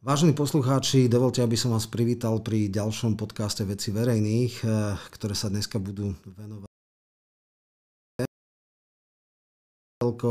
Vážení 0.00 0.32
poslucháči, 0.32 1.12
dovolte, 1.12 1.44
aby 1.44 1.60
som 1.60 1.76
vás 1.76 1.84
privítal 1.84 2.40
pri 2.40 2.72
ďalšom 2.72 3.20
podcaste 3.20 3.68
Veci 3.68 3.92
verejných, 3.92 4.64
eh, 4.64 4.96
ktoré 5.12 5.36
sa 5.36 5.52
dneska 5.52 5.76
budú 5.76 6.16
venovať 6.24 6.72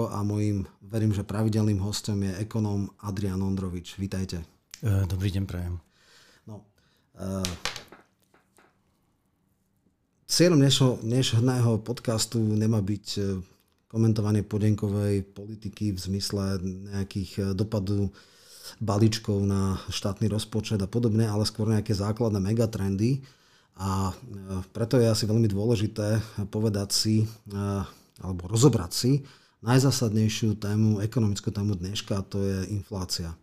a 0.10 0.26
mojím, 0.26 0.66
verím, 0.82 1.14
že 1.14 1.22
pravidelným 1.22 1.78
hostom 1.86 2.18
je 2.26 2.34
ekonóm 2.42 2.90
Adrian 3.06 3.38
Ondrovič. 3.38 4.02
Vítajte. 4.02 4.42
Eh, 4.82 5.06
dobrý 5.06 5.30
deň, 5.38 5.46
prajem. 5.46 5.78
No, 6.50 6.66
uh, 7.22 7.46
cieľom 10.26 10.66
dnešného, 10.66 11.06
dnešného 11.06 11.72
podcastu 11.86 12.42
nemá 12.42 12.82
byť 12.82 13.38
komentovanie 13.86 14.42
podenkovej 14.42 15.30
politiky 15.30 15.94
v 15.94 16.00
zmysle 16.02 16.58
nejakých 16.90 17.54
dopadov 17.54 18.10
balíčkov 18.78 19.42
na 19.42 19.82
štátny 19.90 20.30
rozpočet 20.30 20.78
a 20.78 20.88
podobne, 20.88 21.26
ale 21.26 21.50
skôr 21.50 21.66
nejaké 21.74 21.98
základné 21.98 22.38
megatrendy. 22.38 23.26
A 23.80 24.12
e, 24.12 24.14
preto 24.70 25.02
je 25.02 25.10
asi 25.10 25.26
veľmi 25.26 25.50
dôležité 25.50 26.22
povedať 26.54 26.90
si, 26.94 27.16
e, 27.24 27.28
alebo 28.22 28.46
rozobrať 28.46 28.92
si 28.94 29.12
najzásadnejšiu 29.60 30.56
tému, 30.56 31.04
ekonomickú 31.04 31.52
tému 31.52 31.76
dneška, 31.76 32.14
a 32.16 32.24
to 32.24 32.40
je 32.40 32.72
inflácia. 32.72 33.36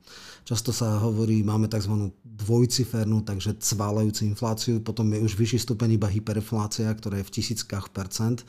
Často 0.49 0.73
sa 0.73 0.97
hovorí, 0.97 1.45
máme 1.45 1.69
tzv. 1.69 2.09
dvojcifernú, 2.25 3.21
takže 3.21 3.61
cválajúcu 3.61 4.25
infláciu, 4.25 4.75
potom 4.81 5.13
je 5.13 5.21
už 5.21 5.37
vyšší 5.37 5.69
stupeň 5.69 6.01
iba 6.01 6.09
hyperinflácia, 6.09 6.89
ktorá 6.89 7.21
je 7.21 7.29
v 7.29 7.35
tisíckach 7.37 7.93
percent 7.93 8.49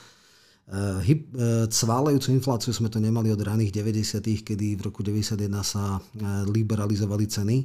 Eh, 0.67 0.99
eh, 0.99 1.63
cválajúcu 1.71 2.35
infláciu 2.35 2.76
sme 2.76 2.91
to 2.91 2.99
nemali 2.99 3.31
od 3.31 3.39
raných 3.39 3.71
90., 3.71 4.44
kedy 4.44 4.76
v 4.76 4.81
roku 4.84 4.99
91 4.99 5.48
sa 5.63 5.95
eh, 5.95 6.43
liberalizovali 6.43 7.23
ceny 7.23 7.57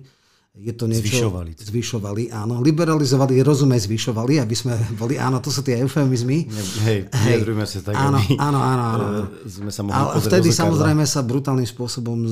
je 0.53 0.73
to 0.77 0.85
niečo... 0.85 1.09
Zvyšovali. 1.09 1.57
Zvyšovali, 1.57 2.23
áno. 2.29 2.61
Liberalizovali, 2.61 3.41
rozumej, 3.41 3.89
zvyšovali, 3.89 4.37
aby 4.37 4.53
sme 4.53 4.77
boli, 5.01 5.17
áno, 5.17 5.41
to 5.41 5.49
sú 5.49 5.65
tie 5.65 5.81
eufemizmy. 5.81 6.45
Hej, 6.85 7.09
hej 7.09 7.41
sa 7.65 7.81
tak, 7.81 7.97
áno, 7.97 8.21
áno, 8.37 8.61
áno, 8.61 8.85
áno. 8.85 9.07
sme 9.49 9.73
sa 9.73 9.81
mohli 9.81 9.97
Ale 9.97 10.21
vtedy 10.21 10.53
samozrejme 10.53 11.09
sa 11.09 11.25
brutálnym 11.25 11.65
spôsobom 11.65 12.29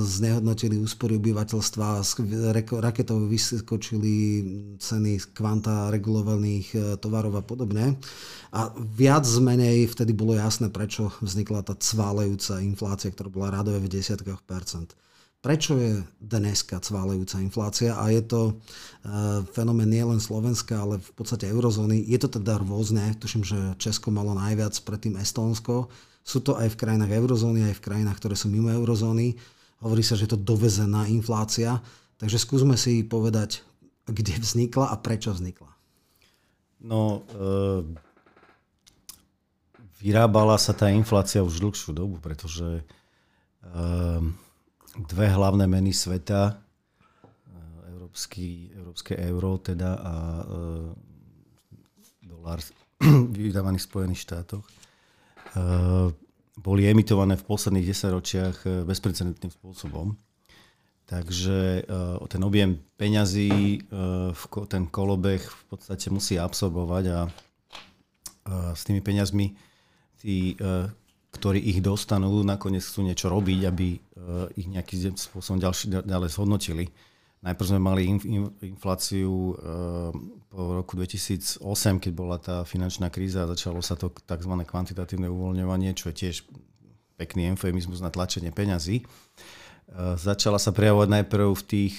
znehodnotili 0.00 0.80
úspory 0.80 1.20
obyvateľstva, 1.20 2.00
raketov 2.80 3.28
vyskočili 3.28 4.14
ceny 4.80 5.20
kvanta 5.36 5.92
regulovaných 5.92 6.66
e, 6.72 6.78
tovarov 6.96 7.36
a 7.36 7.44
podobne. 7.44 8.00
A 8.56 8.72
viac 8.80 9.28
menej 9.44 9.92
vtedy 9.92 10.16
bolo 10.16 10.32
jasné, 10.32 10.72
prečo 10.72 11.12
vznikla 11.20 11.68
tá 11.68 11.76
cválejúca 11.76 12.64
inflácia, 12.64 13.12
ktorá 13.12 13.28
bola 13.28 13.60
radové 13.60 13.84
v 13.84 13.92
desiatkách 13.92 14.40
percent. 14.48 14.96
Prečo 15.38 15.78
je 15.78 16.02
dneska 16.18 16.82
cválejúca 16.82 17.38
inflácia 17.38 17.94
a 17.94 18.10
je 18.10 18.26
to 18.26 18.40
uh, 18.58 19.46
fenomén 19.54 19.86
nielen 19.86 20.18
Slovenska, 20.18 20.82
ale 20.82 20.98
v 20.98 21.12
podstate 21.14 21.46
eurozóny. 21.46 22.02
Je 22.10 22.18
to 22.18 22.26
teda 22.42 22.58
rôzne, 22.58 23.14
tuším, 23.22 23.46
že 23.46 23.54
Česko 23.78 24.10
malo 24.10 24.34
najviac, 24.34 24.74
predtým 24.82 25.14
Estónsko. 25.14 25.94
Sú 26.26 26.42
to 26.42 26.58
aj 26.58 26.74
v 26.74 26.78
krajinách 26.82 27.14
eurozóny, 27.14 27.70
aj 27.70 27.78
v 27.78 27.84
krajinách, 27.86 28.18
ktoré 28.18 28.34
sú 28.34 28.50
mimo 28.50 28.66
eurozóny. 28.66 29.38
Hovorí 29.78 30.02
sa, 30.02 30.18
že 30.18 30.26
je 30.26 30.34
to 30.34 30.42
dovezená 30.42 31.06
inflácia. 31.06 31.78
Takže 32.18 32.42
skúsme 32.42 32.74
si 32.74 33.06
povedať, 33.06 33.62
kde 34.10 34.42
vznikla 34.42 34.90
a 34.90 34.98
prečo 34.98 35.30
vznikla. 35.30 35.70
No, 36.82 37.22
uh, 37.30 37.86
vyrábala 40.02 40.58
sa 40.58 40.74
tá 40.74 40.90
inflácia 40.90 41.46
už 41.46 41.62
dlhšiu 41.62 41.94
dobu, 41.94 42.18
pretože 42.18 42.82
uh, 43.62 44.18
dve 44.98 45.30
hlavné 45.30 45.70
meny 45.70 45.94
sveta, 45.94 46.58
eh, 46.58 47.92
európsky, 47.94 48.74
európske 48.74 49.14
euro 49.14 49.62
teda 49.62 49.90
a 49.94 50.14
e, 50.14 50.44
dolár 52.26 52.58
vydávaný 53.38 53.78
v 53.78 53.88
Spojených 53.88 54.24
štátoch, 54.26 54.66
e, 54.66 54.72
boli 56.58 56.90
emitované 56.90 57.38
v 57.38 57.46
posledných 57.46 57.86
desaťročiach 57.86 58.82
bezprecedentným 58.82 59.54
spôsobom. 59.54 60.18
Takže 61.08 61.88
e, 61.88 62.28
ten 62.28 62.42
objem 62.44 62.76
peňazí, 63.00 63.80
e, 63.80 64.28
ten 64.68 64.84
kolobeh 64.92 65.40
v 65.40 65.62
podstate 65.72 66.12
musí 66.12 66.36
absorbovať 66.36 67.04
a 67.08 67.20
e, 67.24 67.30
s 68.76 68.84
tými 68.84 69.00
peňazmi 69.00 69.56
tí 70.20 70.58
ktorí 71.28 71.60
ich 71.60 71.84
dostanú, 71.84 72.40
nakoniec 72.40 72.80
chcú 72.80 73.04
niečo 73.04 73.28
robiť, 73.28 73.60
aby 73.68 73.88
eh, 73.94 74.00
ich 74.56 74.66
nejakým 74.68 75.14
spôsobom 75.14 75.60
ďalší, 75.60 76.04
ďalej 76.04 76.30
zhodnotili. 76.32 76.86
Najprv 77.38 77.68
sme 77.70 77.80
mali 77.80 78.08
infláciu 78.64 79.30
eh, 79.30 79.56
po 80.48 80.62
roku 80.80 80.96
2008, 80.96 81.60
keď 82.00 82.12
bola 82.16 82.40
tá 82.40 82.64
finančná 82.64 83.12
kríza 83.12 83.44
a 83.44 83.50
začalo 83.52 83.84
sa 83.84 83.94
to 83.94 84.08
tzv. 84.10 84.52
kvantitatívne 84.64 85.28
uvoľňovanie, 85.28 85.92
čo 85.92 86.08
je 86.10 86.26
tiež 86.26 86.36
pekný 87.20 87.52
eufemizmus 87.52 88.00
na 88.00 88.08
tlačenie 88.08 88.48
peňazí. 88.48 89.04
Eh, 89.04 90.16
začala 90.16 90.56
sa 90.56 90.72
prejavovať 90.72 91.08
najprv 91.12 91.48
v 91.52 91.64
tých 91.68 91.94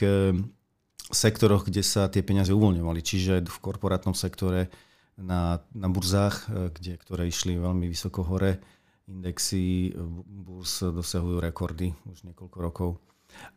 sektoroch, 1.10 1.66
kde 1.66 1.82
sa 1.82 2.06
tie 2.06 2.22
peniaze 2.22 2.54
uvoľňovali, 2.54 3.02
čiže 3.02 3.42
v 3.42 3.58
korporátnom 3.62 4.14
sektore 4.14 4.70
na, 5.18 5.58
na 5.74 5.90
burzách, 5.90 6.46
kde, 6.78 7.02
ktoré 7.02 7.26
išli 7.26 7.58
veľmi 7.58 7.90
vysoko 7.90 8.22
hore, 8.22 8.62
indexy 9.10 9.92
burs 10.24 10.86
dosahujú 10.86 11.42
rekordy 11.42 11.92
už 12.06 12.30
niekoľko 12.30 12.58
rokov. 12.62 12.90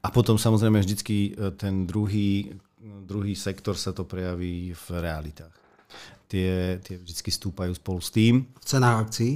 A 0.02 0.08
potom 0.08 0.36
samozrejme 0.36 0.80
vždycky 0.80 1.32
e, 1.32 1.52
ten 1.56 1.84
druhý, 1.88 2.52
druhý 2.80 3.36
sektor 3.36 3.76
sa 3.76 3.92
to 3.92 4.04
prejaví 4.04 4.72
v 4.72 4.86
realitách. 5.00 5.54
Tie, 6.28 6.80
tie 6.80 6.96
vždycky 6.96 7.28
stúpajú 7.28 7.76
spolu 7.76 8.00
s 8.00 8.08
tým. 8.08 8.48
V 8.56 8.64
cenách 8.64 9.08
akcií? 9.08 9.32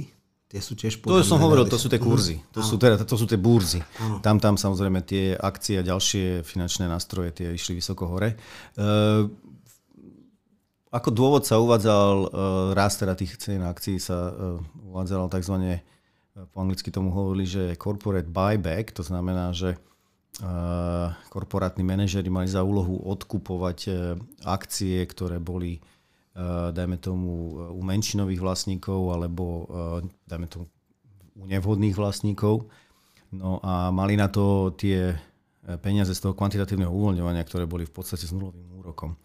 Tie 0.47 0.63
sú 0.63 0.79
tiež 0.79 1.03
To 1.03 1.19
som 1.27 1.43
hovoril, 1.43 1.67
to 1.67 1.75
sú 1.75 1.91
tie 1.91 1.99
kurzy, 1.99 2.39
to 2.55 2.63
sú, 2.63 2.79
teda, 2.79 3.03
to 3.03 3.19
sú 3.19 3.27
tie 3.27 3.35
burzy. 3.35 3.83
Tam, 4.23 4.39
tam 4.39 4.55
samozrejme 4.55 5.03
tie 5.03 5.35
akcie 5.35 5.75
a 5.75 5.83
ďalšie 5.83 6.39
finančné 6.47 6.87
nástroje 6.87 7.35
tie 7.35 7.51
išli 7.51 7.75
vysoko 7.75 8.07
hore. 8.07 8.39
Ako 10.87 11.11
dôvod 11.11 11.43
sa 11.43 11.59
uvádzal, 11.59 12.15
e, 12.23 12.27
rast 12.71 13.03
teda 13.03 13.11
tých 13.11 13.35
cien 13.35 13.59
akcií 13.59 13.99
sa 13.99 14.31
e, 14.31 14.63
uvádzal 14.87 15.27
tzv 15.27 15.83
po 16.53 16.57
anglicky 16.61 16.93
tomu 16.93 17.09
hovorili, 17.09 17.49
že 17.49 17.63
corporate 17.81 18.29
buyback, 18.29 18.93
to 18.93 19.01
znamená, 19.01 19.49
že 19.57 19.73
uh, 19.73 21.09
korporátni 21.33 21.81
manažeri 21.81 22.29
mali 22.29 22.45
za 22.45 22.61
úlohu 22.61 23.01
odkupovať 23.09 23.79
uh, 23.89 23.95
akcie, 24.45 25.01
ktoré 25.09 25.41
boli, 25.41 25.81
uh, 26.37 26.69
dajme 26.69 27.01
tomu, 27.01 27.57
u 27.73 27.81
menšinových 27.81 28.41
vlastníkov 28.41 29.17
alebo, 29.17 29.45
dajme 30.29 30.45
tomu, 30.45 30.65
u 31.37 31.45
nevhodných 31.49 31.97
vlastníkov. 31.97 32.69
No 33.33 33.59
a 33.65 33.89
mali 33.89 34.15
na 34.15 34.29
to 34.31 34.71
tie 34.77 35.17
peniaze 35.83 36.15
z 36.15 36.21
toho 36.23 36.31
kvantitatívneho 36.31 36.87
uvoľňovania, 36.87 37.43
ktoré 37.43 37.67
boli 37.67 37.83
v 37.83 37.91
podstate 37.91 38.23
s 38.23 38.31
nulovým 38.31 38.71
úrokom. 38.79 39.19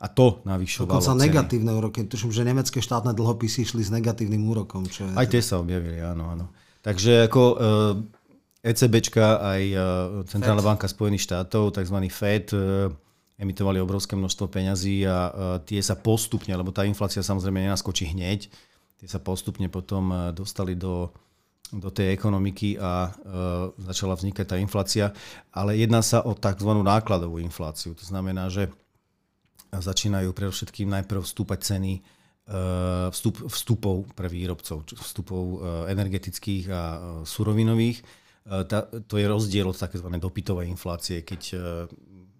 A 0.00 0.06
to 0.10 0.44
navyšovalo 0.44 1.00
Dokonca 1.00 1.12
ceny. 1.16 1.22
negatívne 1.24 1.72
úroky. 1.72 2.04
Tuším, 2.04 2.30
že 2.30 2.42
nemecké 2.44 2.78
štátne 2.82 3.16
dlhopisy 3.16 3.64
išli 3.64 3.82
s 3.84 3.90
negatívnym 3.90 4.42
úrokom. 4.44 4.84
Čo 4.84 5.08
je... 5.08 5.16
Aj 5.16 5.26
tie 5.28 5.40
sa 5.40 5.60
objavili, 5.60 6.00
áno, 6.00 6.28
áno. 6.28 6.46
Takže 6.84 7.32
ako 7.32 7.42
ECBčka 8.64 9.24
eh, 9.24 9.32
e 9.32 9.40
aj 9.44 9.62
eh, 9.72 9.80
Centrálna 10.28 10.64
Fed. 10.64 10.68
banka 10.68 10.86
Spojených 10.88 11.24
štátov, 11.28 11.76
tzv. 11.76 11.96
Fed, 12.08 12.46
eh, 12.56 12.88
emitovali 13.36 13.80
obrovské 13.82 14.14
množstvo 14.14 14.46
peňazí 14.46 15.02
a 15.10 15.58
tie 15.66 15.82
sa 15.82 15.98
postupne, 15.98 16.54
lebo 16.54 16.70
tá 16.70 16.86
inflácia 16.86 17.18
samozrejme 17.18 17.66
nenaskočí 17.66 18.14
hneď, 18.14 18.46
tie 19.02 19.08
sa 19.10 19.18
postupne 19.18 19.66
potom 19.66 20.30
dostali 20.30 20.78
do, 20.78 21.10
do 21.74 21.90
tej 21.90 22.14
ekonomiky 22.14 22.78
a 22.78 23.10
začala 23.74 24.14
vznikať 24.14 24.54
tá 24.54 24.56
inflácia. 24.62 25.10
Ale 25.50 25.74
jedná 25.74 25.98
sa 25.98 26.22
o 26.22 26.38
tzv. 26.38 26.70
nákladovú 26.78 27.42
infláciu. 27.42 27.98
To 27.98 28.06
znamená, 28.06 28.46
že 28.54 28.70
začínajú 29.80 30.30
predovšetkým 30.34 30.90
najprv 30.90 31.24
vstúpať 31.24 31.58
ceny 31.74 31.92
e, 31.98 32.00
vstup, 33.10 33.48
vstupov 33.48 34.12
pre 34.12 34.28
výrobcov, 34.28 34.84
vstupov 34.94 35.42
e, 35.42 35.56
energetických 35.94 36.64
a 36.70 36.82
e, 36.82 36.98
surovinových. 37.24 38.04
To 39.08 39.14
je 39.16 39.24
rozdiel 39.24 39.64
od 39.64 39.72
tzv. 39.72 40.04
dopytovej 40.20 40.68
inflácie, 40.68 41.24
keď 41.24 41.56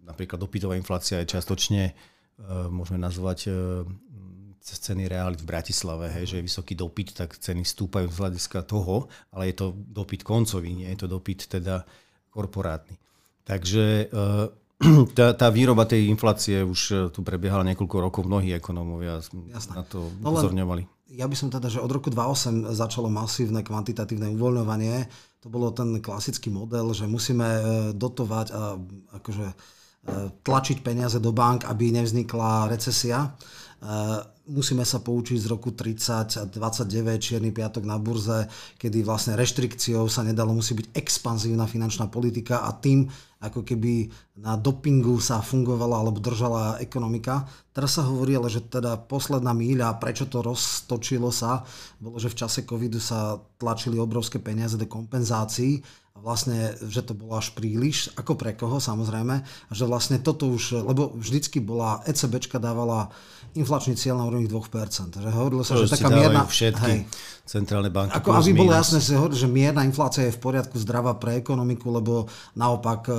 napríklad 0.05 0.37
dopytová 0.37 0.77
inflácia 0.77 1.17
je 1.25 1.33
čiastočne, 1.33 1.97
môžeme 2.69 3.01
nazvať 3.01 3.49
cez 4.61 4.85
ceny 4.85 5.09
realit 5.09 5.41
v 5.41 5.49
Bratislave, 5.49 6.13
hej, 6.13 6.29
že 6.29 6.37
je 6.37 6.45
vysoký 6.45 6.77
dopyt, 6.77 7.17
tak 7.17 7.41
ceny 7.41 7.65
stúpajú 7.65 8.13
z 8.13 8.21
hľadiska 8.21 8.69
toho, 8.69 9.09
ale 9.33 9.49
je 9.49 9.65
to 9.65 9.73
dopyt 9.73 10.29
koncový, 10.29 10.77
nie 10.77 10.93
je 10.93 11.01
to 11.01 11.09
dopyt 11.09 11.49
teda 11.49 11.89
korporátny. 12.29 13.01
Takže 13.49 14.13
tá, 15.19 15.35
tá 15.35 15.49
výroba 15.51 15.87
tej 15.87 16.11
inflácie 16.11 16.61
už 16.63 16.81
e, 16.91 16.95
tu 17.15 17.23
prebiehala 17.23 17.63
niekoľko 17.73 17.97
rokov, 18.01 18.23
mnohí 18.27 18.55
ekonómovia 18.57 19.23
na 19.75 19.83
to 19.87 20.11
no 20.19 20.35
upozorňovali. 20.35 20.83
Ja 21.15 21.31
by 21.31 21.37
som 21.39 21.49
teda, 21.53 21.71
že 21.71 21.79
od 21.79 21.91
roku 21.93 22.11
2008 22.11 22.75
začalo 22.75 23.07
masívne 23.07 23.63
kvantitatívne 23.63 24.35
uvoľňovanie. 24.35 25.07
To 25.47 25.53
bolo 25.53 25.71
ten 25.71 26.03
klasický 26.03 26.51
model, 26.51 26.91
že 26.91 27.07
musíme 27.07 27.47
e, 27.47 27.63
dotovať 27.95 28.47
a 28.51 28.75
akože 29.23 29.47
tlačiť 30.45 30.85
peniaze 30.85 31.17
do 31.17 31.33
bank, 31.33 31.65
aby 31.65 31.89
nevznikla 31.89 32.69
recesia 32.69 33.33
musíme 34.45 34.85
sa 34.85 35.01
poučiť 35.01 35.39
z 35.41 35.47
roku 35.49 35.73
30 35.73 36.41
a 36.41 36.45
29, 36.45 37.21
čierny 37.21 37.51
piatok 37.53 37.85
na 37.85 37.97
burze, 37.97 38.49
kedy 38.77 39.01
vlastne 39.01 39.37
reštrikciou 39.37 40.05
sa 40.09 40.21
nedalo, 40.21 40.53
musí 40.53 40.77
byť 40.77 40.93
expanzívna 40.93 41.65
finančná 41.65 42.13
politika 42.13 42.65
a 42.69 42.77
tým 42.77 43.09
ako 43.45 43.61
keby 43.61 44.09
na 44.41 44.57
dopingu 44.57 45.21
sa 45.21 45.45
fungovala 45.45 46.01
alebo 46.01 46.17
držala 46.17 46.81
ekonomika. 46.81 47.45
Teraz 47.77 48.01
sa 48.01 48.09
hovorí 48.09 48.41
ale, 48.41 48.49
že 48.49 48.65
teda 48.65 48.97
posledná 49.05 49.53
míľa, 49.53 50.01
prečo 50.01 50.25
to 50.25 50.41
roztočilo 50.41 51.29
sa, 51.29 51.61
bolo, 52.01 52.17
že 52.17 52.33
v 52.33 52.39
čase 52.41 52.65
covidu 52.65 52.97
sa 52.97 53.37
tlačili 53.61 54.01
obrovské 54.01 54.41
peniaze 54.41 54.81
do 54.81 54.89
kompenzácií 54.89 55.85
a 56.15 56.23
vlastne, 56.23 56.79
že 56.79 57.03
to 57.03 57.11
bolo 57.11 57.35
až 57.35 57.51
príliš, 57.59 58.15
ako 58.15 58.39
pre 58.39 58.55
koho 58.55 58.79
samozrejme, 58.79 59.35
a 59.43 59.73
že 59.75 59.83
vlastne 59.83 60.23
toto 60.23 60.47
už, 60.47 60.87
lebo 60.87 61.11
vždycky 61.19 61.59
bola, 61.59 62.07
ECBčka 62.07 62.63
dávala 62.63 63.11
inflačný 63.59 63.99
cieľ 63.99 64.23
na 64.23 64.31
úrovni 64.31 64.47
2%. 64.47 65.11
Že 65.11 65.31
hovorilo 65.35 65.67
sa, 65.67 65.75
to 65.75 65.91
že 65.91 65.99
taká 65.99 66.15
mierna... 66.15 66.47
všetky 66.47 66.87
hej, 66.87 67.11
centrálne 67.43 67.91
banky. 67.91 68.15
Ako, 68.15 68.31
aby 68.31 68.55
bolo 68.55 68.71
jasné, 68.71 69.03
že 69.35 69.49
mierna 69.51 69.83
inflácia 69.83 70.31
je 70.31 70.35
v 70.39 70.43
poriadku 70.43 70.79
zdravá 70.79 71.19
pre 71.19 71.35
ekonomiku, 71.35 71.91
lebo 71.91 72.31
naopak 72.55 73.11
e, 73.11 73.15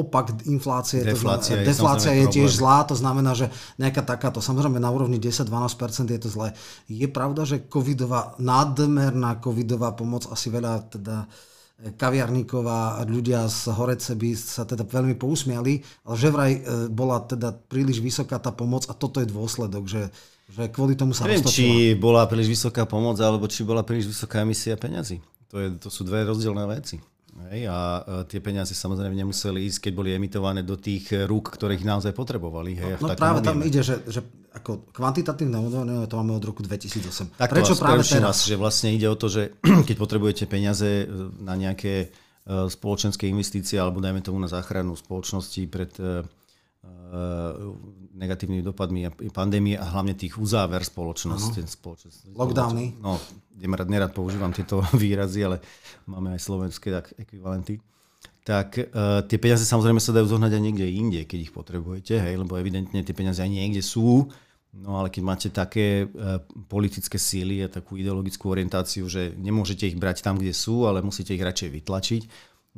opak 0.00 0.44
inflácie, 0.48 1.04
deflácia, 1.04 1.60
to 1.60 1.60
znamená, 1.60 1.64
je, 1.64 1.70
deflácia 1.70 2.12
je 2.16 2.26
tiež 2.32 2.50
zlá, 2.56 2.88
to 2.88 2.96
znamená, 2.96 3.36
že 3.36 3.52
nejaká 3.76 4.00
takáto, 4.00 4.40
samozrejme 4.40 4.80
na 4.80 4.88
úrovni 4.88 5.20
10-12% 5.20 6.08
je 6.08 6.20
to 6.20 6.28
zlé. 6.32 6.56
Je 6.88 7.04
pravda, 7.04 7.44
že 7.44 7.60
covidová, 7.68 8.34
nadmerná 8.40 9.36
covidová 9.38 9.92
pomoc 9.92 10.24
asi 10.32 10.48
veľa 10.48 10.88
teda 10.88 11.28
kaviarníkov 11.96 12.64
a 12.68 13.00
ľudia 13.08 13.48
z 13.48 13.72
Horece 13.72 14.12
by 14.12 14.36
sa 14.36 14.68
teda 14.68 14.84
veľmi 14.84 15.16
pousmiali, 15.16 15.80
ale 16.04 16.16
že 16.20 16.28
vraj 16.28 16.52
e, 16.52 16.62
bola 16.92 17.24
teda 17.24 17.56
príliš 17.56 18.04
vysoká 18.04 18.36
tá 18.36 18.52
pomoc 18.52 18.84
a 18.84 18.92
toto 18.92 19.24
je 19.24 19.28
dôsledok, 19.28 19.88
že, 19.88 20.12
že 20.52 20.68
kvôli 20.68 20.92
tomu 20.92 21.16
sa 21.16 21.24
Neviem, 21.24 21.48
či 21.48 21.96
bola 21.96 22.28
príliš 22.28 22.60
vysoká 22.60 22.84
pomoc, 22.84 23.16
alebo 23.16 23.48
či 23.48 23.64
bola 23.64 23.80
príliš 23.80 24.12
vysoká 24.12 24.44
emisia 24.44 24.76
peňazí. 24.76 25.24
To, 25.50 25.56
je, 25.56 25.68
to 25.80 25.88
sú 25.88 26.04
dve 26.04 26.28
rozdielne 26.28 26.68
veci. 26.68 27.00
Hej, 27.50 27.66
a 27.66 27.78
e, 27.98 28.30
tie 28.30 28.38
peniaze 28.38 28.70
samozrejme 28.70 29.10
nemuseli 29.10 29.66
ísť, 29.66 29.90
keď 29.90 29.92
boli 29.92 30.10
emitované 30.14 30.62
do 30.62 30.78
tých 30.78 31.10
rúk, 31.26 31.50
ktorých 31.58 31.82
naozaj 31.82 32.14
potrebovali. 32.14 32.78
Hej, 32.78 33.02
no, 33.02 33.10
no 33.10 33.18
práve 33.18 33.42
tam 33.42 33.58
ide, 33.66 33.82
že, 33.82 34.06
že 34.06 34.22
ako 34.54 34.90
kvantitatívne 34.90 35.58
uvoľnenie 35.62 36.06
to 36.10 36.18
máme 36.18 36.34
od 36.38 36.44
roku 36.46 36.62
2008. 36.62 37.38
Tak 37.38 37.50
Prečo 37.50 37.74
práve 37.78 38.02
teraz? 38.02 38.22
Nás, 38.22 38.38
že 38.46 38.58
vlastne 38.58 38.90
ide 38.90 39.06
o 39.06 39.14
to, 39.14 39.30
že 39.30 39.54
keď 39.88 39.96
potrebujete 39.98 40.44
peniaze 40.50 41.06
e, 41.06 41.06
na 41.42 41.54
nejaké 41.54 42.06
e, 42.06 42.08
spoločenské 42.66 43.30
investície 43.30 43.78
alebo 43.78 44.02
dajme 44.02 44.22
tomu 44.22 44.42
na 44.42 44.50
záchranu 44.50 44.98
spoločnosti 44.98 45.62
pred 45.70 45.90
e, 45.98 46.22
negatívnymi 48.14 48.62
dopadmi 48.62 49.00
pandémie 49.34 49.74
a 49.74 49.82
hlavne 49.82 50.14
tých 50.14 50.38
uzáver 50.38 50.86
spoločnosti. 50.86 51.66
spoločnosti 51.66 52.30
Lockdowny. 52.38 53.02
No, 53.02 53.18
nerad, 53.60 53.88
nerad 53.88 54.12
používam 54.16 54.52
tieto 54.52 54.80
výrazy, 55.02 55.44
ale 55.44 55.60
máme 56.08 56.36
aj 56.36 56.40
slovenské 56.40 56.88
tak, 56.90 57.12
ekvivalenty 57.20 57.80
tak 58.40 58.80
uh, 58.80 59.20
tie 59.28 59.36
peniaze 59.36 59.62
samozrejme 59.68 60.00
sa 60.00 60.16
dajú 60.16 60.26
zohnať 60.26 60.56
aj 60.56 60.62
niekde 60.64 60.86
inde, 60.88 61.20
keď 61.28 61.38
ich 61.38 61.52
potrebujete, 61.52 62.16
hej, 62.16 62.34
lebo 62.40 62.56
evidentne 62.56 63.04
tie 63.04 63.14
peniaze 63.14 63.38
aj 63.44 63.52
niekde 63.52 63.84
sú, 63.84 64.32
no 64.72 64.96
ale 64.96 65.12
keď 65.12 65.22
máte 65.22 65.48
také 65.52 66.08
uh, 66.08 66.40
politické 66.66 67.20
síly 67.20 67.62
a 67.62 67.68
takú 67.68 68.00
ideologickú 68.00 68.48
orientáciu, 68.48 69.06
že 69.12 69.36
nemôžete 69.36 69.92
ich 69.92 69.96
brať 70.00 70.24
tam, 70.24 70.40
kde 70.40 70.56
sú, 70.56 70.88
ale 70.88 71.04
musíte 71.04 71.36
ich 71.36 71.44
radšej 71.44 71.68
vytlačiť, 71.68 72.22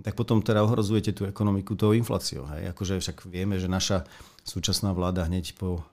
tak 0.02 0.18
potom 0.18 0.42
teda 0.42 0.66
ohrozujete 0.66 1.12
tú 1.14 1.28
ekonomiku 1.28 1.76
tou 1.76 1.92
infláciou. 1.92 2.48
Hej. 2.48 2.72
Akože 2.72 2.96
však 2.96 3.28
vieme, 3.28 3.60
že 3.60 3.68
naša 3.68 4.08
súčasná 4.40 4.96
vláda 4.96 5.28
hneď 5.28 5.52
po, 5.60 5.84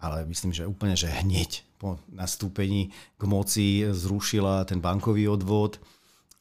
ale 0.00 0.26
myslím, 0.28 0.52
že 0.52 0.68
úplne, 0.68 0.96
že 0.96 1.08
hneď 1.08 1.64
po 1.78 2.00
nastúpení 2.12 2.92
k 3.16 3.22
moci 3.24 3.84
zrušila 3.88 4.64
ten 4.68 4.80
bankový 4.80 5.28
odvod 5.28 5.80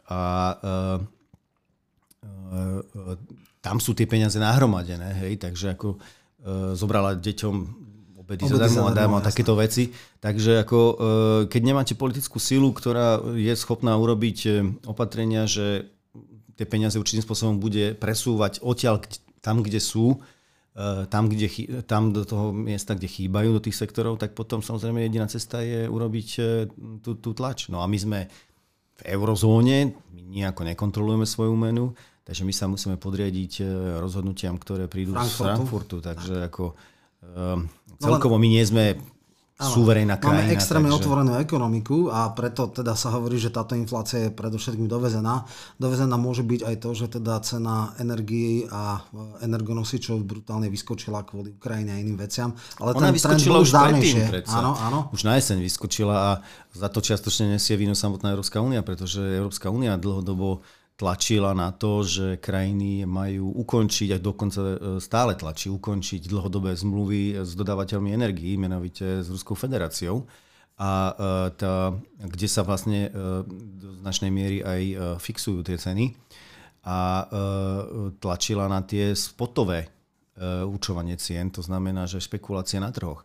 a 0.07 0.53
uh, 0.59 1.00
tam 3.63 3.79
sú 3.79 3.95
tie 3.95 4.03
peniaze 4.03 4.35
nahromadené, 4.35 5.23
hej, 5.23 5.39
takže 5.39 5.79
ako 5.79 5.95
e, 5.95 5.97
zobrala 6.75 7.15
deťom 7.15 7.55
obedy, 8.19 8.44
obedy 8.44 8.51
zadarmo 8.51 8.83
a 8.88 8.91
darmo 8.91 9.15
a 9.19 9.23
takéto 9.23 9.56
veci. 9.56 9.88
Takže 10.19 10.67
ako, 10.67 10.79
e, 10.79 10.95
keď 11.47 11.61
nemáte 11.63 11.94
politickú 11.95 12.44
silu, 12.44 12.75
ktorá 12.75 13.23
je 13.39 13.56
schopná 13.56 13.95
urobiť 13.95 14.38
e, 14.44 14.49
opatrenia, 14.83 15.47
že 15.47 15.88
tie 16.59 16.67
peniaze 16.67 16.99
určitým 16.99 17.23
spôsobom 17.23 17.63
bude 17.63 17.95
presúvať 17.95 18.59
odtiaľ 18.59 18.99
tam, 19.39 19.63
kde 19.63 19.79
sú, 19.79 20.19
e, 20.19 20.32
tam, 21.09 21.29
kde, 21.29 21.47
tam 21.85 22.09
do 22.09 22.25
toho 22.25 22.49
miesta, 22.49 22.97
kde 22.97 23.05
chýbajú, 23.05 23.57
do 23.57 23.61
tých 23.61 23.77
sektorov, 23.77 24.17
tak 24.17 24.33
potom 24.33 24.65
samozrejme 24.65 25.05
jediná 25.05 25.29
cesta 25.29 25.61
je 25.61 25.85
urobiť 25.85 26.27
e, 26.37 26.41
tú, 27.05 27.13
tú 27.21 27.37
tlač. 27.37 27.69
No 27.69 27.81
a 27.81 27.85
my 27.85 27.97
sme 27.97 28.19
v 28.97 29.01
eurozóne, 29.13 29.93
my 30.13 30.21
nejako 30.21 30.65
nekontrolujeme 30.65 31.29
svoju 31.29 31.53
menu, 31.53 31.93
Takže 32.23 32.47
my 32.47 32.53
sa 32.55 32.71
musíme 32.71 32.95
podriadiť 32.95 33.53
e, 33.59 33.63
rozhodnutiam, 33.99 34.55
ktoré 34.55 34.87
prídu 34.87 35.11
Frankfurtu. 35.11 35.35
z 35.35 35.43
Frankfurtu. 35.43 35.97
Takže 35.99 36.35
ako 36.47 36.63
um, 37.19 37.67
celkovo 37.99 38.39
my 38.39 38.47
nie 38.47 38.63
sme 38.63 38.95
suverénna 39.61 40.17
krajina. 40.17 40.50
Máme 40.50 40.53
extrémne 40.57 40.89
takže... 40.89 41.00
otvorenú 41.05 41.33
ekonomiku 41.38 42.09
a 42.09 42.33
preto 42.33 42.73
teda 42.73 42.97
sa 42.97 43.13
hovorí, 43.13 43.38
že 43.38 43.53
táto 43.53 43.77
inflácia 43.77 44.27
je 44.27 44.29
predovšetkým 44.33 44.89
dovezená. 44.89 45.45
Dovezená 45.77 46.17
môže 46.17 46.41
byť 46.41 46.61
aj 46.65 46.75
to, 46.81 46.89
že 46.97 47.05
teda 47.21 47.38
cena 47.45 47.94
energii 48.01 48.65
a 48.73 48.97
e, 48.97 49.45
energonosičov 49.45 50.25
brutálne 50.25 50.73
vyskočila 50.73 51.21
kvôli 51.21 51.53
Ukrajine 51.53 51.94
a 51.94 52.01
iným 52.01 52.17
veciam. 52.17 52.57
Ale 52.81 52.97
Ona 52.97 53.13
ten 53.13 53.15
vyskočila 53.15 53.57
už 53.61 53.69
predtým 53.69 54.17
Áno, 54.50 54.73
áno. 54.73 55.00
Už 55.13 55.21
na 55.21 55.38
jeseň 55.38 55.61
vyskočila 55.61 56.15
a 56.17 56.29
za 56.73 56.89
to 56.89 57.06
čiastočne 57.06 57.53
nesie 57.53 57.77
víno 57.77 57.94
samotná 57.94 58.33
Európska 58.33 58.57
únia, 58.57 58.81
pretože 58.81 59.21
Európska 59.21 59.69
únia 59.69 59.94
dlhodobo 60.01 60.65
tlačila 60.95 61.57
na 61.57 61.74
to, 61.74 62.06
že 62.06 62.38
krajiny 62.38 63.06
majú 63.10 63.50
ukončiť, 63.66 64.10
a 64.13 64.18
dokonca 64.22 64.62
e, 64.62 64.78
stále 65.01 65.34
tlačí 65.34 65.68
ukončiť 65.74 66.30
dlhodobé 66.30 66.78
zmluvy 66.78 67.42
s 67.42 67.57
dodávateľmi 67.57 68.13
energií, 68.13 68.56
menovite 68.56 69.25
s 69.25 69.28
Ruskou 69.30 69.57
federáciou. 69.57 70.30
A 70.78 70.92
e, 71.10 71.13
tá, 71.57 71.98
kde 72.22 72.48
sa 72.50 72.62
vlastne 72.62 73.10
e, 73.10 73.12
do 73.78 73.90
značnej 74.06 74.30
miery 74.30 74.57
aj 74.62 74.81
fixujú 75.22 75.66
tie 75.66 75.78
ceny. 75.78 76.13
A 76.84 77.24
tlačila 78.19 78.68
na 78.68 78.84
tie 78.84 79.16
spotové 79.16 79.88
určovanie 80.68 81.16
cien, 81.16 81.47
to 81.47 81.64
znamená, 81.64 82.04
že 82.12 82.19
špekulácie 82.19 82.76
na 82.83 82.92
trhoch. 82.92 83.23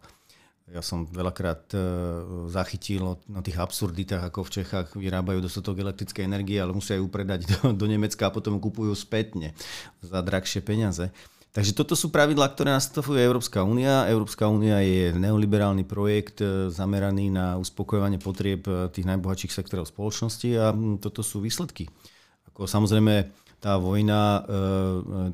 Ja 0.68 0.84
som 0.84 1.08
veľakrát 1.08 1.72
e, 1.72 1.80
zachytil 2.52 3.16
na 3.24 3.40
tých 3.40 3.56
absurditách, 3.56 4.28
ako 4.28 4.44
v 4.44 4.52
Čechách 4.60 4.88
vyrábajú 5.00 5.40
dostatok 5.40 5.80
elektrickej 5.80 6.28
energie, 6.28 6.60
ale 6.60 6.76
musia 6.76 7.00
ju 7.00 7.08
predať 7.08 7.48
do, 7.48 7.72
do 7.72 7.86
Nemecka 7.88 8.28
a 8.28 8.34
potom 8.34 8.60
kupujú 8.60 8.92
spätne 8.92 9.56
za 10.04 10.20
drahšie 10.20 10.60
peniaze. 10.60 11.08
Takže 11.56 11.72
toto 11.72 11.96
sú 11.96 12.12
pravidlá, 12.12 12.52
ktoré 12.52 12.76
nastavuje 12.76 13.24
Európska 13.24 13.64
únia. 13.64 14.04
Európska 14.12 14.46
únia 14.46 14.84
je 14.84 15.16
neoliberálny 15.16 15.88
projekt 15.88 16.44
e, 16.44 16.68
zameraný 16.68 17.32
na 17.32 17.56
uspokojovanie 17.56 18.20
potrieb 18.20 18.68
e, 18.68 18.92
tých 18.92 19.08
najbohatších 19.08 19.56
sektorov 19.56 19.88
spoločnosti 19.88 20.48
a 20.60 20.76
toto 21.00 21.24
sú 21.24 21.40
výsledky. 21.40 21.88
Ako 22.52 22.68
samozrejme 22.68 23.47
tá 23.58 23.74
vojna 23.74 24.46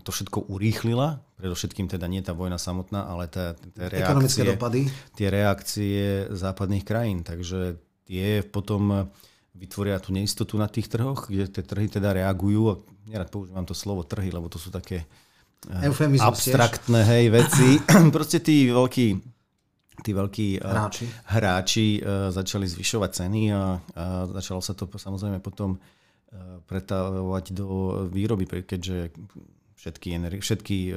to 0.00 0.10
všetko 0.10 0.48
urýchlila, 0.48 1.20
predovšetkým 1.36 1.92
teda 1.92 2.08
nie 2.08 2.24
tá 2.24 2.32
vojna 2.32 2.56
samotná, 2.56 3.04
ale 3.04 3.28
tá, 3.28 3.52
tá 3.52 3.92
reakcie, 3.92 4.48
dopady. 4.48 4.88
tie 5.12 5.28
reakcie 5.28 6.32
západných 6.32 6.84
krajín. 6.88 7.20
Takže 7.20 7.76
tie 8.08 8.40
potom 8.40 9.12
vytvoria 9.54 10.02
tú 10.02 10.10
neistotu 10.10 10.58
na 10.58 10.66
tých 10.66 10.90
trhoch, 10.90 11.30
kde 11.30 11.46
tie 11.46 11.62
trhy 11.62 11.86
teda 11.86 12.10
reagujú. 12.16 12.82
Nerad 13.06 13.30
používam 13.30 13.62
to 13.62 13.72
slovo 13.72 14.02
trhy, 14.02 14.34
lebo 14.34 14.50
to 14.50 14.58
sú 14.58 14.74
také 14.74 15.06
eh, 15.70 15.86
Eufemizmus 15.86 16.26
abstraktné 16.26 17.00
hej, 17.06 17.24
veci. 17.30 17.78
Proste 18.14 18.42
tí 18.42 18.68
veľkí 18.68 19.06
tí 20.02 20.10
veľkí 20.10 20.48
eh, 20.58 20.64
hráči, 20.64 21.06
hráči 21.30 21.86
uh, 22.02 22.28
začali 22.34 22.66
zvyšovať 22.66 23.10
ceny 23.14 23.42
a, 23.54 23.78
a 23.94 24.04
začalo 24.42 24.58
sa 24.58 24.74
to 24.74 24.90
samozrejme 24.90 25.38
potom 25.38 25.78
uh, 25.78 26.03
pretávať 26.66 27.54
do 27.54 27.68
výroby, 28.10 28.46
keďže 28.46 29.14
všetky, 29.84 30.08
energi- 30.16 30.40
všetky 30.40 30.76
e, 30.88 30.92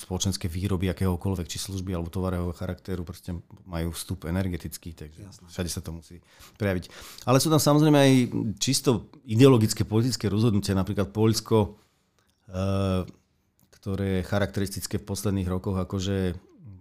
spoločenské 0.00 0.48
výroby 0.48 0.88
akéhokoľvek, 0.88 1.44
či 1.44 1.60
služby 1.60 1.92
alebo 1.92 2.08
tovarového 2.08 2.56
charakteru, 2.56 3.04
proste 3.04 3.36
majú 3.68 3.92
vstup 3.92 4.24
energetický, 4.24 4.96
takže 4.96 5.28
Jasne. 5.28 5.46
všade 5.52 5.68
sa 5.68 5.84
to 5.84 5.92
musí 5.92 6.24
prejaviť. 6.56 6.88
Ale 7.28 7.36
sú 7.36 7.52
tam 7.52 7.60
samozrejme 7.60 7.98
aj 8.00 8.12
čisto 8.56 9.12
ideologické 9.28 9.84
politické 9.84 10.32
rozhodnutia, 10.32 10.72
napríklad 10.72 11.12
Poľsko, 11.12 11.58
e, 11.60 11.70
ktoré 13.76 14.24
je 14.24 14.28
charakteristické 14.28 14.96
v 14.96 15.04
posledných 15.04 15.48
rokoch, 15.48 15.76
akože 15.76 16.32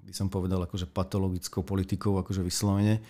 by 0.07 0.13
som 0.15 0.31
povedal, 0.31 0.63
akože 0.63 0.87
patologickou 0.87 1.61
politikou, 1.61 2.15
akože 2.17 2.39
vyslovene. 2.39 3.03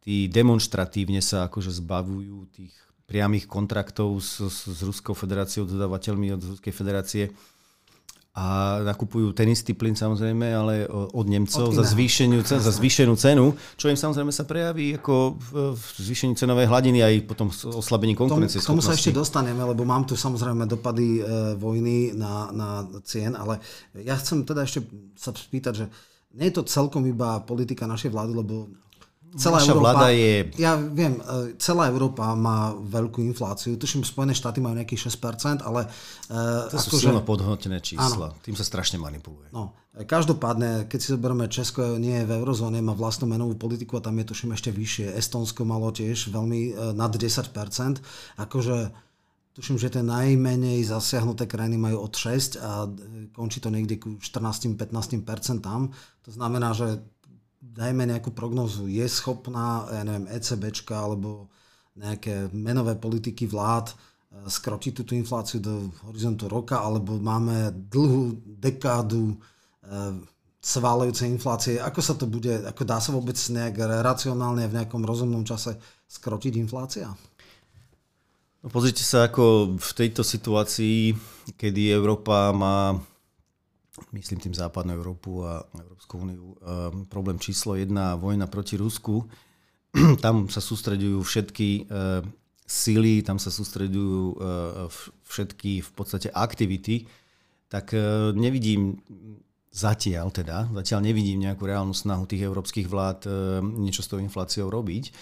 Tí 0.00 0.26
demonstratívne 0.32 1.20
sa 1.20 1.44
akože 1.44 1.70
zbavujú 1.76 2.50
tých 2.56 2.74
priamých 3.06 3.46
kontraktov 3.46 4.18
s, 4.18 4.42
s, 4.42 4.66
s 4.66 4.80
Ruskou 4.82 5.14
federáciou, 5.14 5.64
dodávateľmi 5.64 6.34
od 6.34 6.42
Ruskej 6.42 6.74
federácie 6.74 7.24
a 8.36 8.78
nakupujú 8.84 9.32
ten 9.32 9.48
istý 9.48 9.72
plyn 9.72 9.96
samozrejme, 9.96 10.44
ale 10.52 10.84
od 10.92 11.24
Nemcov 11.24 11.72
za, 11.72 11.80
zvýšenú, 11.80 12.44
za 12.44 12.68
zvýšenú 12.68 13.16
cenu, 13.16 13.56
čo 13.80 13.88
im 13.88 13.96
samozrejme 13.96 14.28
sa 14.28 14.44
prejaví 14.44 15.00
ako 15.00 15.40
v, 15.40 15.72
v 15.72 15.84
zvýšení 16.04 16.36
cenovej 16.36 16.68
hladiny 16.68 17.00
aj 17.00 17.14
potom 17.24 17.48
oslabení 17.48 18.12
konkurencie. 18.12 18.60
K 18.60 18.68
tomu 18.68 18.84
sa 18.84 18.92
ešte 18.92 19.16
dostaneme, 19.16 19.64
lebo 19.64 19.88
mám 19.88 20.04
tu 20.04 20.20
samozrejme 20.20 20.68
dopady 20.68 21.24
e, 21.24 21.56
vojny 21.56 22.12
na, 22.12 22.52
na 22.52 22.68
cien, 23.08 23.32
ale 23.32 23.56
ja 24.04 24.20
chcem 24.20 24.44
teda 24.44 24.68
ešte 24.68 24.84
sa 25.16 25.32
spýtať, 25.32 25.72
že 25.72 25.86
nie 26.36 26.52
je 26.52 26.60
to 26.60 26.68
celkom 26.68 27.08
iba 27.08 27.40
politika 27.40 27.88
našej 27.88 28.12
vlády, 28.12 28.36
lebo 28.36 28.68
celá 29.36 29.60
Naša 29.60 29.72
Európa, 29.72 29.84
vláda 29.84 30.08
je... 30.10 30.32
Ja 30.56 30.80
viem, 30.80 31.20
e, 31.20 31.54
celá 31.60 31.92
Európa 31.92 32.32
má 32.32 32.72
veľkú 32.72 33.20
infláciu. 33.22 33.76
Tuším, 33.76 34.02
Spojené 34.02 34.32
štáty 34.32 34.64
majú 34.64 34.74
nejakých 34.80 35.12
6%, 35.12 35.62
ale... 35.62 35.86
Uh, 36.26 36.66
to 36.72 36.80
sú 36.80 36.98
silno 36.98 37.22
podhodnotené 37.22 37.78
čísla. 37.84 38.32
Áno. 38.32 38.40
Tým 38.40 38.56
sa 38.56 38.64
strašne 38.64 38.96
manipuluje. 38.96 39.52
No, 39.52 39.76
každopádne, 39.94 40.88
keď 40.88 40.98
si 40.98 41.08
zoberieme 41.12 41.46
Česko, 41.46 42.00
nie 42.00 42.20
je 42.20 42.28
v 42.28 42.34
eurozóne, 42.40 42.80
má 42.80 42.96
vlastnú 42.96 43.28
menovú 43.28 43.54
politiku 43.56 44.00
a 44.00 44.04
tam 44.04 44.16
je 44.20 44.28
tuším 44.28 44.56
ešte 44.56 44.72
vyššie. 44.72 45.14
Estonsko 45.14 45.64
malo 45.64 45.92
tiež 45.92 46.32
veľmi 46.32 46.92
nad 46.96 47.12
10%. 47.12 47.52
Akože 48.40 48.76
tuším, 49.56 49.80
že 49.80 49.88
tie 49.88 50.04
najmenej 50.04 50.84
zasiahnuté 50.84 51.48
krajiny 51.48 51.80
majú 51.80 52.04
od 52.04 52.12
6 52.12 52.60
a 52.60 52.84
končí 53.32 53.64
to 53.64 53.72
niekde 53.72 53.96
ku 53.96 54.20
14-15% 54.20 55.64
tam. 55.64 55.96
To 56.28 56.30
znamená, 56.30 56.76
že 56.76 57.00
dajme 57.74 58.06
nejakú 58.06 58.30
prognozu, 58.30 58.86
je 58.86 59.06
schopná, 59.08 59.88
ja 59.90 60.02
neviem, 60.06 60.30
ECBčka 60.30 60.94
alebo 60.94 61.50
nejaké 61.96 62.52
menové 62.52 62.94
politiky 62.94 63.48
vlád 63.48 63.90
eh, 63.90 63.96
skrotiť 64.46 64.92
túto 64.92 65.12
infláciu 65.16 65.58
do 65.58 65.88
horizontu 66.06 66.46
roka, 66.46 66.78
alebo 66.78 67.16
máme 67.16 67.72
dlhú 67.72 68.36
dekádu 68.60 69.34
svalujúcej 70.60 71.30
eh, 71.30 71.34
inflácie. 71.34 71.74
Ako 71.78 72.00
sa 72.02 72.14
to 72.18 72.26
bude, 72.26 72.66
ako 72.66 72.82
dá 72.82 72.98
sa 72.98 73.14
vôbec 73.14 73.38
nejak 73.38 73.80
racionálne 74.02 74.66
v 74.66 74.76
nejakom 74.82 75.02
rozumnom 75.06 75.46
čase 75.46 75.78
skrotiť 76.06 76.58
inflácia? 76.58 77.10
No 78.66 78.74
pozrite 78.74 79.06
sa, 79.06 79.30
ako 79.30 79.78
v 79.78 79.90
tejto 79.94 80.26
situácii, 80.26 81.14
kedy 81.54 81.94
Európa 81.94 82.50
má 82.50 82.98
myslím 84.12 84.38
tým 84.40 84.54
západnú 84.54 84.92
Európu 84.92 85.44
a 85.44 85.64
Európsku 85.72 86.14
úniu, 86.20 86.56
ehm, 86.60 87.08
problém 87.08 87.38
číslo 87.38 87.74
jedna, 87.74 88.16
vojna 88.16 88.46
proti 88.46 88.76
Rusku. 88.76 89.24
tam 90.24 90.48
sa 90.52 90.60
sústredujú 90.60 91.22
všetky 91.22 91.88
ehm, 91.88 92.28
sily, 92.66 93.22
tam 93.22 93.38
sa 93.38 93.48
sústredujú 93.48 94.36
ehm, 94.36 94.88
všetky 95.26 95.80
v 95.80 95.90
podstate 95.94 96.28
aktivity, 96.30 97.06
tak 97.66 97.90
nevidím 98.38 99.02
Zatiaľ 99.76 100.32
teda, 100.32 100.72
zatiaľ 100.72 101.04
nevidím 101.04 101.44
nejakú 101.44 101.68
reálnu 101.68 101.92
snahu 101.92 102.24
tých 102.24 102.48
európskych 102.48 102.88
vlád 102.88 103.28
e, 103.28 103.60
niečo 103.60 104.00
s 104.00 104.08
tou 104.08 104.16
infláciou 104.16 104.72
robiť. 104.72 105.12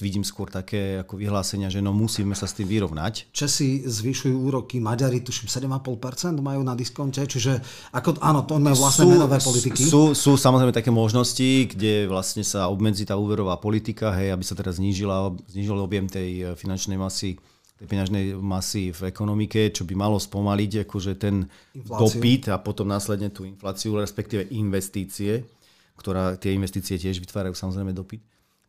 Vidím 0.00 0.24
skôr 0.24 0.48
také 0.48 1.04
ako 1.04 1.20
vyhlásenia, 1.20 1.68
že 1.68 1.84
no 1.84 1.92
musíme 1.92 2.32
sa 2.32 2.48
s 2.48 2.56
tým 2.56 2.64
vyrovnať. 2.64 3.28
Česi 3.28 3.84
zvyšujú 3.84 4.32
úroky, 4.32 4.80
Maďari 4.80 5.20
tuším 5.20 5.52
7,5% 5.52 6.32
majú 6.40 6.64
na 6.64 6.72
diskonte, 6.72 7.28
čiže 7.28 7.60
ako, 7.92 8.16
áno, 8.24 8.48
to 8.48 8.56
majú 8.56 8.80
vlastné 8.80 9.04
sú, 9.04 9.10
menové 9.12 9.36
politiky. 9.36 9.82
Sú, 9.84 10.16
sú 10.16 10.40
samozrejme 10.40 10.72
také 10.72 10.88
možnosti, 10.88 11.68
kde 11.68 12.08
vlastne 12.08 12.40
sa 12.40 12.72
obmedzí 12.72 13.04
tá 13.04 13.20
úverová 13.20 13.60
politika, 13.60 14.16
hej, 14.16 14.32
aby 14.32 14.44
sa 14.48 14.56
teraz 14.56 14.80
znížila, 14.80 15.36
znížil 15.52 15.76
objem 15.76 16.08
tej 16.08 16.56
finančnej 16.56 16.96
masy 16.96 17.36
tej 17.80 17.86
peňažnej 17.88 18.36
masy 18.36 18.92
v 18.92 19.08
ekonomike, 19.08 19.72
čo 19.72 19.88
by 19.88 19.96
malo 19.96 20.20
spomaliť 20.20 20.84
akože 20.84 21.16
ten 21.16 21.48
Infláciu. 21.72 21.96
dopyt 21.96 22.42
a 22.52 22.60
potom 22.60 22.84
následne 22.84 23.32
tú 23.32 23.48
infláciu, 23.48 23.96
respektíve 23.96 24.52
investície, 24.52 25.48
ktorá 25.96 26.36
tie 26.36 26.52
investície 26.52 27.00
tiež 27.00 27.24
vytvárajú 27.24 27.56
samozrejme 27.56 27.96
dopyt 27.96 28.20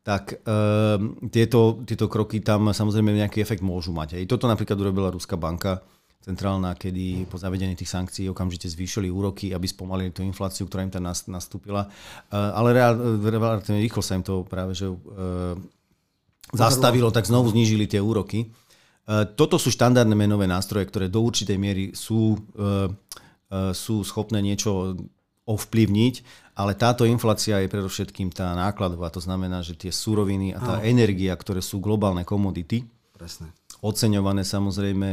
tak 0.02 0.42
um, 0.50 1.14
tieto, 1.30 1.86
tieto 1.86 2.10
kroky 2.10 2.42
tam 2.42 2.74
samozrejme 2.74 3.22
nejaký 3.22 3.38
efekt 3.38 3.62
môžu 3.62 3.94
mať. 3.94 4.18
Aj 4.18 4.26
toto 4.26 4.50
napríklad 4.50 4.74
urobila 4.82 5.14
Ruská 5.14 5.38
banka 5.38 5.78
centrálna, 6.26 6.74
kedy 6.74 7.30
po 7.30 7.38
zavedení 7.38 7.78
tých 7.78 7.94
sankcií 7.94 8.26
okamžite 8.30 8.70
zvýšili 8.70 9.14
úroky, 9.14 9.54
aby 9.54 9.66
spomalili 9.66 10.10
tú 10.10 10.26
infláciu, 10.26 10.66
ktorá 10.66 10.86
im 10.86 10.94
tam 10.94 11.06
nastúpila. 11.06 11.86
Uh, 12.34 12.50
ale 12.58 12.74
relatívne 13.22 13.82
rýchlo 13.82 14.02
sa 14.02 14.18
im 14.18 14.26
to 14.26 14.42
práve 14.46 14.74
že 14.74 14.90
uh, 14.90 15.54
zastavilo, 16.50 17.14
tak 17.14 17.30
znovu 17.30 17.54
znížili 17.54 17.86
tie 17.86 18.02
úroky. 18.02 18.50
E, 19.12 19.28
toto 19.36 19.60
sú 19.60 19.68
štandardné 19.68 20.16
menové 20.16 20.48
nástroje, 20.48 20.88
ktoré 20.88 21.12
do 21.12 21.20
určitej 21.20 21.58
miery 21.60 21.92
sú, 21.92 22.40
e, 22.56 22.88
e, 23.52 23.76
sú 23.76 24.08
schopné 24.08 24.40
niečo 24.40 24.96
ovplyvniť, 25.44 26.16
ale 26.56 26.80
táto 26.80 27.04
inflácia 27.04 27.60
je 27.60 27.68
predovšetkým 27.68 28.32
tá 28.32 28.56
nákladová. 28.56 29.12
To 29.12 29.20
znamená, 29.20 29.60
že 29.60 29.76
tie 29.76 29.92
suroviny 29.92 30.56
a 30.56 30.60
tá 30.64 30.76
Áno. 30.80 30.86
energia, 30.88 31.36
ktoré 31.36 31.60
sú 31.60 31.84
globálne 31.84 32.24
komodity, 32.24 32.88
Presne. 33.12 33.52
oceňované 33.82 34.46
samozrejme 34.46 35.10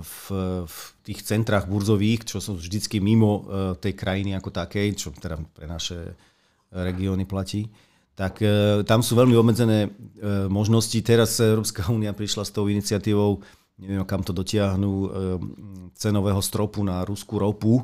v, 0.00 0.24
v 0.64 0.76
tých 1.04 1.20
centrách 1.22 1.68
burzových, 1.68 2.24
čo 2.24 2.40
sú 2.40 2.56
vždycky 2.56 2.98
mimo 3.04 3.44
tej 3.78 3.92
krajiny 3.92 4.32
ako 4.32 4.48
takej, 4.48 4.88
čo 4.96 5.12
teda 5.12 5.36
pre 5.52 5.68
naše 5.68 6.16
regióny 6.72 7.28
platí, 7.28 7.68
tak 8.20 8.44
e, 8.44 8.84
tam 8.84 9.00
sú 9.00 9.16
veľmi 9.16 9.32
obmedzené 9.32 9.88
e, 9.88 9.90
možnosti. 10.52 11.00
Teraz 11.00 11.40
Európska 11.40 11.88
únia 11.96 12.12
prišla 12.12 12.44
s 12.44 12.52
tou 12.52 12.68
iniciatívou, 12.68 13.40
neviem, 13.80 14.04
kam 14.04 14.20
to 14.20 14.36
dotiahnu, 14.36 14.92
e, 14.92 15.08
cenového 15.96 16.44
stropu 16.44 16.84
na 16.84 17.00
ruskú 17.08 17.40
ropu. 17.40 17.80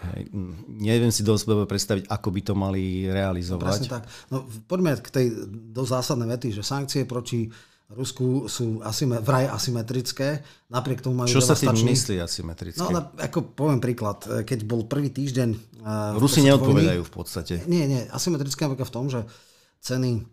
Hej, 0.00 0.32
neviem 0.68 1.12
si 1.12 1.20
dosť 1.20 1.68
predstaviť, 1.68 2.04
ako 2.08 2.28
by 2.32 2.40
to 2.40 2.54
mali 2.56 3.08
realizovať. 3.12 3.84
Presne 3.84 3.92
tak. 3.92 4.04
No, 4.32 4.48
poďme 4.64 4.96
k 5.00 5.08
tej 5.12 5.26
do 5.52 5.84
zásadnej 5.84 6.32
vety, 6.32 6.56
že 6.56 6.64
sankcie 6.64 7.04
proti 7.04 7.52
Rusku 7.84 8.48
sú 8.48 8.80
asyme, 8.80 9.20
vraj 9.20 9.44
asymetrické, 9.48 10.40
napriek 10.72 11.04
tomu 11.04 11.20
majú 11.20 11.28
Čo 11.28 11.44
sa 11.44 11.52
tým 11.52 11.76
myslí 11.76 12.16
asymetrické? 12.20 12.80
No, 12.80 13.12
ako 13.20 13.52
poviem 13.52 13.80
príklad, 13.80 14.24
keď 14.24 14.64
bol 14.64 14.88
prvý 14.88 15.12
týždeň... 15.12 15.76
Rusi 16.16 16.40
neodpovedajú 16.40 17.04
v 17.04 17.12
podstate. 17.12 17.54
Nie, 17.68 17.84
nie, 17.84 18.08
asymetrické 18.08 18.64
napríklad 18.64 18.88
v 18.88 18.96
tom, 18.96 19.06
že 19.12 19.28
ceny 19.84 20.24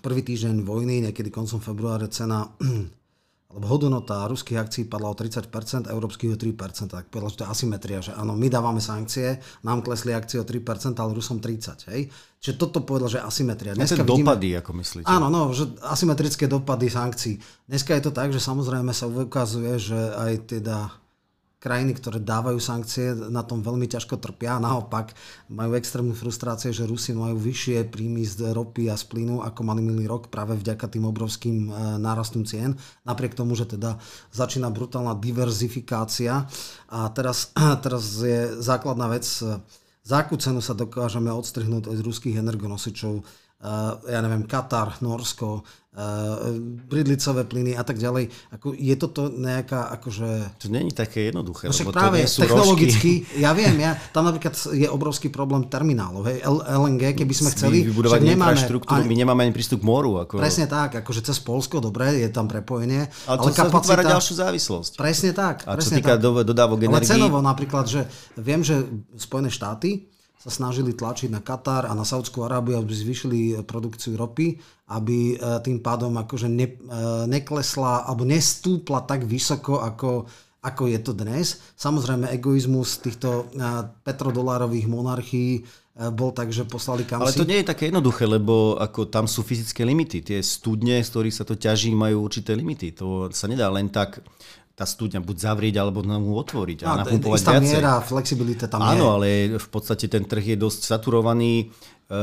prvý 0.00 0.24
týždeň 0.24 0.64
vojny, 0.64 1.04
niekedy 1.04 1.28
koncom 1.28 1.60
februára 1.60 2.08
cena 2.08 2.48
alebo 3.48 3.64
hodnota 3.64 4.28
ruských 4.28 4.60
akcií 4.60 4.84
padla 4.84 5.08
o 5.08 5.16
30%, 5.16 5.88
európskych 5.88 6.36
o 6.36 6.36
3%. 6.36 6.92
Tak 6.92 7.08
povedal, 7.08 7.32
že 7.32 7.36
to 7.40 7.44
je 7.44 7.52
asymetria, 7.52 7.98
že 8.04 8.12
áno, 8.12 8.36
my 8.36 8.44
dávame 8.52 8.80
sankcie, 8.80 9.40
nám 9.64 9.80
klesli 9.80 10.12
akcie 10.12 10.36
o 10.36 10.44
3%, 10.44 10.92
ale 11.00 11.16
Rusom 11.16 11.40
30%. 11.40 11.88
Hej? 11.92 12.12
Čiže 12.44 12.54
toto 12.60 12.84
povedal, 12.84 13.08
že 13.08 13.24
asymetria. 13.24 13.72
Dneska 13.72 14.04
vidíme, 14.04 14.36
dopady, 14.36 14.48
ako 14.60 14.70
myslíte? 14.76 15.08
Áno, 15.08 15.32
no, 15.32 15.56
že 15.56 15.64
asymetrické 15.80 16.44
dopady 16.44 16.92
sankcií. 16.92 17.40
Dneska 17.64 17.96
je 17.96 18.02
to 18.04 18.12
tak, 18.12 18.36
že 18.36 18.40
samozrejme 18.40 18.92
sa 18.92 19.08
ukazuje, 19.08 19.80
že 19.80 19.96
aj 19.96 20.32
teda 20.44 20.92
krajiny, 21.58 21.98
ktoré 21.98 22.22
dávajú 22.22 22.62
sankcie, 22.62 23.10
na 23.14 23.42
tom 23.42 23.66
veľmi 23.66 23.90
ťažko 23.90 24.22
trpia. 24.22 24.62
Naopak 24.62 25.10
majú 25.50 25.74
extrémnu 25.74 26.14
frustrácie, 26.14 26.70
že 26.70 26.86
Rusi 26.86 27.10
majú 27.10 27.34
vyššie 27.34 27.90
príjmy 27.90 28.22
z 28.22 28.54
ropy 28.54 28.86
a 28.86 28.94
z 28.94 29.04
plynu, 29.10 29.42
ako 29.42 29.60
mali 29.66 29.82
minulý 29.82 30.06
rok 30.06 30.30
práve 30.30 30.54
vďaka 30.54 30.86
tým 30.86 31.10
obrovským 31.10 31.66
e, 31.66 31.70
nárastom 31.98 32.46
cien. 32.46 32.78
Napriek 33.02 33.34
tomu, 33.34 33.58
že 33.58 33.66
teda 33.66 33.98
začína 34.30 34.70
brutálna 34.70 35.18
diverzifikácia. 35.18 36.46
A 36.94 37.10
teraz, 37.10 37.50
teraz 37.84 38.22
je 38.22 38.54
základná 38.62 39.10
vec, 39.10 39.26
za 40.08 40.24
akú 40.24 40.40
cenu 40.40 40.64
sa 40.64 40.72
dokážeme 40.72 41.28
odstrihnúť 41.28 41.90
od 41.90 41.98
ruských 42.00 42.40
energonosičov 42.40 43.26
ja 44.06 44.20
neviem, 44.22 44.46
Katar, 44.46 45.02
Norsko, 45.02 45.66
uh, 45.66 46.54
bridlicové 46.86 47.42
plyny 47.42 47.74
a 47.74 47.82
tak 47.82 47.98
ďalej. 47.98 48.30
Ako, 48.54 48.70
je 48.70 48.94
toto 48.94 49.34
nejaká 49.34 49.90
akože... 49.98 50.62
To 50.62 50.70
není 50.70 50.94
také 50.94 51.34
jednoduché. 51.34 51.66
No 51.66 51.74
však 51.74 51.90
práve 51.90 52.22
to 52.22 52.46
technologicky, 52.46 53.26
rožky. 53.26 53.42
ja 53.42 53.50
viem, 53.58 53.74
ja, 53.82 53.98
tam 54.14 54.30
napríklad 54.30 54.54
je 54.70 54.86
obrovský 54.86 55.34
problém 55.34 55.66
terminálov. 55.66 56.22
Hej, 56.30 56.46
LNG, 56.70 57.18
keby 57.18 57.34
sme 57.34 57.50
chceli... 57.50 57.82
Vybudovať 57.82 58.20
nemáme, 58.22 58.54
infraštruktúru, 58.54 59.02
my 59.02 59.16
nemáme 59.26 59.40
ani 59.50 59.52
prístup 59.54 59.82
k 59.82 59.90
moru. 59.90 60.22
Ako... 60.22 60.38
Presne 60.38 60.70
tak, 60.70 61.02
akože 61.02 61.26
cez 61.26 61.42
Polsko, 61.42 61.82
dobre, 61.82 62.14
je 62.22 62.30
tam 62.30 62.46
prepojenie. 62.46 63.10
Ale, 63.26 63.42
ale 63.42 63.50
to 63.50 63.58
kapacita... 63.58 63.98
sa 63.98 64.12
ďalšiu 64.14 64.34
závislosť. 64.38 64.92
Presne 64.94 65.34
tak. 65.34 65.66
A 65.66 65.74
presne 65.74 65.98
čo 65.98 66.06
týka 66.06 66.14
tak. 66.14 66.46
dodávok 66.46 66.78
energii... 66.86 67.10
Ale 67.10 67.10
cenovo 67.10 67.42
napríklad, 67.42 67.90
že 67.90 68.06
viem, 68.38 68.62
že 68.62 68.86
Spojené 69.18 69.50
štáty 69.50 70.14
sa 70.38 70.50
snažili 70.54 70.94
tlačiť 70.94 71.34
na 71.34 71.42
Katar 71.42 71.90
a 71.90 71.92
na 71.98 72.06
Saudskú 72.06 72.46
Arábiu, 72.46 72.78
aby 72.78 72.94
zvýšili 72.94 73.58
produkciu 73.66 74.14
ropy, 74.14 74.54
aby 74.94 75.34
e, 75.34 75.36
tým 75.66 75.82
pádom 75.82 76.14
akože 76.14 76.46
ne, 76.46 76.66
e, 76.70 76.74
neklesla 77.26 78.06
alebo 78.06 78.22
nestúpla 78.22 79.02
tak 79.02 79.26
vysoko, 79.26 79.82
ako, 79.82 80.30
ako 80.62 80.82
je 80.94 80.98
to 81.02 81.12
dnes. 81.12 81.58
Samozrejme, 81.74 82.30
egoizmus 82.30 83.02
týchto 83.02 83.50
e, 83.50 83.66
petrodolárových 84.06 84.86
monarchií 84.86 85.66
bol 85.98 86.30
tak, 86.30 86.54
že 86.54 86.62
poslali 86.62 87.02
kam 87.02 87.26
Ale 87.26 87.34
to 87.34 87.42
nie 87.42 87.58
je 87.58 87.74
také 87.74 87.90
jednoduché, 87.90 88.22
lebo 88.22 88.78
ako 88.78 89.10
tam 89.10 89.26
sú 89.26 89.42
fyzické 89.42 89.82
limity. 89.82 90.22
Tie 90.22 90.38
studne, 90.46 91.02
z 91.02 91.10
ktorých 91.10 91.34
sa 91.34 91.42
to 91.42 91.58
ťaží, 91.58 91.90
majú 91.90 92.22
určité 92.22 92.54
limity. 92.54 92.94
To 93.02 93.26
sa 93.34 93.50
nedá 93.50 93.66
len 93.66 93.90
tak 93.90 94.22
tá 94.78 94.86
studňa 94.86 95.18
buď 95.18 95.36
zavrieť 95.42 95.82
alebo 95.82 96.06
mu 96.06 96.38
otvoriť 96.38 96.86
a, 96.86 96.86
a 96.86 96.94
napupovať 97.02 97.38
istá 97.42 97.58
viacej. 97.58 97.66
miera 97.66 97.98
flexibilita 97.98 98.70
tam 98.70 98.86
Áno, 98.86 99.10
je. 99.10 99.14
ale 99.18 99.28
v 99.58 99.68
podstate 99.74 100.06
ten 100.06 100.22
trh 100.22 100.54
je 100.54 100.56
dosť 100.56 100.86
saturovaný. 100.86 101.74
E, 102.06 102.22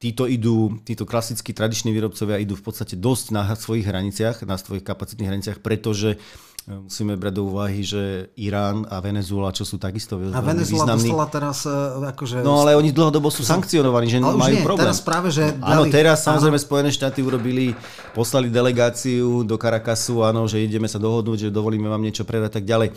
títo 0.00 0.24
idú, 0.24 0.80
títo 0.80 1.04
klasickí 1.04 1.52
tradiční 1.52 1.92
výrobcovia 1.92 2.40
idú 2.40 2.56
v 2.56 2.64
podstate 2.64 2.96
dosť 2.96 3.36
na 3.36 3.52
svojich 3.52 3.84
hraniciach, 3.84 4.48
na 4.48 4.56
svojich 4.56 4.82
kapacitných 4.82 5.28
hraniciach, 5.28 5.58
pretože 5.60 6.16
musíme 6.62 7.18
brať 7.18 7.34
do 7.34 7.50
úvahy, 7.50 7.82
že 7.82 8.30
Irán 8.38 8.86
a 8.86 9.02
Venezuela, 9.02 9.50
čo 9.50 9.66
sú 9.66 9.82
takisto 9.82 10.14
A 10.14 10.38
Venezuela 10.38 10.86
významní. 10.86 11.10
dostala 11.10 11.26
teraz 11.26 11.66
e, 11.66 11.74
akože... 12.14 12.46
No 12.46 12.62
ale 12.62 12.78
oni 12.78 12.94
dlhodobo 12.94 13.34
sú 13.34 13.42
sankcionovaní, 13.42 14.06
že 14.06 14.22
ale 14.22 14.38
majú 14.38 14.54
nie, 14.54 14.62
problém. 14.62 14.86
teraz 14.86 15.02
práve, 15.02 15.34
že... 15.34 15.58
Áno, 15.58 15.82
dali- 15.82 15.90
teraz 15.90 16.22
samozrejme 16.22 16.54
Spojené 16.62 16.94
štáty 16.94 17.18
urobili, 17.18 17.74
poslali 18.14 18.46
delegáciu 18.46 19.42
do 19.42 19.58
Caracasu, 19.58 20.22
áno, 20.22 20.46
že 20.46 20.62
ideme 20.62 20.86
sa 20.86 21.02
dohodnúť, 21.02 21.50
že 21.50 21.54
dovolíme 21.54 21.90
vám 21.90 21.98
niečo 21.98 22.22
predať 22.22 22.62
tak 22.62 22.64
ďalej. 22.64 22.94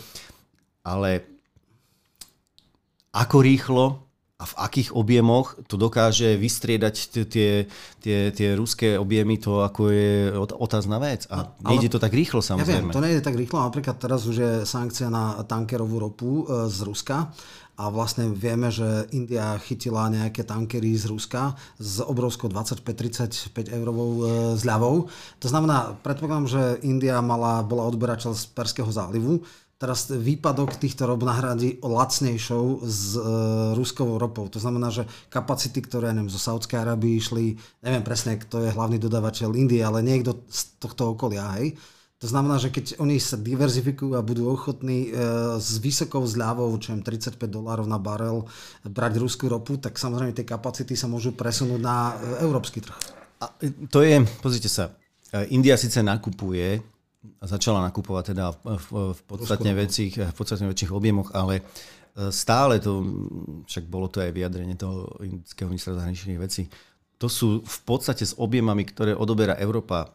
Ale 0.86 1.26
ako 3.10 3.36
rýchlo 3.42 4.05
a 4.36 4.44
v 4.44 4.54
akých 4.60 4.92
objemoch 4.92 5.56
to 5.64 5.80
dokáže 5.80 6.36
vystriedať 6.36 6.94
tie, 7.24 7.64
tie, 8.04 8.18
tie 8.28 8.48
ruské 8.52 9.00
objemy, 9.00 9.40
to 9.40 9.64
ako 9.64 9.88
je 9.88 10.28
ot- 10.28 10.52
otázna 10.52 11.00
vec. 11.00 11.24
A 11.32 11.56
No, 11.56 11.72
nejde 11.72 11.88
to 11.88 11.96
tak 11.96 12.12
rýchlo 12.12 12.44
Ja 12.44 12.60
viem, 12.60 12.68
samozrejme. 12.84 12.92
to 12.92 13.00
nejde 13.00 13.24
tak 13.24 13.32
rýchlo. 13.32 13.64
Napríklad 13.64 13.96
teraz 13.96 14.28
už 14.28 14.36
je 14.36 14.52
sankcia 14.62 15.08
na 15.08 15.40
tankerovú 15.40 15.96
ropu 15.96 16.44
e, 16.44 16.68
z 16.68 16.84
Ruska 16.84 17.32
a 17.76 17.88
vlastne 17.88 18.28
vieme, 18.28 18.68
že 18.68 19.08
India 19.12 19.56
chytila 19.56 20.12
nejaké 20.12 20.44
tankery 20.44 20.92
z 20.92 21.08
Ruska 21.08 21.56
s 21.80 22.04
obrovskou 22.04 22.52
25-35 22.52 23.56
eurovou 23.72 24.10
e, 24.20 24.22
zľavou. 24.52 25.08
To 25.40 25.48
znamená, 25.48 25.96
predpokladám, 26.04 26.44
že 26.44 26.62
India 26.84 27.24
mala, 27.24 27.64
bola 27.64 27.88
odberateľ 27.88 28.36
z 28.36 28.44
Perského 28.52 28.92
zálivu. 28.92 29.40
Teraz 29.76 30.08
výpadok 30.08 30.80
týchto 30.80 31.04
rob 31.04 31.20
nahradí 31.20 31.76
lacnejšou 31.84 32.80
s 32.80 33.12
e, 33.12 33.20
ruskovou 33.76 34.16
ropou. 34.16 34.48
To 34.48 34.56
znamená, 34.56 34.88
že 34.88 35.04
kapacity, 35.28 35.84
ktoré 35.84 36.16
neviem, 36.16 36.32
zo 36.32 36.40
Saudskej 36.40 36.80
Arábii 36.80 37.20
išli, 37.20 37.60
neviem 37.84 38.00
presne, 38.00 38.40
kto 38.40 38.64
je 38.64 38.72
hlavný 38.72 38.96
dodávateľ 38.96 39.52
Indie, 39.52 39.84
ale 39.84 40.00
niekto 40.00 40.48
z 40.48 40.80
tohto 40.80 41.12
okolia, 41.12 41.60
hej. 41.60 41.76
To 42.24 42.26
znamená, 42.32 42.56
že 42.56 42.72
keď 42.72 42.96
oni 42.96 43.20
sa 43.20 43.36
diverzifikujú 43.36 44.16
a 44.16 44.24
budú 44.24 44.48
ochotní 44.48 45.12
e, 45.12 45.20
s 45.60 45.76
vysokou 45.76 46.24
zľavou, 46.24 46.72
čo 46.80 46.96
je 46.96 47.04
35 47.04 47.36
dolárov 47.44 47.84
na 47.84 48.00
barel, 48.00 48.48
brať 48.80 49.20
ruskú 49.20 49.52
ropu, 49.52 49.76
tak 49.76 50.00
samozrejme 50.00 50.32
tie 50.32 50.48
kapacity 50.48 50.96
sa 50.96 51.04
môžu 51.04 51.36
presunúť 51.36 51.80
na 51.84 52.16
e, 52.16 52.48
európsky 52.48 52.80
trh. 52.80 52.96
A 53.44 53.52
to 53.92 54.00
je, 54.00 54.24
pozrite 54.40 54.72
sa, 54.72 54.96
e, 55.36 55.52
India 55.52 55.76
síce 55.76 56.00
nakupuje, 56.00 56.80
začala 57.42 57.84
nakupovať 57.90 58.24
teda 58.34 58.52
v, 58.52 59.14
v, 59.14 59.18
podstatne 59.26 59.72
väčších, 59.74 60.14
v 60.30 60.34
podstatne 60.34 60.66
väčších 60.70 60.92
objemoch, 60.92 61.34
ale 61.34 61.60
e, 61.60 61.62
stále 62.30 62.78
to, 62.78 63.02
však 63.66 63.84
bolo 63.90 64.06
to 64.08 64.22
aj 64.22 64.30
vyjadrenie 64.30 64.78
toho 64.78 65.10
indického 65.22 65.66
ministra 65.68 65.98
zahraničných 65.98 66.40
vecí, 66.40 66.70
to 67.16 67.26
sú 67.32 67.64
v 67.64 67.78
podstate 67.88 68.24
s 68.28 68.36
objemami, 68.36 68.84
ktoré 68.84 69.16
odoberá 69.16 69.56
Európa 69.56 70.12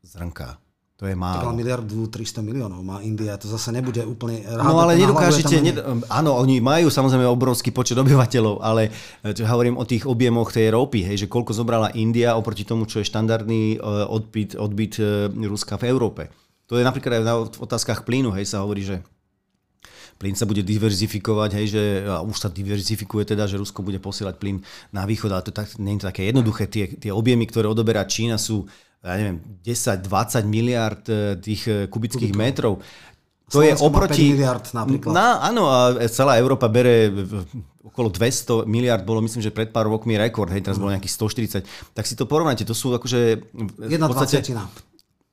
zrnká. 0.00 0.65
To 0.96 1.04
je 1.04 1.12
Tak 1.12 1.20
málo. 1.20 1.52
ale 1.52 1.60
miliardu 1.60 2.08
300 2.08 2.40
miliónov 2.40 2.80
má 2.80 3.04
India, 3.04 3.36
to 3.36 3.44
zase 3.52 3.68
nebude 3.68 4.00
úplne... 4.08 4.40
No 4.48 4.80
ale 4.80 4.96
nedokážete, 4.96 5.60
ned- 5.60 5.84
áno, 6.08 6.40
oni 6.40 6.64
majú 6.64 6.88
samozrejme 6.88 7.28
obrovský 7.28 7.68
počet 7.68 8.00
obyvateľov, 8.00 8.64
ale 8.64 8.88
e, 9.20 9.36
čo 9.36 9.44
hovorím 9.44 9.76
o 9.76 9.84
tých 9.84 10.08
objemoch 10.08 10.56
tej 10.56 10.72
ropy, 10.72 11.04
hej, 11.04 11.16
že 11.20 11.26
koľko 11.28 11.52
zobrala 11.52 11.92
India 11.92 12.32
oproti 12.32 12.64
tomu, 12.64 12.88
čo 12.88 13.04
je 13.04 13.08
štandardný 13.12 13.76
e, 13.76 13.78
odbyt, 14.08 14.56
odbyt 14.56 14.96
e, 14.96 15.28
Ruska 15.44 15.76
v 15.76 15.84
Európe. 15.84 16.32
To 16.72 16.80
je 16.80 16.88
napríklad 16.88 17.20
aj 17.20 17.60
v 17.60 17.60
otázkach 17.60 18.08
plynu, 18.08 18.32
hej, 18.32 18.48
sa 18.48 18.64
hovorí, 18.64 18.80
že 18.80 19.04
plyn 20.16 20.32
sa 20.32 20.48
bude 20.48 20.64
diverzifikovať, 20.64 21.50
hej, 21.60 21.66
že 21.76 21.82
a 22.08 22.24
už 22.24 22.40
sa 22.40 22.48
diverzifikuje 22.48 23.28
teda, 23.28 23.44
že 23.44 23.60
Rusko 23.60 23.84
bude 23.84 24.00
posielať 24.00 24.40
plyn 24.40 24.64
na 24.96 25.04
východ, 25.04 25.28
ale 25.28 25.44
to 25.44 25.52
tak, 25.52 25.76
nie 25.76 26.00
je 26.00 26.02
to 26.02 26.08
také 26.08 26.24
jednoduché. 26.24 26.72
Tie, 26.72 26.88
tie 26.96 27.12
objemy, 27.12 27.44
ktoré 27.44 27.68
odoberá 27.68 28.00
Čína 28.08 28.40
sú, 28.40 28.64
ja 29.06 29.14
neviem, 29.14 29.38
10-20 29.62 30.02
miliard 30.44 31.02
e, 31.06 31.38
tých 31.38 31.62
e, 31.70 31.72
kubických 31.86 32.34
metrov. 32.34 32.82
To 33.54 33.62
je 33.62 33.78
Slovensko 33.78 33.86
má 33.86 33.90
oproti... 34.02 34.22
5 34.26 34.34
miliard 34.34 34.66
napríklad. 34.74 35.12
Na, 35.14 35.38
áno, 35.38 35.70
a 35.70 35.94
celá 36.10 36.34
Európa 36.34 36.66
bere 36.66 37.14
v- 37.14 37.46
okolo 37.86 38.10
200 38.10 38.66
miliard, 38.66 39.06
bolo 39.06 39.22
myslím, 39.22 39.38
že 39.38 39.54
pred 39.54 39.70
pár 39.70 39.86
rokmi 39.86 40.18
rekord, 40.18 40.50
hej, 40.50 40.66
teraz 40.66 40.82
bolo 40.82 40.90
nejakých 40.90 41.14
140. 41.62 41.94
Tak 41.94 42.04
si 42.04 42.18
to 42.18 42.26
porovnajte, 42.26 42.66
to 42.66 42.74
sú 42.74 42.90
akože 42.98 43.46
Jedna 43.86 44.10
dvacetina. 44.10 44.66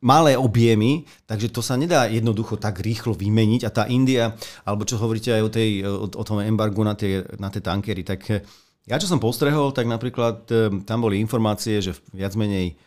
malé 0.06 0.38
objemy, 0.38 1.10
takže 1.26 1.50
to 1.50 1.66
sa 1.66 1.74
nedá 1.74 2.06
jednoducho 2.06 2.62
tak 2.62 2.78
rýchlo 2.86 3.18
vymeniť 3.18 3.66
a 3.66 3.74
tá 3.74 3.84
India, 3.90 4.38
alebo 4.62 4.86
čo 4.86 5.02
hovoríte 5.02 5.34
aj 5.34 5.42
o, 5.42 5.50
tej, 5.50 5.70
o, 5.82 6.06
o 6.06 6.24
tom 6.24 6.38
embargu 6.46 6.86
na 6.86 6.94
tie, 6.94 7.26
na 7.42 7.50
tie 7.50 7.66
tankery, 7.66 8.06
tak 8.06 8.46
ja 8.86 8.96
čo 9.02 9.10
som 9.10 9.18
postrehol, 9.18 9.74
tak 9.74 9.90
napríklad 9.90 10.46
tam 10.86 11.00
boli 11.02 11.18
informácie, 11.18 11.82
že 11.82 11.98
viac 12.14 12.38
menej 12.38 12.78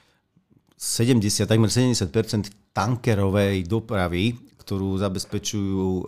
70, 0.76 1.48
takmer 1.48 1.72
70% 1.72 2.52
tankerovej 2.76 3.64
dopravy, 3.64 4.36
ktorú 4.60 5.00
zabezpečujú 5.00 5.88
eh, 5.88 6.04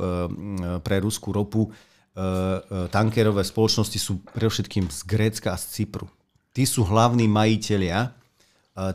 pre 0.85 1.01
ruskú 1.01 1.33
ropu, 1.33 1.69
eh, 1.69 2.61
tankerové 2.93 3.43
spoločnosti 3.43 3.99
sú 3.99 4.21
predovšetkým 4.29 4.93
z 4.93 5.01
Grécka 5.09 5.57
a 5.57 5.61
z 5.61 5.65
Cypru. 5.83 6.07
Tí 6.53 6.69
sú 6.69 6.85
hlavní 6.85 7.27
majiteľia 7.29 8.15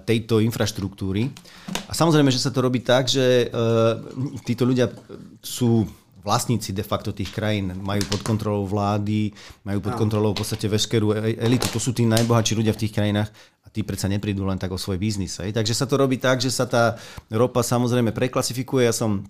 tejto 0.07 0.39
infraštruktúry. 0.39 1.27
A 1.87 1.91
samozrejme, 1.91 2.31
že 2.31 2.39
sa 2.39 2.55
to 2.55 2.63
robí 2.63 2.79
tak, 2.79 3.11
že 3.11 3.51
títo 4.47 4.63
ľudia 4.63 4.87
sú 5.43 5.83
vlastníci 6.23 6.71
de 6.71 6.81
facto 6.81 7.11
tých 7.11 7.35
krajín, 7.35 7.75
majú 7.83 8.01
pod 8.07 8.23
kontrolou 8.23 8.63
vlády, 8.63 9.35
majú 9.67 9.83
pod 9.83 9.99
kontrolou 9.99 10.31
v 10.31 10.39
podstate 10.39 10.71
veškerú 10.71 11.11
e- 11.19 11.35
elitu. 11.35 11.67
To 11.67 11.83
sú 11.83 11.91
tí 11.91 12.07
najbohatší 12.07 12.55
ľudia 12.55 12.71
v 12.71 12.81
tých 12.87 12.95
krajinách 12.95 13.29
tí 13.73 13.81
predsa 13.81 14.05
neprídu 14.05 14.45
len 14.45 14.61
tak 14.61 14.69
o 14.69 14.77
svoj 14.77 15.01
biznis. 15.01 15.41
Hej. 15.41 15.57
Takže 15.57 15.73
sa 15.73 15.89
to 15.89 15.97
robí 15.97 16.21
tak, 16.21 16.37
že 16.37 16.53
sa 16.53 16.69
tá 16.69 17.01
ropa 17.33 17.65
samozrejme 17.65 18.13
preklasifikuje. 18.13 18.85
Ja 18.85 18.93
som 18.93 19.25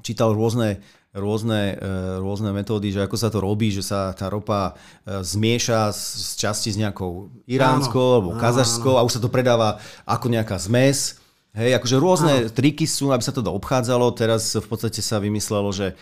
čítal 0.00 0.32
rôzne, 0.32 0.80
rôzne, 1.12 1.76
e, 1.76 1.86
rôzne 2.22 2.54
metódy, 2.54 2.94
že 2.94 3.04
ako 3.04 3.16
sa 3.18 3.28
to 3.28 3.42
robí, 3.42 3.68
že 3.74 3.84
sa 3.84 4.14
tá 4.16 4.32
ropa 4.32 4.78
e, 5.04 5.20
zmieša 5.20 5.92
z, 5.92 6.00
z 6.00 6.30
časti 6.40 6.68
s 6.72 6.80
nejakou 6.80 7.28
iránskou 7.44 8.00
Áno, 8.00 8.14
alebo 8.16 8.30
kazašskou 8.38 8.96
a 8.96 9.04
už 9.04 9.18
sa 9.18 9.20
to 9.20 9.28
predáva 9.28 9.82
ako 10.08 10.32
nejaká 10.32 10.56
zmes. 10.56 11.20
Hej, 11.52 11.76
akože 11.76 11.96
rôzne 12.00 12.34
triky 12.48 12.88
sú, 12.88 13.12
aby 13.12 13.20
sa 13.20 13.34
to 13.34 13.44
obchádzalo. 13.44 14.16
Teraz 14.16 14.56
v 14.56 14.64
podstate 14.64 15.04
sa 15.04 15.20
vymyslelo, 15.20 15.68
že 15.74 15.92
e, 15.92 15.94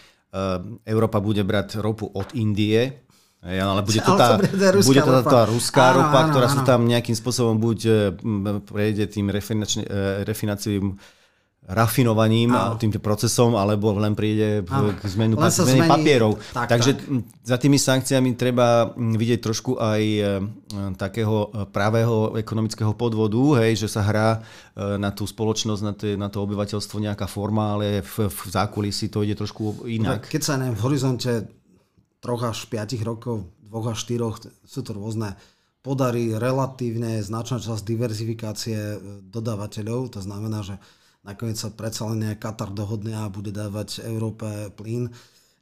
Európa 0.87 1.19
bude 1.19 1.43
brať 1.43 1.83
ropu 1.83 2.07
od 2.07 2.31
Indie, 2.39 3.03
Hej, 3.41 3.57
ale 3.57 3.81
bude 3.81 4.01
to 4.05 4.13
tá, 4.21 4.37
bude 4.85 5.01
to 5.01 5.13
tá, 5.17 5.23
tá 5.25 5.41
ruská 5.49 5.97
Áno, 5.97 6.05
ropa, 6.05 6.19
áno, 6.21 6.29
ktorá 6.29 6.47
áno. 6.53 6.61
tam 6.69 6.85
nejakým 6.85 7.17
spôsobom 7.17 7.57
buď 7.57 7.79
e, 7.89 7.93
prejde 8.69 9.09
tým 9.09 9.33
e, 9.33 9.41
refinacím 10.29 11.01
rafinovaním 11.65 12.51
a 12.53 12.75
tým 12.75 12.91
procesom, 12.99 13.55
alebo 13.55 13.95
len 13.95 14.13
príde 14.19 14.61
Áno. 14.67 14.91
k 14.93 15.07
zmenu, 15.07 15.39
Len 15.39 15.55
sa 15.55 15.63
zmene 15.63 15.87
zmení- 15.87 15.93
papierov. 15.93 16.33
tak, 16.53 16.67
Takže 16.67 16.91
tak. 16.99 17.05
za 17.47 17.57
tými 17.63 17.79
sankciami 17.79 18.35
treba 18.35 18.91
vidieť 18.93 19.41
trošku 19.41 19.79
aj 19.79 20.03
e, 20.03 20.23
takého 20.99 21.49
pravého 21.71 22.35
ekonomického 22.37 22.93
podvodu, 22.93 23.65
hej, 23.65 23.87
že 23.87 23.89
sa 23.89 24.03
hrá 24.05 24.43
na 24.77 25.13
tú 25.13 25.25
spoločnosť, 25.25 25.81
na, 25.85 25.93
tie, 25.97 26.13
na 26.17 26.29
to 26.29 26.45
obyvateľstvo 26.45 26.97
nejaká 27.01 27.25
forma, 27.25 27.77
ale 27.79 28.05
v, 28.05 28.29
v 28.29 28.41
zákulisí 28.51 29.09
to 29.09 29.25
ide 29.25 29.39
trošku 29.39 29.85
inak. 29.89 30.27
Keď 30.29 30.43
sa 30.45 30.61
neviem, 30.61 30.75
v 30.77 30.85
horizonte 30.85 31.60
troch 32.21 32.45
až 32.45 32.69
5 32.69 33.01
rokov, 33.03 33.49
dvoch 33.65 33.97
až 33.97 34.05
štyroch, 34.05 34.41
sú 34.65 34.81
to 34.85 34.93
rôzne 34.93 35.37
podarí 35.81 36.37
relatívne 36.37 37.25
značná 37.25 37.57
časť 37.61 37.83
diverzifikácie 37.85 38.77
e, 38.77 38.99
dodávateľov. 39.25 40.13
To 40.17 40.21
znamená, 40.21 40.61
že 40.61 40.77
nakoniec 41.25 41.57
sa 41.57 41.73
predsa 41.73 42.05
len 42.13 42.37
Katar 42.37 42.73
dohodne 42.73 43.17
a 43.17 43.33
bude 43.33 43.53
dávať 43.53 44.05
Európe 44.05 44.69
plyn. 44.77 45.09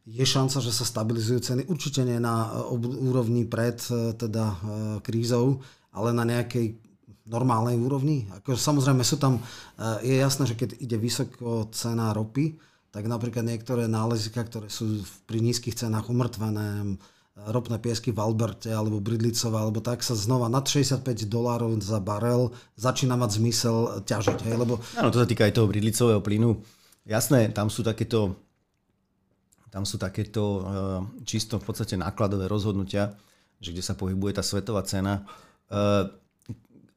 Je 0.09 0.25
šanca, 0.25 0.59
že 0.59 0.73
sa 0.75 0.89
stabilizujú 0.89 1.39
ceny. 1.39 1.63
Určite 1.71 2.03
nie 2.03 2.19
na 2.19 2.51
e, 2.51 2.75
úrovni 2.83 3.47
pred 3.47 3.79
e, 3.89 4.19
teda 4.19 4.59
krízou, 5.07 5.63
ale 5.95 6.11
na 6.11 6.27
nejakej 6.27 6.75
normálnej 7.29 7.79
úrovni. 7.79 8.27
Ako, 8.43 8.57
samozrejme 8.57 9.05
sú 9.05 9.21
tam, 9.21 9.37
je 10.01 10.17
jasné, 10.17 10.49
že 10.49 10.57
keď 10.57 10.81
ide 10.81 10.97
vysoko 10.97 11.69
cena 11.77 12.17
ropy, 12.17 12.57
tak 12.89 13.05
napríklad 13.05 13.45
niektoré 13.45 13.85
nálezika, 13.85 14.45
ktoré 14.45 14.73
sú 14.73 15.05
pri 15.29 15.45
nízkych 15.45 15.77
cenách 15.77 16.09
umrtvené, 16.09 16.97
ropné 17.47 17.79
piesky 17.79 18.11
v 18.11 18.19
Alberte 18.19 18.75
alebo 18.75 18.99
Bridlicové, 18.99 19.63
alebo 19.63 19.79
tak 19.79 20.03
sa 20.03 20.19
znova 20.19 20.51
nad 20.51 20.67
65 20.67 21.07
dolárov 21.31 21.71
za 21.79 22.03
barel 22.03 22.51
začína 22.75 23.15
mať 23.15 23.31
zmysel 23.39 24.03
ťažiť. 24.03 24.39
Hej? 24.51 24.55
Lebo 24.59 24.83
Áno, 24.99 25.15
to 25.15 25.23
sa 25.23 25.29
týka 25.29 25.47
aj 25.47 25.55
toho 25.55 25.71
bridlicového 25.71 26.19
plynu. 26.19 26.59
Jasné, 27.07 27.55
tam 27.55 27.71
sú 27.71 27.87
takéto, 27.87 28.35
tam 29.71 29.87
sú 29.87 29.97
takéto 29.97 30.43
uh, 30.43 30.63
čisto 31.23 31.63
v 31.63 31.65
podstate 31.71 31.95
nákladové 31.95 32.51
rozhodnutia, 32.51 33.15
že 33.63 33.71
kde 33.71 33.87
sa 33.87 33.95
pohybuje 33.95 34.35
tá 34.35 34.43
svetová 34.43 34.83
cena. 34.83 35.23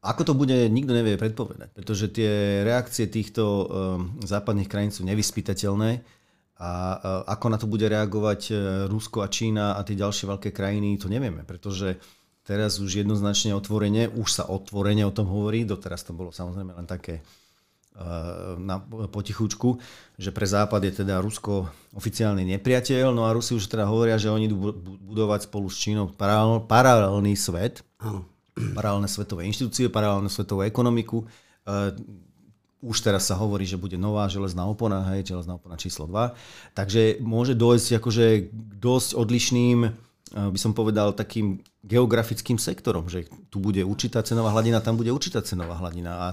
Ako 0.02 0.26
to 0.26 0.34
bude, 0.34 0.66
nikto 0.74 0.98
nevie 0.98 1.14
predpovedať, 1.14 1.78
pretože 1.78 2.10
tie 2.10 2.66
reakcie 2.66 3.06
týchto 3.06 3.44
um, 3.46 3.66
západných 4.26 4.66
krajín 4.66 4.90
sú 4.90 5.06
nevyspytateľné 5.06 6.02
a 6.58 6.70
uh, 6.74 7.22
ako 7.30 7.46
na 7.54 7.58
to 7.62 7.70
bude 7.70 7.86
reagovať 7.86 8.42
uh, 8.50 8.58
Rusko 8.90 9.22
a 9.22 9.30
Čína 9.30 9.78
a 9.78 9.86
tie 9.86 9.94
ďalšie 9.94 10.26
veľké 10.26 10.50
krajiny, 10.50 10.98
to 10.98 11.06
nevieme, 11.06 11.46
pretože 11.46 12.02
teraz 12.42 12.82
už 12.82 13.06
jednoznačne 13.06 13.54
otvorene, 13.54 14.10
už 14.10 14.42
sa 14.42 14.50
otvorene 14.50 15.06
o 15.06 15.14
tom 15.14 15.30
hovorí, 15.30 15.70
doteraz 15.70 16.02
to 16.02 16.18
bolo 16.18 16.34
samozrejme 16.34 16.74
len 16.82 16.90
také 16.90 17.22
uh, 17.22 18.58
na 18.58 18.82
potichučku, 19.06 19.78
že 20.18 20.34
pre 20.34 20.50
Západ 20.50 20.82
je 20.82 21.06
teda 21.06 21.22
Rusko 21.22 21.70
oficiálny 21.94 22.42
nepriateľ, 22.58 23.14
no 23.14 23.30
a 23.30 23.38
Rusi 23.38 23.54
už 23.54 23.70
teda 23.70 23.86
hovoria, 23.86 24.18
že 24.18 24.34
oni 24.34 24.50
idú 24.50 24.74
budovať 24.98 25.46
spolu 25.46 25.70
s 25.70 25.78
Čínou 25.78 26.10
paralelný 26.66 27.38
svet. 27.38 27.86
Áno 28.02 28.31
paralelné 28.78 29.08
svetové 29.10 29.48
inštitúcie, 29.50 29.92
paralelnú 29.92 30.30
svetovú 30.30 30.62
ekonomiku. 30.66 31.26
Uh, 31.66 31.94
už 32.82 33.06
teraz 33.06 33.30
sa 33.30 33.38
hovorí, 33.38 33.66
že 33.70 33.78
bude 33.78 33.94
nová 33.94 34.26
železná 34.26 34.66
opona, 34.66 35.06
hej, 35.14 35.30
železná 35.30 35.58
opona 35.58 35.78
číslo 35.78 36.10
2. 36.10 36.34
Takže 36.74 37.22
môže 37.22 37.54
dojsť 37.54 38.02
akože 38.02 38.26
dosť 38.82 39.10
odlišným, 39.14 39.78
uh, 39.86 40.50
by 40.50 40.60
som 40.60 40.74
povedal, 40.74 41.14
takým 41.14 41.62
geografickým 41.86 42.58
sektorom, 42.58 43.10
že 43.10 43.30
tu 43.50 43.62
bude 43.62 43.82
určitá 43.86 44.26
cenová 44.26 44.54
hladina, 44.54 44.82
tam 44.82 44.98
bude 44.98 45.14
určitá 45.14 45.42
cenová 45.42 45.78
hladina. 45.78 46.14
A 46.14 46.28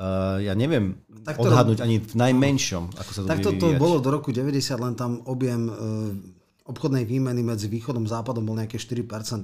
Uh, 0.00 0.40
ja 0.40 0.56
neviem 0.56 0.96
tak 1.28 1.36
to, 1.36 1.44
odhadnúť 1.44 1.84
ani 1.84 2.00
v 2.00 2.14
najmenšom, 2.16 2.96
ako 2.96 3.10
sa 3.12 3.18
to 3.20 3.26
Tak 3.28 3.44
bude 3.44 3.60
to 3.60 3.66
bolo 3.76 4.00
do 4.00 4.08
roku 4.08 4.32
90, 4.32 4.56
len 4.80 4.96
tam 4.96 5.20
objem 5.28 5.68
uh 5.68 6.39
obchodnej 6.70 7.02
výmeny 7.02 7.42
medzi 7.42 7.66
východom 7.66 8.06
a 8.06 8.22
západom 8.22 8.46
bol 8.46 8.54
nejaké 8.54 8.78
4%. 8.78 9.42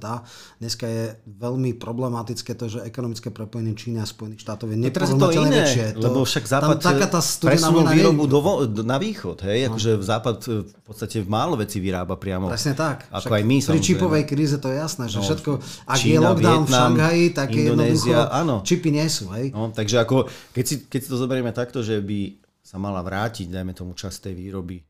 Dneska 0.63 0.87
je 0.87 1.05
veľmi 1.27 1.75
problematické 1.75 2.55
to, 2.55 2.71
že 2.71 2.79
ekonomické 2.87 3.35
prepojenie 3.35 3.75
Číny 3.75 3.99
a 3.99 4.07
Spojených 4.07 4.47
štátov 4.47 4.71
je 4.71 4.79
neporovnateľne 4.79 5.51
väčšie. 5.51 5.87
To, 5.99 6.07
lebo 6.07 6.19
však 6.23 6.45
západ 6.47 6.77
taká 6.79 7.07
tá 7.11 7.21
presunul 7.21 7.85
výrobu 7.91 8.25
do, 8.31 8.41
na 8.87 8.97
východ. 9.03 9.43
Hej? 9.43 9.67
No. 9.67 9.75
Akože 9.75 9.91
západ 10.01 10.37
e, 10.47 10.51
v 10.65 10.83
podstate 10.87 11.17
málo 11.27 11.59
veci 11.59 11.83
vyrába 11.83 12.15
priamo. 12.15 12.47
Presne 12.47 12.79
tak. 12.79 13.11
Ako 13.11 13.27
však 13.27 13.37
aj 13.37 13.45
my 13.45 13.57
Pri 13.67 13.83
čipovej 13.83 14.25
kríze 14.25 14.57
to 14.63 14.71
je 14.71 14.77
jasné, 14.79 15.11
že 15.11 15.19
no, 15.19 15.27
všetko, 15.27 15.51
ak 15.91 15.99
Čína, 15.99 16.13
je 16.15 16.19
lockdown 16.23 16.39
Vietnam, 16.39 16.63
v 16.63 16.71
Šanghaji, 16.71 17.27
tak 17.35 17.49
Indonézia, 17.51 18.19
áno. 18.31 18.63
čipy 18.63 18.89
nie 18.95 19.07
sú. 19.11 19.29
Hej? 19.35 19.51
No, 19.51 19.75
takže 19.75 19.99
ako, 20.07 20.31
keď, 20.55 20.65
si, 20.65 20.75
keď 20.87 21.01
si 21.03 21.09
to 21.11 21.17
zoberieme 21.19 21.51
takto, 21.51 21.83
že 21.83 21.99
by 21.99 22.39
sa 22.63 22.79
mala 22.79 23.03
vrátiť, 23.03 23.51
dajme 23.51 23.75
tomu 23.75 23.95
časť 23.95 24.31
tej 24.31 24.35
výroby 24.39 24.83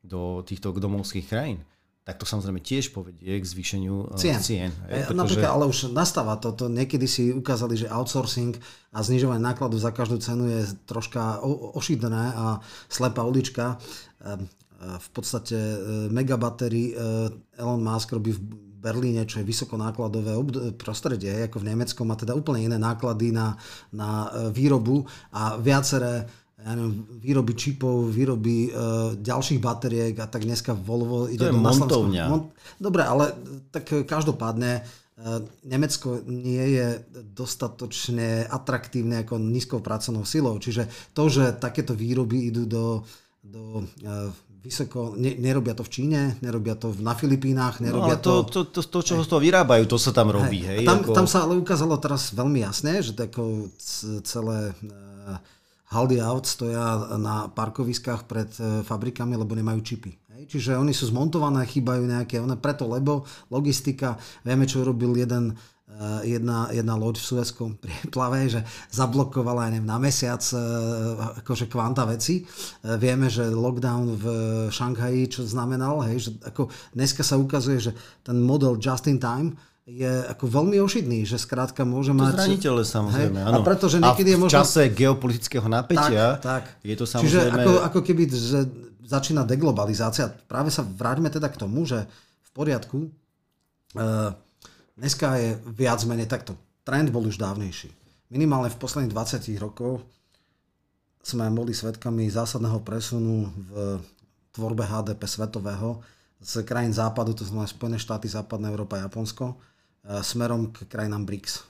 do 0.00 0.40
týchto 0.46 0.72
domovských 0.72 1.26
krajín, 1.28 1.60
tak 2.00 2.16
to 2.16 2.24
samozrejme 2.24 2.64
tiež 2.64 2.96
povedie 2.96 3.38
k 3.38 3.44
zvýšeniu 3.44 4.16
eh, 4.16 4.18
cien. 4.18 4.40
cien 4.40 4.70
je, 4.88 5.04
pretože... 5.04 5.14
Napríklad, 5.14 5.50
ale 5.52 5.64
už 5.68 5.92
nastáva 5.92 6.34
to, 6.40 6.56
to. 6.56 6.66
Niekedy 6.72 7.06
si 7.06 7.30
ukázali, 7.30 7.76
že 7.76 7.92
outsourcing 7.92 8.56
a 8.90 8.98
znižovanie 9.04 9.38
nákladu 9.38 9.76
za 9.76 9.92
každú 9.92 10.18
cenu 10.18 10.48
je 10.48 10.60
troška 10.88 11.44
ošidné 11.76 12.24
a 12.34 12.58
slepá 12.88 13.22
ulička. 13.22 13.78
Ehm, 14.24 14.48
eh, 14.80 14.96
v 14.96 15.08
podstate 15.12 15.54
eh, 15.54 15.78
megabatery 16.08 16.96
Elon 17.54 17.84
Musk 17.84 18.16
robí 18.16 18.32
v 18.32 18.42
Berlíne, 18.80 19.28
čo 19.28 19.44
je 19.44 19.46
vysokonákladové 19.46 20.32
prostredie, 20.80 21.44
ako 21.44 21.60
v 21.60 21.68
Nemecku, 21.68 22.00
má 22.00 22.16
teda 22.16 22.32
úplne 22.32 22.64
iné 22.64 22.80
náklady 22.80 23.28
na, 23.28 23.52
na 23.92 24.32
výrobu 24.48 25.04
a 25.36 25.60
viaceré 25.60 26.24
ja 26.60 26.76
neviem, 26.76 27.08
výroby 27.24 27.56
čipov, 27.56 28.12
výroby 28.12 28.68
uh, 28.68 29.16
ďalších 29.16 29.60
batériek 29.64 30.12
a 30.20 30.28
tak 30.28 30.44
dneska 30.44 30.76
Volvo 30.76 31.24
ide 31.24 31.48
to 31.48 31.56
do 31.56 31.60
montovňa. 31.60 32.24
Mont- 32.28 32.52
Dobre, 32.76 33.00
ale 33.00 33.32
tak 33.72 33.88
každopádne 34.04 34.84
uh, 34.84 35.40
Nemecko 35.64 36.20
nie 36.28 36.76
je 36.76 37.00
dostatočne 37.32 38.44
atraktívne 38.44 39.24
ako 39.24 39.40
nízkou 39.40 39.80
pracovnou 39.80 40.28
silou. 40.28 40.60
Čiže 40.60 40.88
to, 41.16 41.32
že 41.32 41.56
takéto 41.56 41.96
výroby 41.96 42.52
idú 42.52 42.68
do, 42.68 42.84
do 43.40 43.88
uh, 44.04 44.28
vysoko, 44.60 45.16
ne, 45.16 45.40
nerobia 45.40 45.72
to 45.72 45.80
v 45.80 45.92
Číne, 45.96 46.20
nerobia 46.44 46.76
to 46.76 46.92
na 47.00 47.16
Filipínach, 47.16 47.80
no, 47.80 47.88
nerobia 47.88 48.20
no, 48.20 48.24
to... 48.24 48.32
To, 48.44 48.68
to, 48.68 48.84
to, 48.84 49.00
to 49.00 49.00
čo 49.00 49.24
z 49.24 49.32
toho 49.32 49.40
vyrábajú, 49.40 49.88
to 49.88 49.96
sa 49.96 50.12
tam 50.12 50.28
robí. 50.28 50.60
Hej, 50.60 50.84
hej 50.84 50.86
tam, 50.86 51.00
ako... 51.00 51.16
tam 51.16 51.24
sa 51.24 51.48
ale 51.48 51.56
ukázalo 51.56 51.96
teraz 51.96 52.36
veľmi 52.36 52.60
jasne, 52.60 53.00
že 53.00 53.16
tako 53.16 53.72
celé... 54.20 54.76
Uh, 54.84 55.40
Haldy 55.90 56.22
Out 56.22 56.46
stoja 56.46 57.18
na 57.18 57.50
parkoviskách 57.50 58.30
pred 58.30 58.50
e, 58.62 58.86
fabrikami, 58.86 59.34
lebo 59.34 59.58
nemajú 59.58 59.82
čipy. 59.82 60.14
Čiže 60.46 60.78
oni 60.78 60.94
sú 60.94 61.10
zmontované, 61.10 61.66
chýbajú 61.66 62.06
nejaké, 62.06 62.38
one 62.38 62.56
preto, 62.56 62.86
lebo 62.86 63.26
logistika, 63.50 64.14
vieme, 64.46 64.70
čo 64.70 64.86
urobil 64.86 65.18
jeden, 65.18 65.50
e, 65.50 66.30
jedna, 66.30 66.70
jedna 66.70 66.94
loď 66.94 67.18
v 67.18 67.26
Suezkom 67.26 67.70
plave, 68.14 68.46
že 68.46 68.62
zablokovala 68.94 69.66
aj 69.66 69.82
na 69.82 69.98
mesiac 69.98 70.40
e, 70.54 70.62
akože 71.42 71.66
kvanta 71.66 72.06
veci. 72.06 72.46
Vieme, 72.86 73.26
že 73.26 73.50
lockdown 73.50 74.14
v 74.14 74.26
Šanghaji, 74.70 75.26
čo 75.26 75.42
znamenal, 75.42 76.06
hej, 76.06 76.22
že 76.22 76.30
ako 76.46 76.70
dneska 76.94 77.26
sa 77.26 77.34
ukazuje, 77.34 77.90
že 77.90 77.92
ten 78.22 78.38
model 78.38 78.78
just 78.78 79.10
in 79.10 79.18
time, 79.18 79.58
je 79.90 80.12
ako 80.30 80.46
veľmi 80.46 80.78
ošidný, 80.78 81.26
že 81.26 81.34
skrátka 81.34 81.82
môže 81.82 82.14
to 82.14 82.22
mať... 82.22 82.34
zraniteľné 82.38 82.84
samozrejme, 82.86 83.38
hej? 83.42 83.46
áno. 83.50 83.60
A, 83.60 83.66
pretože 83.66 83.96
niekedy 83.98 84.30
a 84.30 84.34
v 84.34 84.36
je 84.38 84.42
možno... 84.46 84.54
čase 84.62 84.82
geopolitického 84.94 85.66
napätia 85.66 86.38
tak, 86.38 86.42
tak. 86.42 86.62
je 86.86 86.94
to 86.94 87.04
samozrejme... 87.10 87.26
Čiže 87.26 87.40
ako, 87.50 87.72
ako 87.90 88.00
keby 88.06 88.22
že 88.30 88.60
začína 89.10 89.42
deglobalizácia. 89.42 90.30
Práve 90.46 90.70
sa 90.70 90.86
vráťme 90.86 91.26
teda 91.34 91.50
k 91.50 91.58
tomu, 91.58 91.82
že 91.82 92.06
v 92.46 92.50
poriadku, 92.54 93.10
uh, 93.10 94.30
dneska 94.94 95.34
je 95.42 95.58
viac 95.74 95.98
menej 96.06 96.30
takto. 96.30 96.54
Trend 96.86 97.10
bol 97.10 97.26
už 97.26 97.34
dávnejší. 97.42 97.90
Minimálne 98.30 98.70
v 98.70 98.78
posledných 98.78 99.10
20 99.10 99.42
rokov 99.58 100.06
sme 101.26 101.50
boli 101.50 101.74
svedkami 101.74 102.30
zásadného 102.30 102.78
presunu 102.86 103.50
v 103.50 103.98
tvorbe 104.54 104.86
HDP 104.86 105.26
svetového 105.26 105.98
z 106.40 106.64
krajín 106.64 106.94
západu, 106.94 107.36
to 107.36 107.44
znamená 107.44 107.68
Spojené 107.68 107.98
štáty, 108.00 108.30
západná 108.30 108.72
Európa, 108.72 108.96
Japonsko, 108.96 109.52
E, 109.52 109.69
smerom 110.04 110.72
k 110.72 110.88
krajinám 110.88 111.28
BRICS. 111.28 111.52
E, 111.56 111.62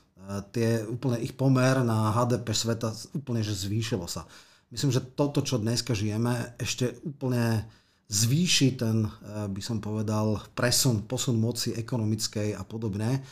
tie 0.55 0.69
úplne 0.87 1.19
ich 1.19 1.35
pomer 1.35 1.83
na 1.83 2.15
HDP 2.15 2.55
sveta 2.55 2.95
úplne 3.15 3.43
že 3.43 3.57
zvýšilo 3.57 4.07
sa. 4.07 4.27
Myslím, 4.71 4.95
že 4.95 5.03
toto, 5.03 5.43
čo 5.43 5.59
dneska 5.59 5.99
žijeme, 5.99 6.55
ešte 6.55 6.95
úplne 7.03 7.67
zvýši 8.07 8.79
ten, 8.79 9.07
e, 9.07 9.11
by 9.51 9.63
som 9.63 9.83
povedal, 9.83 10.39
presun, 10.55 11.05
posun 11.11 11.39
moci 11.43 11.75
ekonomickej 11.75 12.55
a 12.55 12.63
podobne. 12.63 13.23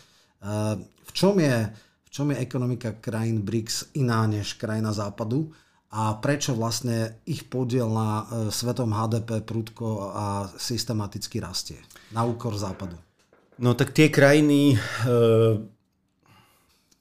V 1.02 1.10
čom 1.10 1.34
je, 1.42 1.66
v 2.06 2.08
čom 2.14 2.30
je 2.30 2.38
ekonomika 2.38 2.94
krajín 3.02 3.42
BRICS 3.42 3.98
iná 3.98 4.22
než 4.26 4.54
krajina 4.54 4.94
západu? 4.94 5.50
a 5.88 6.20
prečo 6.20 6.52
vlastne 6.52 7.16
ich 7.24 7.48
podiel 7.48 7.88
na 7.88 8.28
svetom 8.52 8.92
HDP 8.92 9.40
prudko 9.40 10.12
a 10.12 10.44
systematicky 10.60 11.40
rastie 11.40 11.80
na 12.12 12.28
úkor 12.28 12.52
západu? 12.52 13.07
No 13.58 13.74
tak 13.74 13.90
tie 13.90 14.06
krajiny, 14.06 14.78
uh, 14.78 15.58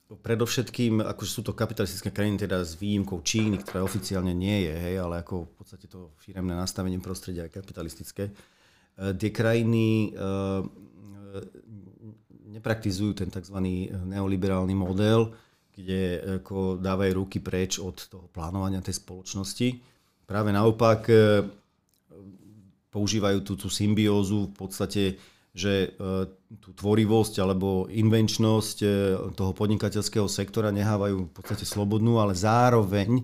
predovšetkým, 0.10 1.06
akože 1.06 1.30
sú 1.30 1.41
to 1.46 1.54
kapitalistické 1.54 2.10
krajiny, 2.10 2.41
teda 2.41 2.65
s 2.65 2.74
výjimkou 2.82 3.22
Číny, 3.22 3.62
ktorá 3.62 3.86
oficiálne 3.86 4.34
nie 4.34 4.65
je, 4.65 4.74
hej, 4.74 4.96
ale 4.98 5.22
ako 5.22 5.46
v 5.46 5.54
podstate 5.54 5.86
to 5.86 6.10
firemné 6.17 6.58
nastavenie 6.58 6.98
prostredia 6.98 7.46
je 7.46 7.54
kapitalistické. 7.54 8.34
Uh, 8.98 9.13
tie 9.13 9.30
krajiny 9.30 10.17
uh, 10.17 10.65
nepraktizujú 12.50 13.22
ten 13.22 13.30
tzv. 13.30 13.54
neoliberálny 13.93 14.74
model, 14.74 15.30
kde 15.78 16.41
ako 16.41 16.82
dávajú 16.82 17.22
ruky 17.22 17.38
preč 17.38 17.78
od 17.78 18.02
toho 18.10 18.26
plánovania 18.34 18.82
tej 18.82 18.98
spoločnosti. 18.98 19.78
Práve 20.26 20.50
naopak 20.50 21.06
používajú 22.89 23.46
tú, 23.46 23.54
tú 23.54 23.70
symbiózu 23.70 24.50
v 24.50 24.56
podstate 24.58 25.22
že 25.58 25.74
e, 25.74 26.30
tú 26.62 26.70
tvorivosť 26.78 27.41
alebo 27.41 27.89
invenčnosť 27.89 28.78
e, 28.86 28.88
toho 29.34 29.58
podnikateľského 29.58 30.30
sektora 30.30 30.70
nehávajú 30.70 31.26
v 31.26 31.34
podstate 31.34 31.65
slobodnú, 31.65 32.22
ale 32.22 32.38
zároveň 32.38 33.20
e, 33.20 33.24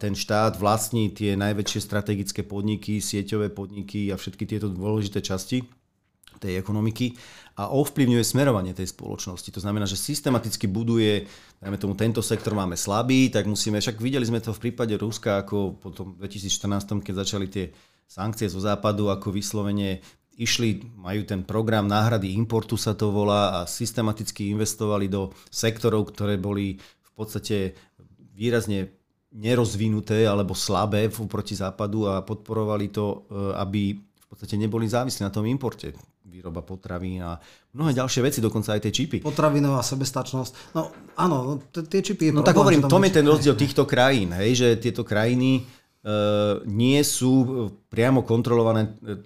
ten 0.00 0.16
štát 0.16 0.56
vlastní 0.56 1.12
tie 1.12 1.36
najväčšie 1.36 1.80
strategické 1.84 2.40
podniky, 2.40 3.04
sieťové 3.04 3.52
podniky 3.52 4.08
a 4.08 4.16
všetky 4.16 4.48
tieto 4.48 4.72
dôležité 4.72 5.20
časti 5.20 5.68
tej 6.40 6.56
ekonomiky 6.56 7.12
a 7.60 7.70
ovplyvňuje 7.70 8.24
smerovanie 8.24 8.72
tej 8.74 8.90
spoločnosti. 8.90 9.52
To 9.54 9.62
znamená, 9.62 9.86
že 9.86 10.00
systematicky 10.00 10.66
buduje, 10.66 11.28
dajme 11.62 11.78
tomu, 11.78 11.94
tento 11.94 12.24
sektor 12.24 12.56
máme 12.56 12.74
slabý, 12.74 13.30
tak 13.30 13.46
musíme, 13.46 13.78
však 13.78 14.02
videli 14.02 14.26
sme 14.26 14.42
to 14.42 14.50
v 14.50 14.68
prípade 14.68 14.96
Ruska, 14.98 15.44
ako 15.44 15.78
potom 15.78 16.18
v 16.18 16.26
2014, 16.26 17.04
keď 17.04 17.14
začali 17.22 17.46
tie 17.46 17.70
sankcie 18.10 18.50
zo 18.50 18.58
západu, 18.58 19.08
ako 19.08 19.30
vyslovene 19.30 20.02
išli, 20.38 20.82
majú 20.98 21.22
ten 21.22 21.46
program 21.46 21.86
náhrady 21.86 22.34
importu 22.34 22.74
sa 22.74 22.94
to 22.94 23.14
volá 23.14 23.62
a 23.62 23.70
systematicky 23.70 24.50
investovali 24.50 25.06
do 25.06 25.30
sektorov, 25.50 26.10
ktoré 26.10 26.38
boli 26.38 26.78
v 26.80 27.10
podstate 27.14 27.78
výrazne 28.34 28.90
nerozvinuté 29.34 30.26
alebo 30.30 30.54
slabé 30.54 31.10
proti 31.10 31.58
západu 31.58 32.06
a 32.06 32.22
podporovali 32.22 32.86
to, 32.90 33.26
e, 33.26 33.54
aby 33.58 33.98
v 33.98 34.26
podstate 34.30 34.54
neboli 34.54 34.86
závislí 34.86 35.26
na 35.26 35.34
tom 35.34 35.46
importe. 35.46 35.94
výroba 36.24 36.66
potravín 36.66 37.22
a 37.22 37.38
mnohé 37.78 37.94
ďalšie 37.94 38.18
veci, 38.26 38.42
dokonca 38.42 38.74
aj 38.74 38.82
tie 38.82 38.90
čipy. 38.90 39.22
Potravinová 39.22 39.78
sebestačnosť. 39.86 40.74
No 40.74 40.90
áno, 41.14 41.36
no, 41.46 41.52
tie 41.86 42.02
čipy... 42.02 42.34
No 42.34 42.42
tak 42.42 42.58
hovorím, 42.58 42.90
tom 42.90 43.06
je 43.06 43.14
ten 43.14 43.22
rozdiel 43.22 43.54
týchto 43.54 43.86
krajín, 43.86 44.34
hej, 44.34 44.50
že 44.58 44.68
tieto 44.82 45.06
krajiny 45.06 45.62
uh, 45.62 46.58
nie 46.66 46.98
sú 47.06 47.70
priamo 47.86 48.26
kontrolované, 48.26 48.98
tomu, 48.98 49.22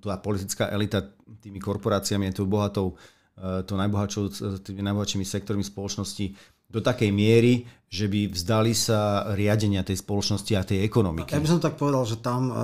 tá 0.00 0.16
politická 0.20 0.68
elita 0.72 1.04
tými 1.40 1.60
korporáciami, 1.60 2.32
tou 2.32 2.48
bohatou, 2.48 2.94
uh, 2.94 3.62
to 3.64 3.76
najbohatšou, 3.76 4.22
tými 4.62 4.82
najbohatšími 4.84 5.24
sektormi 5.24 5.64
spoločnosti 5.64 6.32
do 6.66 6.82
takej 6.82 7.14
miery, 7.14 7.62
že 7.86 8.10
by 8.10 8.26
vzdali 8.30 8.74
sa 8.74 9.30
riadenia 9.38 9.86
tej 9.86 10.02
spoločnosti 10.02 10.52
a 10.58 10.66
tej 10.66 10.82
ekonomiky. 10.82 11.30
Ja 11.30 11.42
by 11.42 11.50
som 11.50 11.62
tak 11.62 11.78
povedal, 11.78 12.02
že 12.04 12.18
tam 12.18 12.50
uh, 12.50 12.56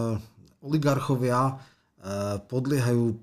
oligarchovia 0.62 1.59
podliehajú 2.51 3.14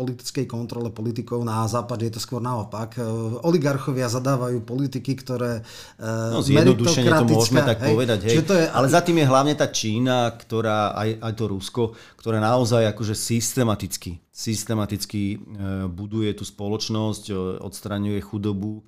politickej 0.00 0.48
kontrole 0.48 0.88
politikov 0.88 1.44
na 1.44 1.68
západe 1.68 2.08
je 2.08 2.16
to 2.16 2.22
skôr 2.24 2.40
naopak. 2.40 2.96
Uh, 2.96 3.36
oligarchovia 3.44 4.08
zadávajú 4.08 4.64
politiky, 4.64 5.12
ktoré 5.12 5.60
uh, 5.60 6.32
No 6.32 6.40
zjednodušene 6.40 7.12
to 7.12 7.28
môžeme 7.28 7.60
tak 7.60 7.84
hej, 7.84 7.92
povedať, 7.92 8.18
hej. 8.24 8.40
To 8.48 8.56
je, 8.56 8.64
ale 8.64 8.86
za 8.88 9.04
tým 9.04 9.20
je 9.20 9.26
hlavne 9.28 9.52
tá 9.52 9.68
Čína, 9.68 10.32
ktorá, 10.40 10.96
aj, 10.96 11.20
aj 11.20 11.32
to 11.36 11.44
Rusko, 11.52 11.82
ktoré 12.16 12.40
naozaj 12.40 12.88
akože 12.96 13.12
systematicky, 13.12 14.24
systematicky 14.32 15.36
uh, 15.36 15.84
buduje 15.92 16.32
tú 16.32 16.48
spoločnosť, 16.48 17.60
odstraňuje 17.60 18.24
chudobu 18.24 18.80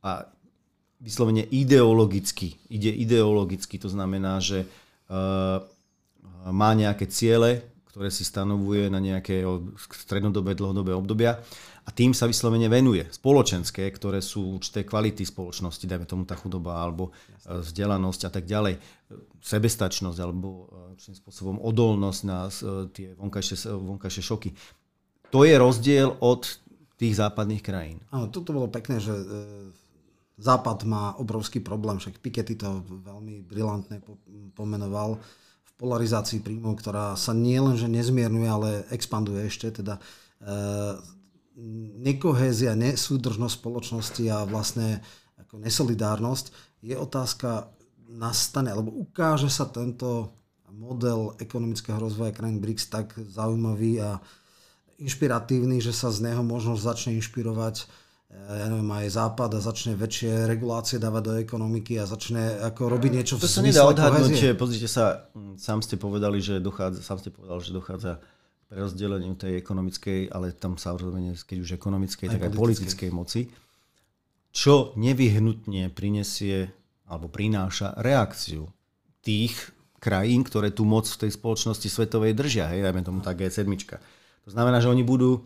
a 0.00 0.24
vyslovene 1.04 1.44
ideologicky. 1.52 2.56
Ide 2.72 2.88
ideologicky, 2.88 3.76
to 3.76 3.92
znamená, 3.92 4.40
že 4.40 4.64
má 6.48 6.70
nejaké 6.72 7.08
ciele, 7.12 7.73
ktoré 7.94 8.10
si 8.10 8.26
stanovuje 8.26 8.90
na 8.90 8.98
nejaké 8.98 9.46
strednodobé, 9.78 10.58
dlhodobé 10.58 10.90
obdobia 10.98 11.38
a 11.86 11.94
tým 11.94 12.10
sa 12.10 12.26
vyslovene 12.26 12.66
venuje. 12.66 13.06
Spoločenské, 13.06 13.86
ktoré 13.86 14.18
sú 14.18 14.58
určité 14.58 14.82
kvality 14.82 15.22
spoločnosti, 15.22 15.86
dajme 15.86 16.02
tomu 16.02 16.26
tá 16.26 16.34
chudoba 16.34 16.82
alebo 16.82 17.14
e, 17.14 17.62
vzdelanosť 17.62 18.20
a 18.26 18.30
tak 18.34 18.50
ďalej, 18.50 18.82
sebestačnosť 19.46 20.18
alebo 20.18 20.66
určitým 20.98 21.22
spôsobom 21.22 21.62
odolnosť 21.62 22.20
na 22.26 22.50
tie 22.90 23.14
vonkajšie, 23.14 23.70
vonkajšie 23.70 24.22
šoky. 24.26 24.50
To 25.30 25.46
je 25.46 25.54
rozdiel 25.54 26.18
od 26.18 26.50
tých 26.98 27.14
západných 27.14 27.62
krajín. 27.62 28.02
Áno, 28.10 28.26
toto 28.26 28.50
bolo 28.50 28.66
pekné, 28.66 28.98
že 28.98 29.14
Západ 30.34 30.82
má 30.82 31.14
obrovský 31.14 31.62
problém, 31.62 32.02
však 32.02 32.18
Piketty 32.18 32.58
to 32.58 32.82
veľmi 33.06 33.46
brilantne 33.46 34.02
pomenoval 34.58 35.22
polarizácii 35.76 36.40
príjmov, 36.40 36.78
ktorá 36.78 37.18
sa 37.18 37.34
nielenže 37.34 37.90
nezmierňuje, 37.90 38.48
ale 38.48 38.70
expanduje 38.94 39.50
ešte, 39.50 39.82
teda 39.82 39.98
e, 39.98 40.02
nekohézia, 42.02 42.78
nesúdržnosť 42.78 43.54
spoločnosti 43.58 44.24
a 44.30 44.46
vlastne 44.46 45.02
ako 45.38 45.58
nesolidárnosť. 45.58 46.50
Je 46.82 46.94
otázka 46.94 47.70
nastane, 48.06 48.70
alebo 48.70 48.94
ukáže 48.94 49.50
sa 49.50 49.66
tento 49.66 50.30
model 50.74 51.38
ekonomického 51.38 51.98
rozvoja 51.98 52.34
krajín 52.34 52.58
BRICS 52.58 52.90
tak 52.90 53.14
zaujímavý 53.14 54.02
a 54.02 54.18
inšpiratívny, 54.98 55.78
že 55.78 55.94
sa 55.94 56.10
z 56.10 56.30
neho 56.30 56.42
možno 56.42 56.74
začne 56.78 57.18
inšpirovať 57.18 57.86
ja 58.34 58.66
neviem, 58.68 58.90
aj 58.90 59.08
západ 59.14 59.50
a 59.56 59.60
začne 59.62 59.96
väčšie 59.96 60.44
regulácie 60.44 61.00
dávať 61.00 61.22
do 61.22 61.32
ekonomiky 61.40 61.96
a 61.96 62.04
začne 62.04 62.60
ako 62.60 62.92
robiť 62.92 63.10
niečo 63.16 63.34
v 63.38 63.46
To 63.46 63.48
sa 63.48 63.62
nedá 63.64 63.88
odhadnúť, 63.88 64.58
pozrite 64.58 64.90
sa, 64.90 65.30
hm, 65.32 65.56
sám 65.56 65.80
ste 65.80 65.96
povedali, 65.96 66.42
že 66.44 66.60
dochádza, 66.60 67.00
sám 67.00 67.18
ste 67.24 67.30
povedal, 67.32 67.58
že 67.64 67.72
dochádza 67.72 68.20
k 68.20 68.62
prerozdeleniu 68.68 69.32
tej 69.38 69.56
ekonomickej, 69.62 70.34
ale 70.34 70.52
tam 70.52 70.76
samozrejme, 70.76 71.32
keď 71.46 71.56
už 71.62 71.70
ekonomickej, 71.78 72.26
aj 72.28 72.32
tak 72.36 72.44
aj 72.44 72.52
politickej. 72.52 73.08
moci, 73.14 73.48
čo 74.52 74.92
nevyhnutne 74.98 75.88
prinesie 75.94 76.68
alebo 77.08 77.32
prináša 77.32 77.96
reakciu 78.00 78.68
tých 79.24 79.72
krajín, 80.04 80.44
ktoré 80.44 80.68
tú 80.68 80.84
moc 80.84 81.08
v 81.08 81.26
tej 81.26 81.30
spoločnosti 81.32 81.88
svetovej 81.88 82.36
držia, 82.36 82.68
hej, 82.76 82.84
dajme 82.84 83.00
tomu 83.00 83.24
tak 83.24 83.40
G7. 83.40 83.64
To 84.44 84.50
znamená, 84.52 84.84
že 84.84 84.92
oni 84.92 85.00
budú 85.00 85.40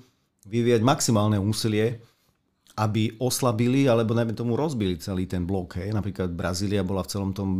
vyvíjať 0.50 0.82
maximálne 0.82 1.38
úsilie, 1.38 2.02
aby 2.78 3.18
oslabili 3.18 3.90
alebo 3.90 4.14
najmä 4.14 4.38
tomu 4.38 4.54
rozbili 4.54 5.02
celý 5.02 5.26
ten 5.26 5.42
blok. 5.42 5.82
Hej. 5.82 5.90
Napríklad 5.90 6.30
Brazília 6.30 6.86
bola 6.86 7.02
v 7.02 7.10
celom 7.10 7.34
tom 7.34 7.50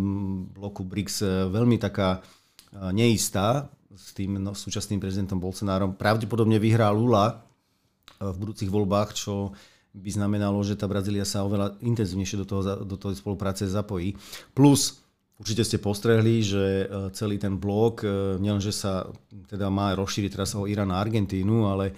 bloku 0.54 0.87
BRICS 0.87 1.16
eh, 1.26 1.28
veľmi 1.50 1.76
taká 1.83 2.22
eh, 2.22 2.94
neistá 2.94 3.66
s 3.90 4.14
tým 4.14 4.38
no, 4.38 4.54
súčasným 4.54 5.02
prezidentom 5.02 5.42
Bolsonárom. 5.42 5.98
Pravdepodobne 5.98 6.62
vyhrá 6.62 6.94
Lula 6.94 7.35
eh, 7.35 8.31
v 8.31 8.37
budúcich 8.38 8.70
voľbách, 8.70 9.18
čo 9.18 9.50
by 9.98 10.11
znamenalo, 10.14 10.62
že 10.62 10.78
tá 10.78 10.87
Brazília 10.87 11.26
sa 11.26 11.42
oveľa 11.42 11.74
intenzívnejšie 11.83 12.38
do 12.38 12.46
toho, 12.46 12.62
do 12.87 12.94
toho 12.94 13.11
spolupráce 13.18 13.66
zapojí. 13.66 14.14
Plus 14.54 15.02
Určite 15.38 15.62
ste 15.62 15.78
postrehli, 15.78 16.42
že 16.42 16.90
celý 17.14 17.38
ten 17.38 17.62
blok, 17.62 18.02
nielenže 18.42 18.74
sa 18.74 19.07
teda 19.46 19.70
má 19.70 19.94
rozšíriť 19.94 20.35
teraz 20.35 20.59
o 20.59 20.66
Irán 20.66 20.90
a 20.90 20.98
Argentínu, 20.98 21.62
ale 21.70 21.94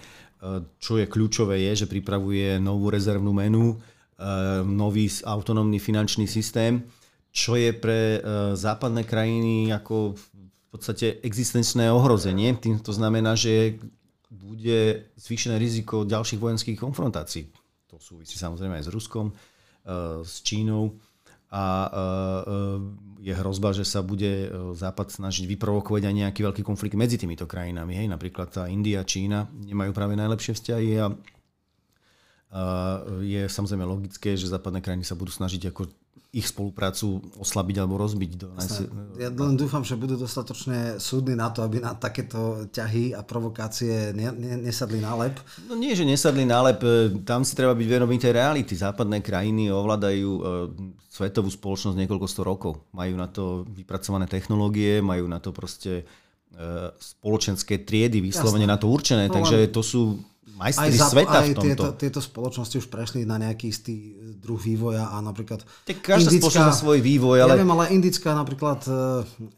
čo 0.81 0.97
je 0.97 1.05
kľúčové 1.05 1.61
je, 1.69 1.85
že 1.85 1.91
pripravuje 1.91 2.57
novú 2.57 2.89
rezervnú 2.89 3.29
menu, 3.29 3.77
eh, 3.77 4.65
nový 4.65 5.05
autonómny 5.25 5.77
finančný 5.77 6.25
systém, 6.25 6.81
čo 7.29 7.53
je 7.55 7.69
pre 7.71 8.17
eh, 8.17 8.21
západné 8.57 9.05
krajiny 9.05 9.69
ako 9.69 10.17
v 10.17 10.25
podstate 10.73 11.21
existenčné 11.21 11.93
ohrozenie. 11.93 12.57
Tým 12.57 12.81
to 12.81 12.89
znamená, 12.89 13.37
že 13.37 13.77
bude 14.31 15.11
zvýšené 15.19 15.59
riziko 15.59 16.07
ďalších 16.07 16.39
vojenských 16.39 16.79
konfrontácií. 16.79 17.51
To 17.91 17.99
súvisí 17.99 18.39
samozrejme 18.39 18.79
aj 18.81 18.85
s 18.87 18.93
Ruskom, 18.93 19.29
eh, 19.29 20.25
s 20.25 20.41
Čínou 20.41 20.97
a 21.51 21.63
e, 21.67 21.89
e, 21.91 22.01
je 23.27 23.33
hrozba, 23.35 23.75
že 23.75 23.83
sa 23.83 23.99
bude 23.99 24.47
e, 24.47 24.71
Západ 24.71 25.11
snažiť 25.11 25.43
vyprovokovať 25.51 26.07
aj 26.07 26.15
nejaký 26.15 26.39
veľký 26.47 26.63
konflikt 26.63 26.95
medzi 26.95 27.19
týmito 27.19 27.43
krajinami. 27.43 27.99
Hej? 27.99 28.07
Napríklad 28.07 28.47
tá 28.47 28.63
India, 28.71 29.03
Čína 29.03 29.51
nemajú 29.51 29.91
práve 29.91 30.15
najlepšie 30.15 30.55
vzťahy 30.55 30.91
a 31.03 31.07
je 33.23 33.47
samozrejme 33.47 33.87
logické, 33.87 34.35
že 34.35 34.51
západné 34.51 34.83
krajiny 34.83 35.07
sa 35.07 35.15
budú 35.15 35.31
snažiť 35.31 35.71
ako 35.71 35.87
ich 36.31 36.47
spoluprácu 36.47 37.19
oslabiť 37.43 37.83
alebo 37.83 37.99
rozbiť. 37.99 38.31
Do. 38.39 38.55
Ja 39.19 39.27
len 39.27 39.59
dúfam, 39.59 39.83
že 39.83 39.99
budú 39.99 40.15
dostatočne 40.15 40.95
súdni 40.95 41.35
na 41.35 41.51
to, 41.51 41.59
aby 41.59 41.83
na 41.83 41.91
takéto 41.91 42.71
ťahy 42.71 43.11
a 43.11 43.19
provokácie 43.19 44.15
ne, 44.15 44.31
ne, 44.31 44.63
nesadli 44.63 45.03
na 45.03 45.11
lep. 45.19 45.35
No 45.67 45.75
nie, 45.75 45.91
že 45.91 46.07
nesadli 46.07 46.47
na 46.47 46.63
lep, 46.63 46.79
tam 47.27 47.43
si 47.43 47.51
treba 47.51 47.75
byť 47.75 47.83
vedomý 47.83 48.15
tej 48.15 48.31
reality. 48.31 48.79
Západné 48.79 49.19
krajiny 49.19 49.75
ovládajú 49.75 50.29
e, 50.31 50.41
svetovú 51.11 51.51
spoločnosť 51.51 51.99
niekoľko 51.99 52.27
sto 52.31 52.47
rokov. 52.47 52.79
Majú 52.95 53.13
na 53.19 53.27
to 53.27 53.67
vypracované 53.67 54.23
technológie, 54.31 55.03
majú 55.03 55.27
na 55.27 55.43
to 55.43 55.51
proste 55.51 55.99
e, 55.99 56.03
spoločenské 56.95 57.83
triedy 57.83 58.23
vyslovene 58.23 58.63
Jasne. 58.63 58.71
na 58.71 58.79
to 58.79 58.87
určené, 58.87 59.27
no, 59.27 59.35
takže 59.35 59.67
to 59.67 59.83
sú 59.83 60.30
majstri 60.57 60.97
aj 60.97 61.11
sveta 61.11 61.37
aj 61.41 61.49
v 61.49 61.55
tomto. 61.55 61.65
Tieto, 61.65 61.85
tieto 61.97 62.19
spoločnosti 62.19 62.75
už 62.81 62.87
prešli 62.91 63.23
na 63.23 63.39
nejaký 63.39 63.71
istý 63.71 64.15
druh 64.39 64.59
vývoja 64.59 65.11
a 65.11 65.21
napríklad... 65.23 65.63
Tak 65.87 65.97
každá 66.01 66.33
indická, 66.33 66.71
svoj 66.73 66.99
vývoj, 66.99 67.45
ale... 67.45 67.55
Ja 67.55 67.61
viem, 67.61 67.71
ale 67.71 67.93
indická 67.93 68.35
napríklad 68.35 68.83
e, 68.87 68.91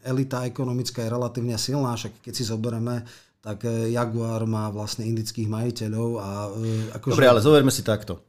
elita 0.04 0.44
ekonomická 0.44 1.04
je 1.04 1.10
relatívne 1.10 1.56
silná, 1.56 1.96
však 1.96 2.20
keď 2.24 2.32
si 2.32 2.44
zoberieme, 2.44 3.02
tak 3.40 3.64
e, 3.64 3.90
Jaguar 3.94 4.44
má 4.44 4.68
vlastne 4.70 5.08
indických 5.08 5.48
majiteľov 5.50 6.08
a... 6.20 6.28
Akože... 7.00 7.14
Dobre, 7.16 7.28
ale 7.30 7.40
zoberme 7.40 7.72
si 7.72 7.82
takto. 7.82 8.20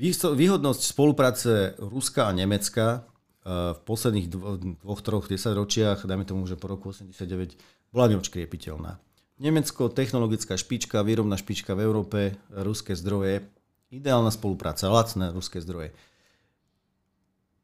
Výhodnosť 0.00 0.82
spolupráce 0.96 1.76
Ruska 1.76 2.24
a 2.24 2.32
Nemecka 2.32 3.04
v 3.44 3.80
posledných 3.88 4.28
dvoch, 4.28 5.00
troch 5.00 5.24
desaťročiach, 5.28 6.04
dajme 6.04 6.28
tomu, 6.28 6.44
že 6.44 6.60
po 6.60 6.68
roku 6.68 6.92
89, 6.92 7.56
bola 7.92 8.06
neočkriepiteľná. 8.12 9.00
Nemecko, 9.40 9.88
technologická 9.88 10.54
špička, 10.60 11.00
výrobná 11.00 11.40
špička 11.40 11.72
v 11.72 11.88
Európe, 11.88 12.36
ruské 12.52 12.92
zdroje, 12.92 13.48
ideálna 13.88 14.28
spolupráca, 14.28 14.92
lacné 14.92 15.32
ruské 15.32 15.64
zdroje. 15.64 15.96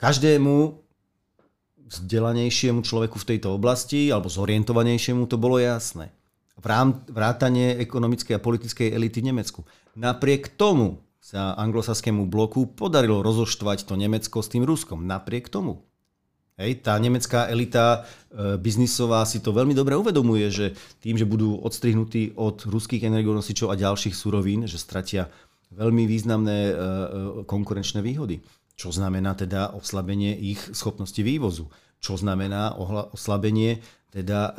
Každému 0.01 0.83
vzdelanejšiemu 1.87 2.83
človeku 2.83 3.21
v 3.21 3.29
tejto 3.31 3.55
oblasti, 3.55 4.11
alebo 4.11 4.27
zorientovanejšiemu, 4.27 5.31
to 5.31 5.39
bolo 5.39 5.63
jasné. 5.63 6.11
Vrátanie 7.13 7.79
ekonomickej 7.79 8.35
a 8.35 8.43
politickej 8.43 8.91
elity 8.91 9.23
v 9.23 9.29
Nemecku. 9.31 9.61
Napriek 9.95 10.59
tomu 10.59 10.99
sa 11.23 11.55
anglosaskému 11.55 12.27
bloku 12.27 12.67
podarilo 12.67 13.23
rozoštvať 13.23 13.87
to 13.87 13.95
Nemecko 13.95 14.43
s 14.43 14.51
tým 14.51 14.67
Ruskom. 14.67 15.07
Napriek 15.07 15.47
tomu. 15.47 15.86
Hej, 16.57 16.81
tá 16.81 16.97
nemecká 16.97 17.53
elita 17.53 18.01
e, 18.33 18.57
biznisová 18.57 19.29
si 19.29 19.45
to 19.45 19.53
veľmi 19.53 19.77
dobre 19.77 19.93
uvedomuje, 19.93 20.49
že 20.49 20.67
tým, 21.05 21.21
že 21.21 21.29
budú 21.29 21.61
odstrihnutí 21.61 22.33
od 22.33 22.65
ruských 22.65 23.05
energonosičov 23.05 23.69
a 23.69 23.77
ďalších 23.77 24.17
surovín, 24.17 24.65
že 24.65 24.81
stratia 24.81 25.29
veľmi 25.77 26.09
významné 26.09 26.59
e, 26.65 26.73
e, 26.73 26.79
konkurenčné 27.45 28.01
výhody. 28.01 28.41
Čo 28.73 28.89
znamená 28.89 29.37
teda 29.37 29.77
oslabenie 29.77 30.33
ich 30.33 30.61
schopnosti 30.73 31.21
vývozu. 31.21 31.69
Čo 32.01 32.17
znamená 32.17 32.77
oslabenie 33.13 33.81
teda 34.17 34.41
uh, 34.49 34.57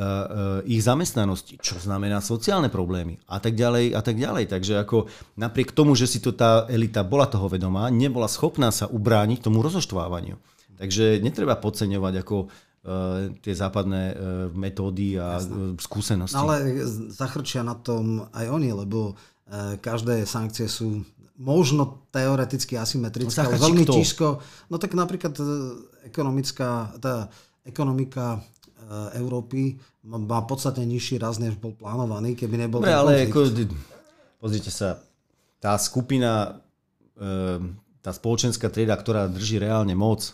ich 0.69 0.85
zamestnanosti, 0.85 1.57
čo 1.57 1.81
znamená 1.81 2.21
sociálne 2.21 2.69
problémy 2.69 3.17
a 3.25 3.41
tak 3.41 3.57
ďalej 3.57 3.93
a 3.93 4.01
tak 4.05 4.17
ďalej. 4.17 4.53
Takže 4.53 4.73
ako 4.85 5.09
napriek 5.37 5.73
tomu, 5.73 5.97
že 5.97 6.05
si 6.05 6.21
to 6.21 6.33
tá 6.33 6.69
elita 6.69 7.01
bola 7.01 7.25
toho 7.25 7.49
vedomá, 7.49 7.89
nebola 7.89 8.29
schopná 8.29 8.69
sa 8.69 8.85
ubrániť 8.89 9.49
tomu 9.49 9.65
rozoštvávaniu. 9.65 10.37
Takže 10.77 11.19
netreba 11.25 11.57
podceňovať 11.57 12.13
ako 12.21 12.35
uh, 12.45 13.33
tie 13.41 13.53
západné 13.53 14.03
uh, 14.13 14.17
metódy 14.53 15.17
a 15.17 15.41
Jasne. 15.41 15.75
skúsenosti. 15.81 16.37
Ale 16.37 16.85
zachrčia 17.11 17.65
na 17.65 17.75
tom 17.75 18.29
aj 18.31 18.45
oni, 18.47 18.71
lebo 18.73 19.17
každé 19.79 20.27
sankcie 20.27 20.67
sú 20.67 21.07
možno 21.39 22.03
teoreticky 22.11 22.75
asymetrické, 22.75 23.47
ale 23.47 23.55
veľmi 23.55 23.87
kto? 23.87 23.95
ťažko. 23.95 24.27
No 24.67 24.75
tak 24.75 24.91
napríklad 24.91 25.39
ekonomická, 26.03 26.91
tá 26.99 27.31
ekonomika 27.63 28.43
Eh, 28.87 29.19
Európy 29.19 29.75
má 30.07 30.39
podstatne 30.47 30.87
nižší 30.87 31.19
raz, 31.19 31.43
než 31.43 31.59
bol 31.59 31.75
plánovaný, 31.75 32.39
keby 32.39 32.55
nebol 32.55 32.79
Dobre, 32.79 32.95
ale 32.95 33.27
ako, 33.27 33.51
pozrite 34.39 34.71
sa, 34.71 35.03
tá 35.59 35.75
skupina, 35.75 36.63
eh, 37.19 37.59
tá 37.99 38.15
spoločenská 38.15 38.71
trieda, 38.71 38.95
ktorá 38.95 39.27
drží 39.27 39.59
reálne 39.59 39.91
moc, 39.91 40.31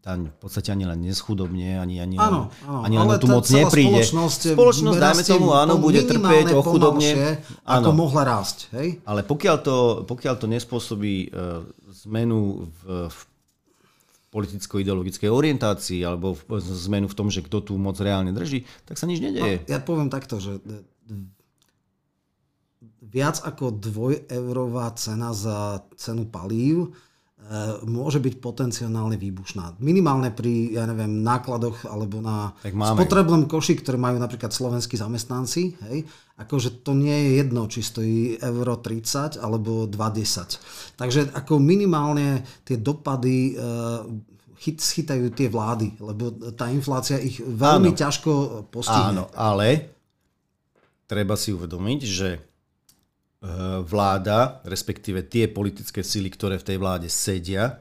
tá 0.00 0.16
v 0.16 0.38
podstate 0.40 0.72
ani 0.72 0.88
len 0.88 0.96
neschudobne, 1.04 1.76
ani, 1.76 2.00
ani, 2.00 2.16
áno, 2.16 2.48
áno, 2.64 2.80
ani 2.88 2.96
len 2.96 3.20
tú 3.20 3.28
moc 3.28 3.44
nepríde. 3.44 4.00
Spoločnosť, 4.00 4.40
spoločnosť 4.56 4.96
dajme 4.96 5.22
tomu, 5.28 5.52
áno, 5.52 5.76
bude 5.76 6.00
trpieť 6.08 6.56
o 6.56 6.64
chudobne. 6.64 7.44
Ako 7.68 7.92
mohla 7.92 8.24
rásť. 8.24 8.72
Hej? 8.72 9.04
Ale 9.04 9.20
pokiaľ 9.28 9.56
to, 9.60 9.76
pokiaľ 10.08 10.34
to 10.40 10.46
nespôsobí 10.48 11.28
uh, 11.28 11.60
zmenu 12.08 12.64
v, 12.80 13.12
v 13.12 13.18
politicko-ideologickej 14.32 15.28
orientácii 15.28 16.00
alebo 16.00 16.32
zmenu 16.88 17.10
v 17.10 17.16
tom, 17.18 17.28
že 17.28 17.44
kto 17.44 17.60
tu 17.60 17.72
moc 17.76 18.00
reálne 18.00 18.32
drží, 18.32 18.64
tak 18.88 18.96
sa 18.96 19.04
nič 19.04 19.20
nedeje. 19.20 19.66
No, 19.66 19.68
ja 19.68 19.78
poviem 19.84 20.08
takto, 20.08 20.40
že 20.40 20.64
viac 23.04 23.42
ako 23.42 23.74
dvojeurová 23.74 24.94
cena 24.94 25.34
za 25.34 25.82
cenu 25.98 26.30
palív 26.30 26.94
môže 27.82 28.22
byť 28.22 28.38
potenciálne 28.38 29.18
výbušná. 29.18 29.82
Minimálne 29.82 30.30
pri, 30.30 30.70
ja 30.70 30.86
neviem, 30.86 31.18
nákladoch 31.26 31.82
alebo 31.90 32.22
na 32.22 32.54
spotrebnom 32.62 33.50
koši, 33.50 33.74
ktoré 33.82 33.98
majú 33.98 34.22
napríklad 34.22 34.54
slovenskí 34.54 34.94
zamestnanci. 34.94 35.74
Hej? 35.90 36.06
Akože 36.38 36.86
to 36.86 36.94
nie 36.94 37.10
je 37.10 37.30
jedno, 37.42 37.66
či 37.66 37.82
stojí 37.82 38.38
euro 38.38 38.78
30 38.78 39.42
alebo 39.42 39.90
2,10. 39.90 40.94
Takže 40.94 41.20
ako 41.34 41.58
minimálne 41.58 42.46
tie 42.62 42.78
dopady 42.78 43.58
e, 43.58 43.62
chyt, 44.62 44.78
schytajú 44.78 45.34
tie 45.34 45.50
vlády, 45.50 45.98
lebo 45.98 46.30
tá 46.54 46.70
inflácia 46.70 47.18
ich 47.18 47.42
veľmi 47.42 47.90
Áno. 47.90 47.98
ťažko 47.98 48.30
postihne. 48.70 49.10
Áno, 49.10 49.24
ale 49.34 49.90
treba 51.10 51.34
si 51.34 51.50
uvedomiť, 51.50 52.00
že 52.06 52.49
vláda, 53.88 54.60
respektíve 54.68 55.24
tie 55.24 55.48
politické 55.48 56.04
sily, 56.04 56.28
ktoré 56.28 56.60
v 56.60 56.66
tej 56.66 56.76
vláde 56.76 57.08
sedia, 57.08 57.80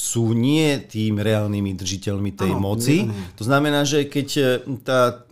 sú 0.00 0.32
nie 0.32 0.80
tým 0.80 1.20
reálnymi 1.20 1.76
držiteľmi 1.76 2.32
tej 2.32 2.56
ano, 2.56 2.62
moci. 2.72 3.04
Nie, 3.04 3.12
nie. 3.12 3.36
To 3.36 3.44
znamená, 3.44 3.84
že 3.84 4.08
keď 4.08 4.28
eh, 4.40 4.48
tá 4.80 5.28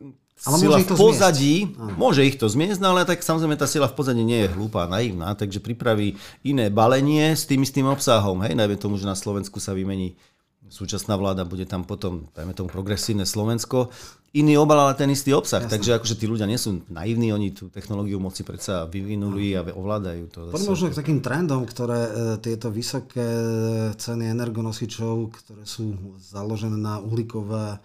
ale 0.46 0.54
sila 0.54 0.78
v 0.78 0.94
pozadí, 0.94 1.54
môže 1.98 2.22
ich 2.22 2.38
to 2.38 2.46
zmiesť, 2.46 2.78
no 2.78 2.94
ale 2.94 3.02
tak 3.02 3.26
samozrejme 3.26 3.58
tá 3.58 3.66
sila 3.66 3.90
v 3.90 3.96
pozadí 3.98 4.22
nie 4.22 4.46
je 4.46 4.54
hlúpa, 4.54 4.86
naivná, 4.86 5.34
takže 5.34 5.58
pripraví 5.58 6.14
iné 6.46 6.70
balenie 6.70 7.34
s 7.34 7.42
tým 7.42 7.66
istým 7.66 7.90
obsahom. 7.90 8.38
Hej, 8.46 8.54
najmä 8.54 8.78
tomu, 8.78 9.02
že 9.02 9.10
na 9.10 9.18
Slovensku 9.18 9.58
sa 9.58 9.74
vymení 9.74 10.14
súčasná 10.70 11.18
vláda, 11.18 11.48
bude 11.48 11.66
tam 11.66 11.82
potom, 11.82 12.30
dajme 12.38 12.54
tomu, 12.54 12.70
progresívne 12.70 13.26
Slovensko, 13.26 13.90
iný 14.36 14.60
obal, 14.60 14.84
ale 14.84 14.92
ten 14.98 15.08
istý 15.08 15.32
obsah. 15.32 15.64
Jasne. 15.64 15.72
Takže 15.78 15.90
akože 15.96 16.18
tí 16.20 16.28
ľudia 16.28 16.44
nie 16.44 16.60
sú 16.60 16.84
naivní, 16.92 17.32
oni 17.32 17.56
tú 17.56 17.72
technológiu 17.72 18.20
moci 18.20 18.44
predsa 18.44 18.84
vyvinuli 18.84 19.56
a 19.56 19.64
ovládajú 19.64 20.24
to. 20.28 20.38
Poďme 20.52 20.72
možno 20.76 20.92
k 20.92 21.00
takým 21.00 21.20
trendom, 21.24 21.64
ktoré 21.64 22.00
e, 22.04 22.12
tieto 22.44 22.68
vysoké 22.68 23.28
ceny 23.96 24.28
energonosičov, 24.28 25.32
ktoré 25.32 25.62
sú 25.64 25.96
založené 26.20 26.76
na 26.76 27.00
uhlíkové 27.00 27.80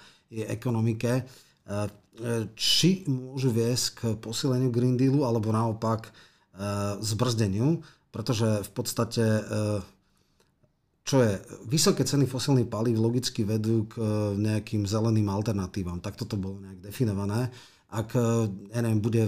ekonomike, 0.51 1.11
e, 1.15 1.23
e, 1.23 1.81
či 2.59 3.07
môžu 3.07 3.55
viesť 3.55 3.85
k 3.95 3.99
posileniu 4.19 4.67
Green 4.67 4.99
Dealu, 4.99 5.23
alebo 5.23 5.53
naopak 5.53 6.11
zbrzdeniu, 7.01 7.81
pretože 8.13 8.45
v 8.61 8.71
podstate 8.77 9.25
čo 11.03 11.19
je, 11.19 11.35
vysoké 11.67 12.07
ceny 12.07 12.23
fosílnych 12.23 12.71
palív 12.71 13.03
logicky 13.03 13.43
vedú 13.43 13.83
k 13.91 13.99
e, 13.99 14.03
nejakým 14.39 14.87
zeleným 14.87 15.27
alternatívam. 15.27 15.99
Tak 15.99 16.15
toto 16.15 16.39
bolo 16.39 16.63
nejak 16.63 16.79
definované. 16.79 17.51
Ak, 17.91 18.15
e, 18.15 18.47
ja 18.71 18.79
neviem, 18.79 19.03
bude 19.03 19.23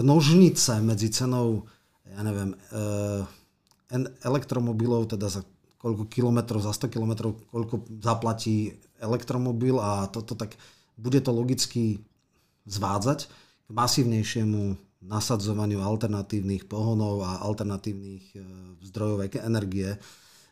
nožnice 0.00 0.80
medzi 0.80 1.12
cenou, 1.12 1.68
ja 2.08 2.24
neviem, 2.24 2.56
e, 2.56 4.00
elektromobilov, 4.24 5.12
teda 5.12 5.28
za 5.28 5.44
koľko 5.76 6.08
kilometrov, 6.08 6.64
za 6.64 6.72
100 6.72 6.88
kilometrov, 6.88 7.36
koľko 7.52 7.84
zaplatí 8.00 8.80
elektromobil 8.96 9.76
a 9.76 10.08
toto, 10.08 10.32
tak 10.32 10.56
bude 10.96 11.20
to 11.20 11.36
logicky 11.36 12.00
zvádzať 12.64 13.28
k 13.68 13.70
masívnejšiemu 13.70 14.74
nasadzovaniu 15.04 15.84
alternatívnych 15.84 16.64
pohonov 16.66 17.22
a 17.22 17.44
alternatívnych 17.44 18.34
zdrojov 18.88 19.28
energie 19.44 20.00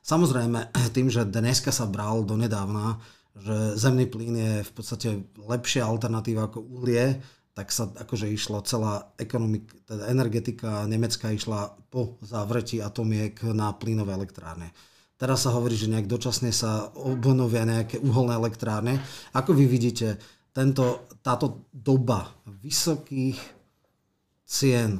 Samozrejme, 0.04 0.68
tým, 0.96 1.08
že 1.08 1.24
dneska 1.24 1.72
sa 1.72 1.88
bral 1.88 2.28
do 2.28 2.36
nedávna, 2.36 3.00
že 3.34 3.74
zemný 3.80 4.06
plyn 4.06 4.36
je 4.36 4.54
v 4.62 4.72
podstate 4.76 5.08
lepšia 5.40 5.88
alternatíva 5.88 6.46
ako 6.46 6.60
uhlie, 6.60 7.18
tak 7.54 7.70
sa 7.70 7.86
akože 7.86 8.30
išla 8.34 8.66
celá 8.66 9.14
ekonomika, 9.14 9.74
teda 9.86 10.10
energetika 10.10 10.86
nemecká 10.90 11.30
išla 11.30 11.70
po 11.86 12.18
zavretí 12.18 12.82
atomiek 12.82 13.38
na 13.54 13.70
plynové 13.74 14.14
elektrárne. 14.14 14.74
Teraz 15.14 15.46
sa 15.46 15.54
hovorí, 15.54 15.78
že 15.78 15.86
nejak 15.86 16.10
dočasne 16.10 16.50
sa 16.50 16.90
obnovia 16.98 17.62
nejaké 17.62 18.02
uholné 18.02 18.34
elektrárne. 18.34 18.98
Ako 19.30 19.54
vy 19.54 19.70
vidíte, 19.70 20.18
tento, 20.50 21.06
táto 21.22 21.70
doba 21.70 22.34
vysokých 22.46 23.38
cien 24.42 24.98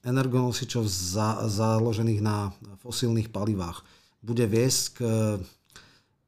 energonosičov 0.00 0.88
za, 0.88 1.44
založených 1.44 2.20
na 2.24 2.56
fosílnych 2.80 3.28
palivách, 3.28 3.84
bude 4.26 4.42
viesť 4.42 4.82
k 4.90 4.98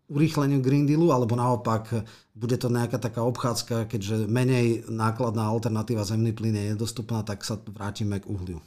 urýchleniu 0.09 0.63
Green 0.65 0.87
Dealu, 0.89 1.13
alebo 1.13 1.37
naopak 1.37 2.07
bude 2.33 2.57
to 2.57 2.73
nejaká 2.73 2.97
taká 2.97 3.21
obchádzka, 3.27 3.91
keďže 3.91 4.31
menej 4.31 4.89
nákladná 4.89 5.51
alternatíva 5.51 6.07
zemný 6.07 6.33
plyn 6.33 6.57
je 6.57 6.65
nedostupná, 6.73 7.27
tak 7.27 7.45
sa 7.45 7.59
vrátime 7.59 8.23
k 8.23 8.31
uhliu. 8.31 8.63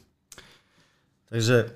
Takže 1.32 1.72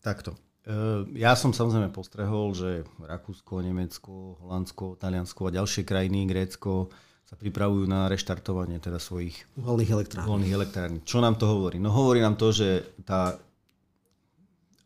takto. 0.00 0.38
E, 0.64 1.10
ja 1.18 1.36
som 1.36 1.52
samozrejme 1.52 1.92
postrehol, 1.92 2.56
že 2.56 2.86
Rakúsko, 3.02 3.60
Nemecko, 3.60 4.40
Holandsko, 4.40 4.96
Taliansko 4.96 5.50
a 5.50 5.56
ďalšie 5.60 5.82
krajiny, 5.84 6.24
Grécko 6.24 6.88
sa 7.26 7.34
pripravujú 7.34 7.84
na 7.86 8.10
reštartovanie 8.10 8.78
teda 8.82 8.98
svojich 8.98 9.34
uholných 9.60 9.90
elektrární. 9.92 10.50
elektrární. 10.50 10.98
Čo 11.06 11.22
nám 11.22 11.38
to 11.38 11.46
hovorí? 11.46 11.78
No 11.82 11.94
hovorí 11.94 12.18
nám 12.22 12.34
to, 12.34 12.50
že 12.50 12.96
tá 13.06 13.38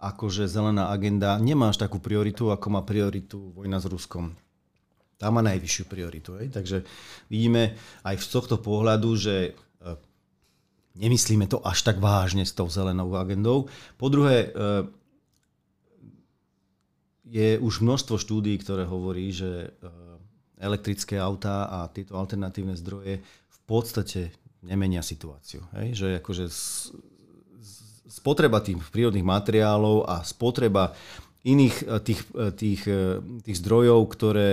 akože 0.04 0.44
zelená 0.44 0.92
agenda 0.92 1.40
nemá 1.40 1.72
až 1.72 1.80
takú 1.80 1.96
prioritu, 1.96 2.52
ako 2.52 2.66
má 2.68 2.80
prioritu 2.84 3.56
vojna 3.56 3.80
s 3.80 3.88
Ruskom. 3.88 4.36
Tá 5.16 5.32
má 5.32 5.40
najvyššiu 5.40 5.84
prioritu. 5.88 6.36
Hej? 6.36 6.52
Takže 6.52 6.84
vidíme 7.32 7.78
aj 8.04 8.20
z 8.20 8.28
tohto 8.28 8.60
pohľadu, 8.60 9.10
že 9.16 9.36
e, 9.48 9.52
nemyslíme 11.00 11.48
to 11.48 11.64
až 11.64 11.86
tak 11.86 12.02
vážne 12.02 12.44
s 12.44 12.52
tou 12.52 12.68
zelenou 12.68 13.08
agendou. 13.16 13.70
Po 13.96 14.12
druhé, 14.12 14.50
e, 14.52 14.58
je 17.24 17.56
už 17.56 17.80
množstvo 17.80 18.20
štúdí, 18.20 18.52
ktoré 18.60 18.84
hovorí, 18.84 19.32
že 19.32 19.72
e, 19.72 19.88
elektrické 20.60 21.16
autá 21.16 21.66
a 21.66 21.88
tieto 21.88 22.20
alternatívne 22.20 22.76
zdroje 22.76 23.24
v 23.24 23.58
podstate 23.64 24.34
nemenia 24.60 25.00
situáciu. 25.00 25.64
Hej? 25.80 25.88
Že 25.96 26.08
akože 26.20 26.44
spotreba 28.14 28.62
tých 28.62 28.78
prírodných 28.94 29.26
materiálov 29.26 30.06
a 30.06 30.22
spotreba 30.22 30.94
iných 31.44 31.76
eh, 31.84 32.00
tých, 32.00 32.20
eh, 32.34 32.52
tých, 32.54 32.82
eh, 32.86 33.20
tých 33.42 33.56
zdrojov, 33.58 34.00
ktoré 34.14 34.50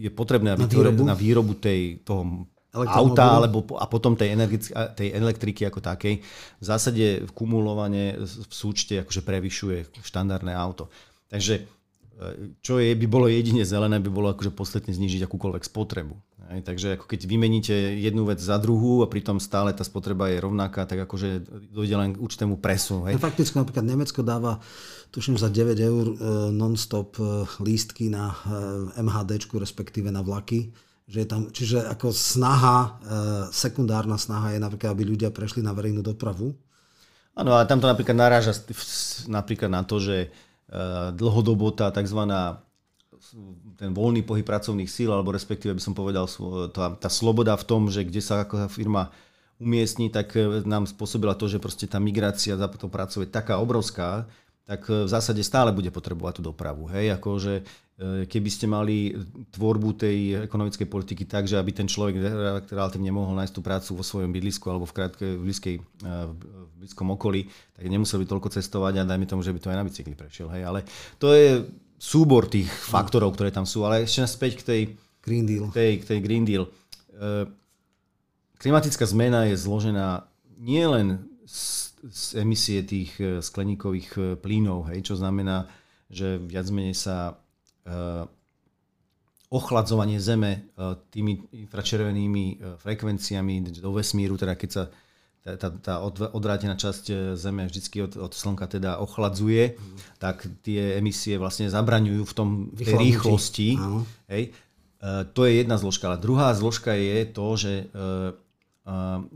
je 0.00 0.10
potrebné 0.10 0.56
na 0.56 0.66
výrobu, 0.66 1.02
na 1.04 1.16
výrobu 1.16 1.52
tej, 1.60 2.00
toho 2.02 2.48
auta 2.74 3.38
alebo, 3.38 3.62
a 3.78 3.86
potom 3.86 4.18
tej, 4.18 4.34
tej 4.98 5.14
elektriky 5.14 5.62
ako 5.70 5.78
takej, 5.78 6.18
v 6.58 6.64
zásade 6.64 7.22
kumulovane 7.30 8.18
v 8.18 8.50
súčte 8.50 8.98
akože 9.06 9.22
prevyšuje 9.22 10.02
štandardné 10.02 10.50
auto. 10.50 10.90
Takže 11.30 11.70
čo 12.62 12.82
je, 12.82 12.94
by 12.94 13.06
bolo 13.06 13.30
jedine 13.30 13.62
zelené, 13.62 14.02
by 14.02 14.10
bolo 14.10 14.34
akože 14.34 14.50
podstatne 14.54 14.90
znižiť 14.90 15.26
akúkoľvek 15.26 15.62
spotrebu. 15.66 16.14
Aj, 16.44 16.60
takže 16.60 17.00
ako 17.00 17.08
keď 17.08 17.20
vymeníte 17.24 17.72
jednu 17.96 18.28
vec 18.28 18.36
za 18.36 18.60
druhú 18.60 19.00
a 19.00 19.08
pritom 19.08 19.40
stále 19.40 19.72
tá 19.72 19.80
spotreba 19.80 20.28
je 20.28 20.42
rovnaká, 20.44 20.84
tak 20.84 21.08
akože 21.08 21.40
dojde 21.72 21.96
len 21.96 22.10
k 22.12 22.20
určitému 22.20 22.60
presu. 22.60 23.00
Hej. 23.08 23.16
No, 23.16 23.24
fakticky 23.24 23.56
napríklad 23.56 23.86
Nemecko 23.88 24.20
dáva, 24.20 24.60
tuším, 25.08 25.40
za 25.40 25.48
9 25.48 25.78
eur 25.80 26.04
e, 26.10 26.14
non-stop 26.52 27.16
e, 27.16 27.22
lístky 27.64 28.12
na 28.12 28.30
e, 28.30 29.00
MHD, 29.00 29.48
respektíve 29.56 30.12
na 30.12 30.20
vlaky 30.20 30.68
Že 31.04 31.18
je 31.20 31.28
tam, 31.28 31.42
čiže 31.48 31.78
ako 31.88 32.12
snaha, 32.12 32.78
e, 32.80 32.90
sekundárna 33.52 34.20
snaha 34.20 34.52
je 34.52 34.60
napríklad, 34.60 34.92
aby 34.92 35.04
ľudia 35.04 35.32
prešli 35.32 35.64
na 35.64 35.72
verejnú 35.72 36.04
dopravu. 36.04 36.52
Áno, 37.34 37.56
a 37.58 37.66
tam 37.66 37.82
to 37.82 37.90
napríklad 37.90 38.14
naráža 38.14 38.54
napríklad 39.26 39.72
na 39.72 39.82
to, 39.82 39.98
že 39.98 40.16
e, 40.24 40.28
dlhodobo 41.16 41.72
tá 41.74 41.90
tzv. 41.90 42.20
Ten 43.74 43.90
voľný 43.90 44.22
pohyb 44.22 44.46
pracovných 44.46 44.90
síl, 44.90 45.10
alebo 45.10 45.34
respektíve 45.34 45.74
by 45.74 45.82
som 45.82 45.94
povedal, 45.94 46.26
tá, 46.70 46.94
tá 46.94 47.10
sloboda 47.10 47.58
v 47.58 47.66
tom, 47.66 47.90
že 47.90 48.06
kde 48.06 48.22
sa 48.22 48.46
ako 48.46 48.70
firma 48.70 49.10
umiestni, 49.58 50.10
tak 50.10 50.34
e, 50.34 50.62
nám 50.66 50.90
spôsobila 50.90 51.38
to, 51.38 51.46
že 51.46 51.62
proste 51.62 51.86
tá 51.86 52.02
migrácia 52.02 52.58
za 52.58 52.66
to 52.70 52.90
pracovať 52.90 53.28
taká 53.30 53.58
obrovská, 53.62 54.26
tak 54.64 54.88
v 54.88 55.04
zásade 55.04 55.44
stále 55.44 55.76
bude 55.76 55.92
potrebovať 55.92 56.40
tú 56.40 56.42
dopravu. 56.48 56.88
Hej, 56.88 57.20
akože 57.20 57.84
E, 57.94 58.26
keby 58.26 58.50
ste 58.50 58.66
mali 58.66 59.14
tvorbu 59.54 59.94
tej 59.94 60.50
ekonomickej 60.50 60.90
politiky 60.90 61.30
tak, 61.30 61.46
že 61.46 61.54
aby 61.54 61.70
ten 61.70 61.86
človek 61.86 62.18
relatívne 62.66 63.14
mohol 63.14 63.38
nájsť 63.38 63.54
tú 63.54 63.62
prácu 63.62 63.90
vo 63.94 64.02
svojom 64.02 64.34
bydlisku 64.34 64.66
alebo 64.66 64.82
v, 64.82 64.94
krátke, 64.98 65.22
v, 65.22 65.46
blízkej, 65.46 65.76
e, 65.78 66.12
v 66.26 66.74
blízkom 66.82 67.14
okolí, 67.14 67.46
tak 67.78 67.86
nemusel 67.86 68.18
by 68.18 68.26
toľko 68.26 68.50
cestovať 68.50 68.98
a 68.98 69.06
dajme 69.06 69.30
tomu, 69.30 69.46
že 69.46 69.54
by 69.54 69.62
to 69.62 69.70
aj 69.70 69.78
na 69.78 69.86
bicykli 69.86 70.14
prešiel. 70.18 70.50
Hej. 70.50 70.62
Ale 70.66 70.80
to 71.22 71.30
je 71.30 71.62
súbor 71.98 72.50
tých 72.50 72.68
faktorov, 72.68 73.34
ktoré 73.34 73.50
tam 73.54 73.64
sú. 73.64 73.86
Ale 73.86 74.04
ešte 74.04 74.26
späť 74.28 74.52
k 74.60 74.62
tej 74.62 74.82
Green 75.24 75.46
Deal. 75.48 75.68
Tej, 75.72 76.02
k 76.02 76.04
tej 76.04 76.18
Green 76.20 76.44
Deal. 76.44 76.68
E, 76.68 76.70
klimatická 78.60 79.08
zmena 79.08 79.48
je 79.48 79.56
zložená 79.56 80.28
nielen 80.60 81.24
z, 81.48 81.92
z 82.04 82.24
emisie 82.40 82.80
tých 82.84 83.16
skleníkových 83.18 84.40
plynov, 84.44 84.92
hej, 84.92 85.04
čo 85.06 85.14
znamená, 85.16 85.68
že 86.12 86.36
viac 86.36 86.68
menej 86.68 86.96
sa 86.96 87.40
Eh, 87.84 88.24
ochladzovanie 89.52 90.16
Zeme 90.16 90.72
eh, 90.72 90.96
tými 91.12 91.36
infračervenými 91.68 92.44
eh, 92.48 92.56
frekvenciami 92.80 93.76
do 93.76 93.92
vesmíru, 93.92 94.40
teda 94.40 94.56
keď 94.56 94.70
sa 94.72 94.82
tá, 95.44 95.68
tá, 95.68 95.94
odvrátená 96.32 96.72
časť 96.72 97.36
Zeme 97.36 97.68
vždy 97.68 97.80
od, 98.00 98.12
od 98.16 98.32
Slnka 98.32 98.64
teda 98.64 98.96
ochladzuje, 98.96 99.76
mm. 99.76 100.16
tak 100.16 100.48
tie 100.64 100.96
emisie 100.96 101.36
vlastne 101.36 101.68
zabraňujú 101.68 102.24
v 102.24 102.34
tom 102.34 102.48
v 102.72 102.80
tej 102.80 102.96
rýchlosti. 102.96 103.76
Hej. 104.32 104.56
To 105.04 105.40
je 105.44 105.52
jedna 105.60 105.76
zložka. 105.76 106.08
Ale 106.08 106.16
druhá 106.16 106.48
zložka 106.56 106.96
je 106.96 107.28
to, 107.28 107.46
že 107.60 107.72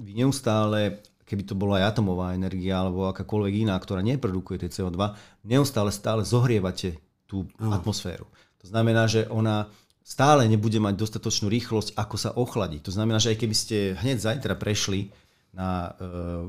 vy 0.00 0.12
neustále 0.16 0.96
keby 1.28 1.44
to 1.44 1.52
bola 1.52 1.84
aj 1.84 1.92
atomová 1.92 2.32
energia 2.32 2.80
alebo 2.80 3.12
akákoľvek 3.12 3.68
iná, 3.68 3.76
ktorá 3.76 4.00
neprodukuje 4.00 4.64
tie 4.64 4.72
CO2, 4.72 4.96
neustále 5.44 5.92
stále 5.92 6.24
zohrievate 6.24 6.96
tú 7.28 7.44
Aha. 7.61 7.76
atmosféru. 7.76 8.24
To 8.64 8.66
znamená, 8.66 9.04
že 9.04 9.28
ona 9.28 9.68
stále 10.00 10.48
nebude 10.48 10.80
mať 10.80 10.96
dostatočnú 10.96 11.52
rýchlosť, 11.52 11.92
ako 12.00 12.16
sa 12.16 12.32
ochladí. 12.32 12.80
To 12.80 12.88
znamená, 12.88 13.20
že 13.20 13.36
aj 13.36 13.44
keby 13.44 13.52
ste 13.52 13.76
hneď 14.00 14.24
zajtra 14.24 14.56
prešli 14.56 15.12
na 15.53 15.92
uh, 15.96 16.46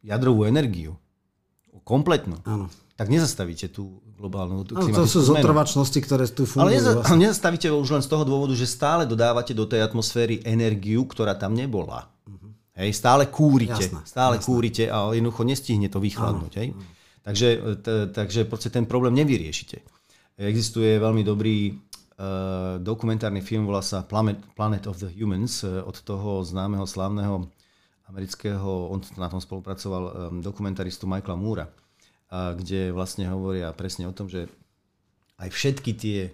jadrovú 0.00 0.48
energiu, 0.48 0.96
kompletnú, 1.84 2.38
Áno. 2.44 2.68
tak 2.96 3.08
nezastavíte 3.08 3.72
tú 3.72 4.00
globálnu 4.20 4.68
tú 4.68 4.76
To 4.76 5.08
sú 5.08 5.24
zotrvačnosti, 5.24 5.96
ktoré 6.04 6.28
tu 6.28 6.44
fungujú. 6.44 6.68
Ale 6.68 6.76
neza, 6.76 6.92
vlastne. 6.92 7.16
nezastavíte 7.16 7.66
už 7.72 7.88
len 7.96 8.02
z 8.04 8.08
toho 8.12 8.24
dôvodu, 8.28 8.52
že 8.52 8.68
stále 8.68 9.08
dodávate 9.08 9.56
do 9.56 9.64
tej 9.64 9.80
atmosféry 9.80 10.44
energiu, 10.44 11.08
ktorá 11.08 11.32
tam 11.32 11.56
nebola. 11.56 12.12
Uh-huh. 12.28 12.52
Hej, 12.76 13.00
stále 13.00 13.32
kúrite, 13.32 13.80
jasné, 13.80 14.04
stále 14.04 14.36
jasné. 14.36 14.46
kúrite 14.46 14.84
a 14.92 15.08
jednoducho 15.16 15.42
nestihne 15.48 15.88
to 15.88 16.00
vychladnúť. 16.00 16.52
Hej. 16.60 16.68
Takže, 17.20 17.48
t- 17.84 18.08
takže 18.12 18.40
ten 18.72 18.84
problém 18.88 19.12
nevyriešite. 19.16 19.80
Existuje 20.40 20.96
veľmi 20.96 21.20
dobrý 21.20 21.76
uh, 21.76 22.80
dokumentárny 22.80 23.44
film, 23.44 23.68
volá 23.68 23.84
sa 23.84 24.00
Planet, 24.04 24.40
Planet 24.56 24.88
of 24.88 24.96
the 25.00 25.12
Humans 25.12 25.64
uh, 25.64 25.84
od 25.84 26.00
toho 26.00 26.40
známeho 26.40 26.88
slávneho 26.88 27.44
amerického, 28.10 28.90
on 28.90 28.98
na 29.16 29.30
tom 29.30 29.38
spolupracoval, 29.38 30.02
um, 30.02 30.12
dokumentaristu 30.42 31.06
Michaela 31.06 31.38
Moora, 31.38 31.66
kde 32.30 32.94
vlastne 32.94 33.26
hovoria 33.26 33.74
presne 33.74 34.06
o 34.06 34.14
tom, 34.14 34.30
že 34.30 34.46
aj 35.42 35.50
všetky 35.50 35.90
tie 35.98 36.30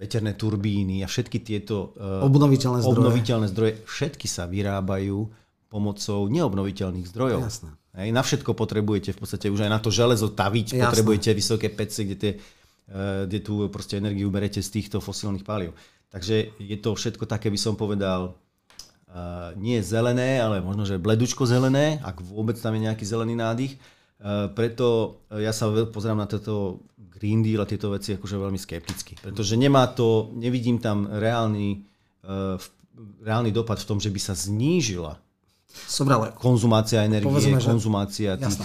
veterné 0.00 0.32
turbíny 0.32 1.04
a 1.04 1.06
všetky 1.06 1.44
tieto 1.44 1.92
uh, 2.00 2.24
obnoviteľné, 2.24 2.80
zdroje. 2.80 2.96
obnoviteľné 2.96 3.46
zdroje, 3.52 3.72
všetky 3.84 4.24
sa 4.24 4.48
vyrábajú 4.48 5.28
pomocou 5.68 6.24
neobnoviteľných 6.32 7.06
zdrojov. 7.12 7.40
Jasné. 7.44 7.70
Hej, 8.00 8.08
na 8.16 8.24
všetko 8.24 8.56
potrebujete 8.56 9.12
v 9.12 9.18
podstate 9.20 9.52
už 9.52 9.68
aj 9.68 9.70
na 9.70 9.76
to 9.76 9.92
železo 9.92 10.32
taviť, 10.32 10.72
Jasné. 10.72 10.82
potrebujete 10.88 11.36
vysoké 11.36 11.68
pece, 11.68 12.08
kde, 12.08 12.16
tie, 12.16 12.32
eh, 12.88 13.28
kde 13.28 13.38
tú 13.44 13.68
proste 13.68 14.00
energiu 14.00 14.32
berete 14.32 14.64
z 14.64 14.72
týchto 14.72 15.04
fosílnych 15.04 15.44
palív. 15.44 15.76
Takže 16.08 16.56
je 16.58 16.76
to 16.80 16.96
všetko 16.96 17.28
také, 17.28 17.52
by 17.52 17.60
som 17.60 17.76
povedal, 17.76 18.40
uh, 19.10 19.52
nie 19.58 19.82
zelené, 19.82 20.38
ale 20.38 20.62
možno, 20.62 20.86
že 20.86 21.02
bledučko 21.02 21.44
zelené, 21.44 21.98
ak 22.00 22.22
vôbec 22.22 22.56
tam 22.56 22.74
je 22.78 22.86
nejaký 22.86 23.04
zelený 23.04 23.34
nádych. 23.36 23.74
Uh, 24.20 24.48
preto 24.54 25.18
ja 25.32 25.50
sa 25.50 25.68
pozerám 25.90 26.22
na 26.22 26.28
toto 26.30 26.84
Green 26.96 27.42
Deal 27.42 27.62
a 27.62 27.68
tieto 27.68 27.90
veci 27.90 28.14
akože 28.14 28.36
veľmi 28.38 28.60
skepticky. 28.60 29.18
Pretože 29.18 29.58
nemá 29.58 29.90
to, 29.90 30.30
nevidím 30.36 30.78
tam 30.78 31.10
reálny, 31.10 31.82
uh, 32.24 32.56
reálny 33.20 33.50
dopad 33.50 33.82
v 33.82 33.88
tom, 33.88 33.98
že 33.98 34.12
by 34.12 34.20
sa 34.20 34.32
znížila 34.38 35.18
Dobre, 35.70 36.14
ale 36.14 36.28
konzumácia 36.34 37.06
energie, 37.06 37.30
povedzme, 37.30 37.62
konzumácia 37.62 38.34
tých, 38.34 38.58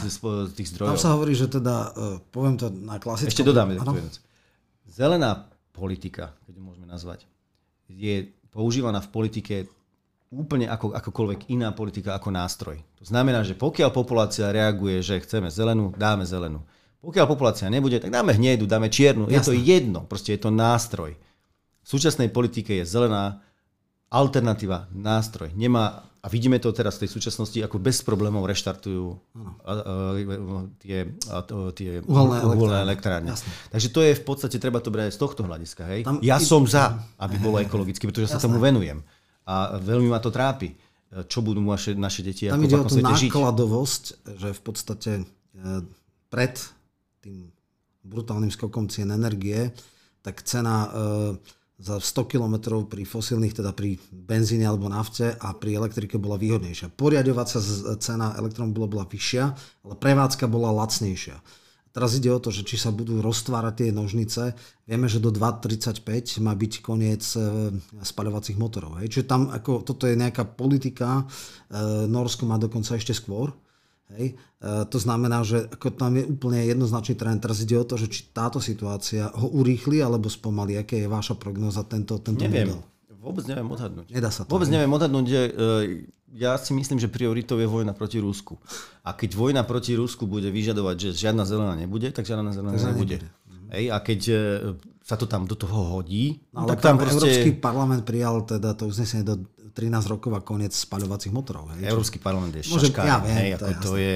tých 0.57 0.67
zdrojov. 0.73 0.97
Tam 0.97 1.01
sa 1.01 1.13
hovorí, 1.13 1.37
že 1.37 1.45
teda, 1.45 1.93
poviem 2.33 2.57
to 2.57 2.73
na 2.73 2.97
klasickom... 2.97 3.29
Ešte 3.29 3.45
dodáme 3.45 3.77
vec. 3.77 4.17
Zelená 4.89 5.45
politika, 5.69 6.33
keď 6.49 6.55
môžeme 6.57 6.89
nazvať, 6.89 7.29
je 7.85 8.31
používaná 8.49 9.05
v 9.05 9.09
politike 9.13 9.55
úplne 10.33 10.65
ako, 10.69 10.95
akokoľvek 10.95 11.53
iná 11.53 11.69
politika 11.71 12.17
ako 12.17 12.29
nástroj. 12.33 12.77
To 13.01 13.05
znamená, 13.05 13.45
že 13.45 13.53
pokiaľ 13.53 13.89
populácia 13.93 14.49
reaguje, 14.49 15.01
že 15.01 15.21
chceme 15.21 15.49
zelenú, 15.53 15.93
dáme 15.95 16.25
zelenú. 16.25 16.65
Pokiaľ 17.05 17.25
populácia 17.29 17.69
nebude, 17.69 18.01
tak 18.01 18.09
dáme 18.09 18.33
hnedu, 18.33 18.65
dáme 18.65 18.89
čiernu. 18.89 19.29
Jasne. 19.29 19.37
Je 19.37 19.39
to 19.45 19.53
jedno, 19.53 19.99
proste 20.09 20.33
je 20.33 20.41
to 20.41 20.49
nástroj. 20.49 21.13
V 21.85 21.87
súčasnej 21.87 22.33
politike 22.33 22.81
je 22.81 22.85
zelená 22.89 23.45
alternatíva, 24.09 24.89
nástroj. 24.89 25.53
Nemá 25.53 26.05
a 26.25 26.27
vidíme 26.27 26.57
to 26.57 26.73
teraz 26.73 26.97
v 26.97 27.05
tej 27.05 27.13
súčasnosti, 27.13 27.53
ako 27.61 27.77
bez 27.77 28.01
problémov 28.01 28.49
reštartujú 28.49 29.13
tie, 30.81 31.05
tie 31.77 31.91
uholné, 32.01 32.37
uholné 32.41 32.81
elektrárne. 32.81 33.29
Takže 33.69 33.93
to 33.93 34.01
je 34.01 34.17
v 34.17 34.23
podstate, 34.25 34.57
treba 34.57 34.81
to 34.81 34.89
brať 34.89 35.13
z 35.13 35.21
tohto 35.21 35.45
hľadiska. 35.45 35.85
Hej? 35.85 36.01
Tam, 36.01 36.17
ja 36.25 36.41
som 36.41 36.65
za, 36.65 36.97
aby 37.21 37.37
bolo 37.37 37.61
ekologicky, 37.61 38.09
pretože 38.09 38.33
Jasné. 38.33 38.41
sa 38.41 38.45
tomu 38.49 38.57
venujem. 38.57 39.05
A 39.45 39.77
veľmi 39.77 40.09
ma 40.09 40.17
to 40.17 40.33
trápi. 40.33 40.73
Čo 41.29 41.45
budú 41.45 41.63
naše, 41.63 41.95
naše 41.95 42.25
deti 42.25 42.49
Tam 42.49 42.59
ako 42.59 42.65
ide 42.65 42.75
o 42.75 42.85
tú 42.89 42.97
nákladovosť, 42.99 44.03
žiť? 44.03 44.35
že 44.41 44.49
v 44.51 44.61
podstate 44.65 45.11
e, 45.21 45.23
pred 46.27 46.59
tým 47.23 47.47
brutálnym 48.03 48.51
skokom 48.51 48.91
cien 48.91 49.07
energie, 49.13 49.71
tak 50.19 50.43
cena 50.43 50.75
e, 50.83 50.89
za 51.75 51.99
100 51.99 52.31
km 52.31 52.83
pri 52.87 53.03
fosílnych, 53.03 53.55
teda 53.55 53.75
pri 53.75 53.99
benzíne 54.11 54.63
alebo 54.63 54.87
nafte 54.87 55.35
a 55.39 55.51
pri 55.51 55.75
elektrike 55.75 56.15
bola 56.15 56.39
výhodnejšia. 56.39 56.91
Poriadovacia 56.95 57.59
cena 57.99 58.31
elektromobilov 58.39 58.89
bola 58.95 59.05
vyššia, 59.07 59.43
ale 59.83 59.95
prevádzka 59.99 60.47
bola 60.47 60.71
lacnejšia. 60.71 61.35
Teraz 61.95 62.11
ide 62.19 62.27
o 62.27 62.43
to, 62.43 62.51
že 62.51 62.67
či 62.67 62.75
sa 62.75 62.91
budú 62.91 63.23
roztvárať 63.23 63.87
tie 63.87 63.89
nožnice. 63.95 64.51
Vieme, 64.83 65.07
že 65.07 65.23
do 65.23 65.31
2.35 65.31 66.43
má 66.43 66.51
byť 66.51 66.73
koniec 66.83 67.23
e, 67.39 67.71
spaľovacích 68.03 68.59
motorov. 68.59 68.99
Hej. 68.99 69.15
Čiže 69.15 69.25
tam 69.31 69.47
ako, 69.47 69.87
toto 69.87 70.03
je 70.03 70.19
nejaká 70.19 70.43
politika, 70.43 71.23
e, 71.23 72.03
Norsko 72.11 72.43
má 72.43 72.59
dokonca 72.59 72.99
ešte 72.99 73.15
skôr, 73.15 73.55
Hej. 74.13 74.37
E, 74.37 74.85
to 74.85 75.01
znamená, 75.01 75.41
že 75.41 75.65
ako 75.65 75.97
tam 75.97 76.13
je 76.19 76.29
úplne 76.29 76.61
jednoznačný 76.61 77.17
trend. 77.17 77.41
Teraz 77.41 77.57
ide 77.63 77.73
o 77.79 77.87
to, 77.87 77.97
že 77.97 78.11
či 78.11 78.29
táto 78.29 78.61
situácia 78.61 79.33
ho 79.33 79.49
urýchli 79.49 79.97
alebo 80.03 80.29
spomalí. 80.29 80.77
Aké 80.77 81.01
je 81.01 81.09
vaša 81.09 81.39
prognoza 81.39 81.81
tento, 81.89 82.21
tento 82.21 82.45
Neviem. 82.45 82.75
model? 82.75 82.94
Vôbec 83.25 83.45
neviem 83.49 83.65
odhadnúť. 83.65 84.07
Nedá 84.13 84.29
sa 84.29 84.45
to. 84.45 84.53
Vôbec 84.53 84.69
neviem 84.69 84.91
odhadnúť, 84.93 85.25
že 85.25 85.41
uh, 85.49 85.81
ja 86.37 86.53
si 86.61 86.77
myslím, 86.77 87.01
že 87.01 87.09
prioritou 87.09 87.57
je 87.57 87.65
vojna 87.65 87.97
proti 87.97 88.21
Rusku. 88.21 88.61
A 89.01 89.17
keď 89.17 89.33
vojna 89.33 89.65
proti 89.65 89.97
Rusku 89.97 90.29
bude 90.29 90.53
vyžadovať, 90.53 90.95
že 91.09 91.25
žiadna 91.25 91.41
zelená 91.41 91.73
nebude, 91.73 92.13
tak 92.13 92.29
žiadna 92.29 92.53
zelená 92.53 92.77
tak 92.77 92.93
nebude. 92.93 93.17
nebude. 93.25 93.73
Hej, 93.73 93.85
a 93.89 93.97
keď 93.97 94.19
uh, 94.29 94.37
sa 95.01 95.17
to 95.17 95.25
tam 95.25 95.49
do 95.49 95.57
toho 95.57 95.97
hodí, 95.97 96.45
no, 96.53 96.69
tak 96.69 96.85
tam 96.85 97.01
proste... 97.01 97.25
Európsky 97.25 97.51
parlament 97.57 98.05
prijal 98.05 98.45
teda 98.45 98.77
to 98.77 98.85
uznesenie 98.85 99.25
do 99.25 99.41
13 99.73 99.91
rokov 100.07 100.31
a 100.37 100.45
koniec 100.45 100.71
spaľovacích 100.71 101.33
motorov. 101.33 101.73
Hej, 101.73 101.89
Európsky 101.89 102.21
parlament 102.21 102.53
je 102.61 102.63
šaškár. 102.63 103.03
Ja 103.03 103.17
viem, 103.25 103.35
hej, 103.35 103.49
to, 103.57 103.65
ako 103.65 103.73
je, 103.73 103.81
to 103.81 103.93
je 103.97 104.13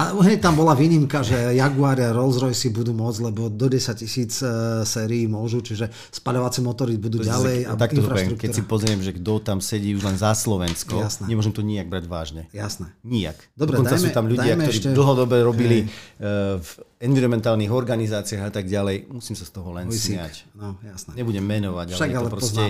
A 0.00 0.14
hneď 0.14 0.38
tam 0.38 0.54
bola 0.54 0.72
výnimka, 0.72 1.26
že 1.26 1.34
Jaguar 1.58 1.98
a 1.98 2.14
Rolls-Royce 2.14 2.70
budú 2.70 2.94
môcť, 2.94 3.18
lebo 3.26 3.50
do 3.50 3.66
10 3.66 3.90
tisíc 3.98 4.38
uh, 4.40 4.86
sérií 4.86 5.26
môžu, 5.26 5.60
čiže 5.60 5.90
spaľovacie 6.14 6.62
motory 6.62 6.94
budú 6.94 7.18
to 7.18 7.26
ďalej. 7.26 7.66
A 7.66 7.74
tak 7.74 7.92
to 7.92 8.06
poviem, 8.06 8.38
keď 8.38 8.50
si 8.54 8.62
pozriem, 8.62 9.02
že 9.02 9.12
kto 9.18 9.42
tam 9.42 9.58
sedí 9.58 9.92
už 9.98 10.06
len 10.06 10.16
za 10.16 10.32
Slovensko, 10.32 11.02
Jasné. 11.02 11.26
nemôžem 11.26 11.50
to 11.50 11.66
nijak 11.66 11.90
brať 11.90 12.04
vážne. 12.06 12.42
Jasné. 12.54 12.94
Nijak. 13.02 13.36
Dobre, 13.58 13.82
Dokonca 13.82 13.98
dajme, 13.98 14.04
sú 14.06 14.08
tam 14.14 14.24
ľudia, 14.30 14.54
ktorí 14.54 14.78
ešte... 14.78 14.90
dlhodobé 14.94 15.42
robili 15.42 15.78
uh, 15.84 16.62
v 16.62 16.70
environmentálnych 17.02 17.70
organizáciách 17.70 18.48
a 18.48 18.52
tak 18.54 18.70
ďalej. 18.70 19.10
Musím 19.10 19.34
sa 19.34 19.42
z 19.42 19.52
toho 19.54 19.74
len 19.74 19.90
Ujsík. 19.90 20.18
smiať. 20.18 20.34
No, 20.54 20.78
jasné. 20.86 21.18
Nebudem 21.18 21.42
menovať, 21.42 21.94
Však 21.98 22.10
ale, 22.10 22.18
ale 22.18 22.28
to 22.30 22.34
proste, 22.34 22.64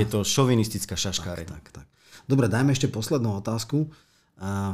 je 0.00 0.06
to 0.08 0.18
šovinistická 0.24 0.96
šaškáreň. 0.96 1.46
Tak, 1.48 1.64
tak, 1.68 1.84
tak. 1.84 1.86
Dobre, 2.24 2.48
dajme 2.48 2.72
ešte 2.72 2.88
poslednú 2.88 3.36
otázku. 3.40 3.88
Uh, 4.40 4.72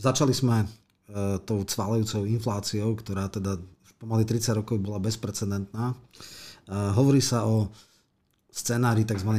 začali 0.00 0.32
sme 0.32 0.64
uh, 0.64 1.36
tou 1.44 1.60
cvalujúcou 1.68 2.24
infláciou, 2.24 2.96
ktorá 2.96 3.28
teda 3.28 3.60
pomaly 4.00 4.24
30 4.24 4.64
rokov 4.64 4.80
bola 4.80 4.96
bezprecedentná. 4.96 5.92
Uh, 6.64 6.90
hovorí 6.96 7.20
sa 7.20 7.44
o 7.44 7.68
scenári 8.50 9.06
tzv. 9.06 9.30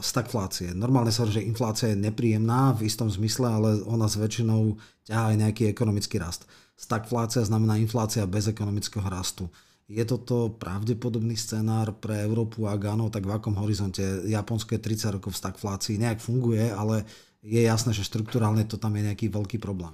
stagflácie. 0.00 0.72
Normálne 0.72 1.12
sa 1.12 1.28
že 1.28 1.44
inflácia 1.44 1.92
je 1.92 2.00
nepríjemná 2.00 2.72
v 2.72 2.88
istom 2.88 3.12
zmysle, 3.12 3.44
ale 3.44 3.70
ona 3.84 4.08
s 4.08 4.16
väčšinou 4.16 4.80
ťahá 5.04 5.34
aj 5.34 5.36
nejaký 5.36 5.62
ekonomický 5.68 6.16
rast. 6.16 6.48
Stagflácia 6.74 7.44
znamená 7.44 7.76
inflácia 7.76 8.24
bez 8.24 8.48
ekonomického 8.48 9.04
rastu. 9.04 9.52
Je 9.84 10.00
toto 10.08 10.56
pravdepodobný 10.56 11.36
scenár 11.36 11.92
pre 12.00 12.24
Európu 12.24 12.64
a 12.64 12.80
áno, 12.80 13.12
tak 13.12 13.28
v 13.28 13.36
akom 13.36 13.52
horizonte? 13.60 14.00
Japonsko 14.24 14.80
je 14.80 14.80
30 14.80 15.20
rokov 15.20 15.36
v 15.36 15.40
stagflácii, 15.44 16.00
nejak 16.00 16.24
funguje, 16.24 16.72
ale 16.72 17.04
je 17.44 17.60
jasné, 17.60 17.92
že 17.92 18.08
štruktúrálne 18.08 18.64
to 18.64 18.80
tam 18.80 18.96
je 18.96 19.12
nejaký 19.12 19.28
veľký 19.28 19.60
problém. 19.60 19.92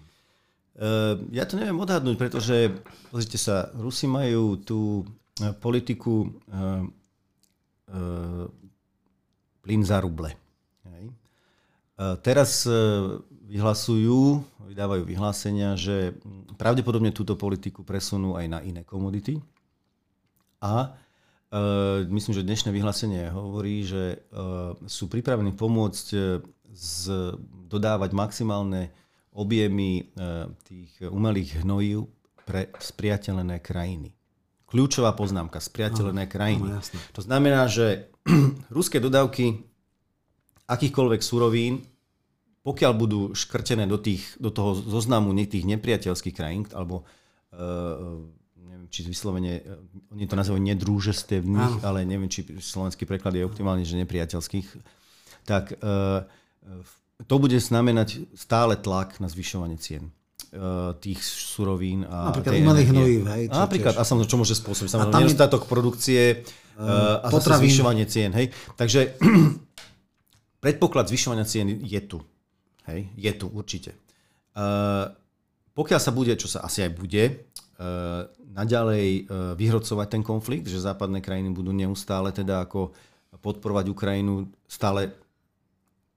Uh, 0.81 1.28
ja 1.28 1.45
to 1.45 1.61
neviem 1.61 1.76
odhadnúť, 1.76 2.16
pretože 2.16 2.72
pozrite 3.12 3.37
sa, 3.37 3.68
Rusi 3.76 4.09
majú 4.09 4.57
tú 4.57 5.05
e, 5.37 5.53
politiku 5.61 6.24
uh, 6.24 6.89
uh, 7.93 8.49
plyn 9.61 9.85
za 9.85 10.01
ruble. 10.01 10.33
Uh, 12.01 12.16
teraz 12.24 12.64
vyhlasujú, 13.45 14.41
vydávajú 14.72 15.05
vyhlásenia, 15.05 15.76
že 15.76 16.16
pravdepodobne 16.57 17.12
túto 17.12 17.37
politiku 17.37 17.85
presunú 17.85 18.41
aj 18.41 18.47
na 18.49 18.64
iné 18.64 18.81
komodity. 18.81 19.37
A 20.64 20.97
myslím, 22.09 22.33
že 22.33 22.47
dnešné 22.47 22.70
vyhlásenie 22.72 23.28
hovorí, 23.28 23.83
že 23.83 24.22
sú 24.87 25.11
pripravení 25.11 25.51
pomôcť 25.51 26.07
z, 26.70 26.95
dodávať 27.66 28.14
maximálne 28.14 28.95
objemy 29.35 30.11
uh, 30.16 30.51
tých 30.66 30.91
umelých 31.07 31.62
hnojív 31.62 32.11
pre 32.43 32.70
spriateľené 32.83 33.62
krajiny. 33.62 34.11
Kľúčová 34.66 35.14
poznámka, 35.14 35.59
spriateľené 35.59 36.31
krajiny. 36.31 36.78
No, 36.78 36.83
to 37.14 37.20
znamená, 37.22 37.66
že 37.66 38.11
ruské 38.74 38.99
dodávky 39.03 39.66
akýchkoľvek 40.70 41.20
surovín, 41.22 41.83
pokiaľ 42.62 42.93
budú 42.95 43.20
škrtené 43.35 43.89
do, 43.91 43.99
tých, 43.99 44.39
do 44.39 44.55
toho 44.55 44.78
zoznamu 44.78 45.35
tých 45.47 45.66
nepriateľských 45.66 46.35
krajín, 46.37 46.68
alebo 46.70 47.03
uh, 47.57 48.22
či 48.91 49.07
vyslovene, 49.07 49.62
eh, 49.62 50.12
oni 50.12 50.26
to 50.26 50.35
nazývajú 50.35 50.61
nedrúžestevných, 50.61 51.87
ale 51.87 52.03
neviem, 52.03 52.28
či 52.28 52.43
slovenský 52.45 53.07
preklad 53.07 53.39
je 53.39 53.47
optimálne, 53.47 53.87
že 53.87 53.97
nepriateľských, 53.97 54.66
tak 55.47 55.72
uh, 55.81 56.26
to 57.27 57.35
bude 57.37 57.57
znamenať 57.57 58.31
stále 58.33 58.77
tlak 58.77 59.21
na 59.21 59.29
zvyšovanie 59.29 59.77
cien 59.77 60.09
uh, 60.55 60.97
tých 60.97 61.21
surovín 61.25 62.09
a 62.09 62.33
Napríklad 62.33 62.55
umelých 62.61 62.89
hnojív, 62.93 63.23
hej? 63.29 63.45
Čo, 63.51 63.61
napríklad, 63.61 63.95
tiež. 63.97 64.01
a 64.01 64.09
samozrejme, 64.09 64.31
čo 64.31 64.41
môže 64.41 64.57
spôsobiť? 64.57 64.91
Samozrejme, 64.93 65.21
nedostatok 65.25 65.62
produkcie 65.68 66.23
uh, 66.81 67.25
a 67.25 67.27
zase 67.29 67.61
zvyšovanie 67.61 68.07
cien, 68.09 68.31
hej? 68.33 68.53
Takže 68.79 69.16
predpoklad 70.64 71.09
zvyšovania 71.11 71.45
cien 71.45 71.68
je 71.81 72.01
tu. 72.05 72.18
Hej? 72.89 73.09
Je 73.16 73.33
tu, 73.37 73.47
určite. 73.53 73.97
Uh, 74.57 75.12
pokiaľ 75.77 76.01
sa 76.03 76.12
bude, 76.12 76.35
čo 76.37 76.51
sa 76.51 76.66
asi 76.66 76.85
aj 76.85 76.93
bude, 76.93 77.25
uh, 77.81 78.27
naďalej 78.51 79.07
e, 79.07 79.23
vyhrocovať 79.55 80.07
ten 80.11 80.23
konflikt, 80.27 80.66
že 80.66 80.83
západné 80.83 81.23
krajiny 81.23 81.55
budú 81.55 81.71
neustále 81.71 82.35
teda 82.35 82.66
ako 82.66 82.91
podporovať 83.41 83.87
Ukrajinu 83.89 84.51
stále 84.66 85.14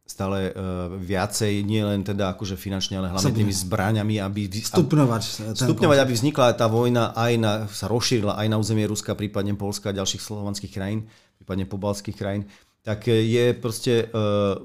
stále 0.04 0.52
uh, 0.52 0.92
viacej, 1.00 1.64
nie 1.64 1.80
len 1.80 2.04
teda 2.04 2.36
akože 2.36 2.60
finančne, 2.60 3.00
ale 3.00 3.08
hlavne 3.08 3.32
tými 3.32 3.56
zbraňami, 3.56 4.20
aby... 4.20 4.52
Stupňovať. 4.52 5.56
Stupňovať, 5.56 5.98
aby 6.04 6.12
vznikla 6.12 6.60
tá 6.60 6.68
vojna 6.68 7.16
aj 7.16 7.32
na, 7.40 7.52
sa 7.72 7.88
rozšírila 7.88 8.36
aj 8.36 8.48
na 8.52 8.60
územie 8.60 8.84
Ruska, 8.84 9.16
prípadne 9.16 9.56
Polska 9.56 9.96
a 9.96 9.98
ďalších 9.98 10.20
slovanských 10.20 10.76
krajín, 10.76 11.08
prípadne 11.40 11.64
pobalských 11.64 12.20
krajín, 12.20 12.44
tak 12.84 13.08
je 13.08 13.56
proste 13.56 14.12
uh, 14.12 14.60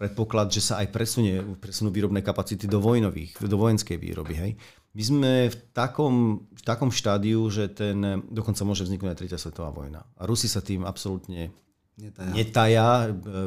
predpoklad, 0.00 0.48
že 0.48 0.64
sa 0.64 0.80
aj 0.80 0.88
presunie, 0.88 1.36
presunú 1.60 1.92
výrobné 1.92 2.24
kapacity 2.24 2.64
do 2.64 2.80
vojnových, 2.80 3.44
do 3.44 3.56
vojenskej 3.60 4.00
výroby. 4.00 4.34
Hej. 4.40 4.52
My 4.96 5.02
sme 5.04 5.32
v 5.52 5.56
takom, 5.76 6.48
v 6.48 6.62
takom 6.64 6.88
štádiu, 6.88 7.44
že 7.52 7.68
ten 7.68 8.24
dokonca 8.28 8.64
môže 8.64 8.88
vzniknúť 8.88 9.12
aj 9.12 9.18
tretia 9.20 9.40
svetová 9.40 9.68
vojna. 9.68 10.00
A 10.16 10.24
Rusi 10.24 10.48
sa 10.48 10.64
tým 10.64 10.88
absolútne 10.88 11.52
netaja. 11.98 12.32
netaja. 12.32 12.88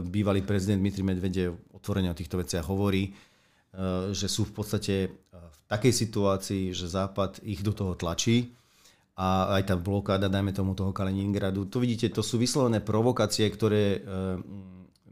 Bývalý 0.05 0.41
prezident 0.45 0.81
Dmitry 0.81 1.03
Medvedev 1.05 1.57
otvorene 1.85 2.09
o 2.09 2.17
týchto 2.17 2.41
veciach 2.41 2.65
hovorí, 2.65 3.09
e, 3.09 3.11
že 4.09 4.25
sú 4.25 4.49
v 4.49 4.53
podstate 4.57 4.95
e, 5.05 5.09
v 5.29 5.57
takej 5.69 5.93
situácii, 5.93 6.63
že 6.73 6.89
Západ 6.89 7.45
ich 7.45 7.61
do 7.61 7.77
toho 7.77 7.93
tlačí 7.93 8.49
a 9.13 9.53
aj 9.61 9.69
tá 9.69 9.75
blokáda, 9.77 10.25
dajme 10.25 10.49
tomu 10.49 10.73
toho 10.73 10.89
Kaliningradu. 10.89 11.69
To 11.69 11.77
vidíte, 11.77 12.09
to 12.09 12.25
sú 12.25 12.41
vyslovené 12.41 12.81
provokácie, 12.81 13.45
ktoré 13.53 13.83
e, 13.95 13.99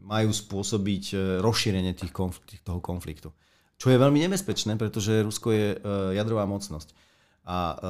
majú 0.02 0.34
spôsobiť 0.34 1.38
rozšírenie 1.40 1.96
tých 1.96 2.12
konflikt, 2.12 2.60
toho 2.60 2.82
konfliktu. 2.82 3.32
Čo 3.80 3.88
je 3.88 3.96
veľmi 3.96 4.20
nebezpečné, 4.28 4.76
pretože 4.76 5.24
Rusko 5.24 5.48
je 5.48 5.66
jadrová 6.12 6.44
mocnosť. 6.44 6.92
A 7.48 7.80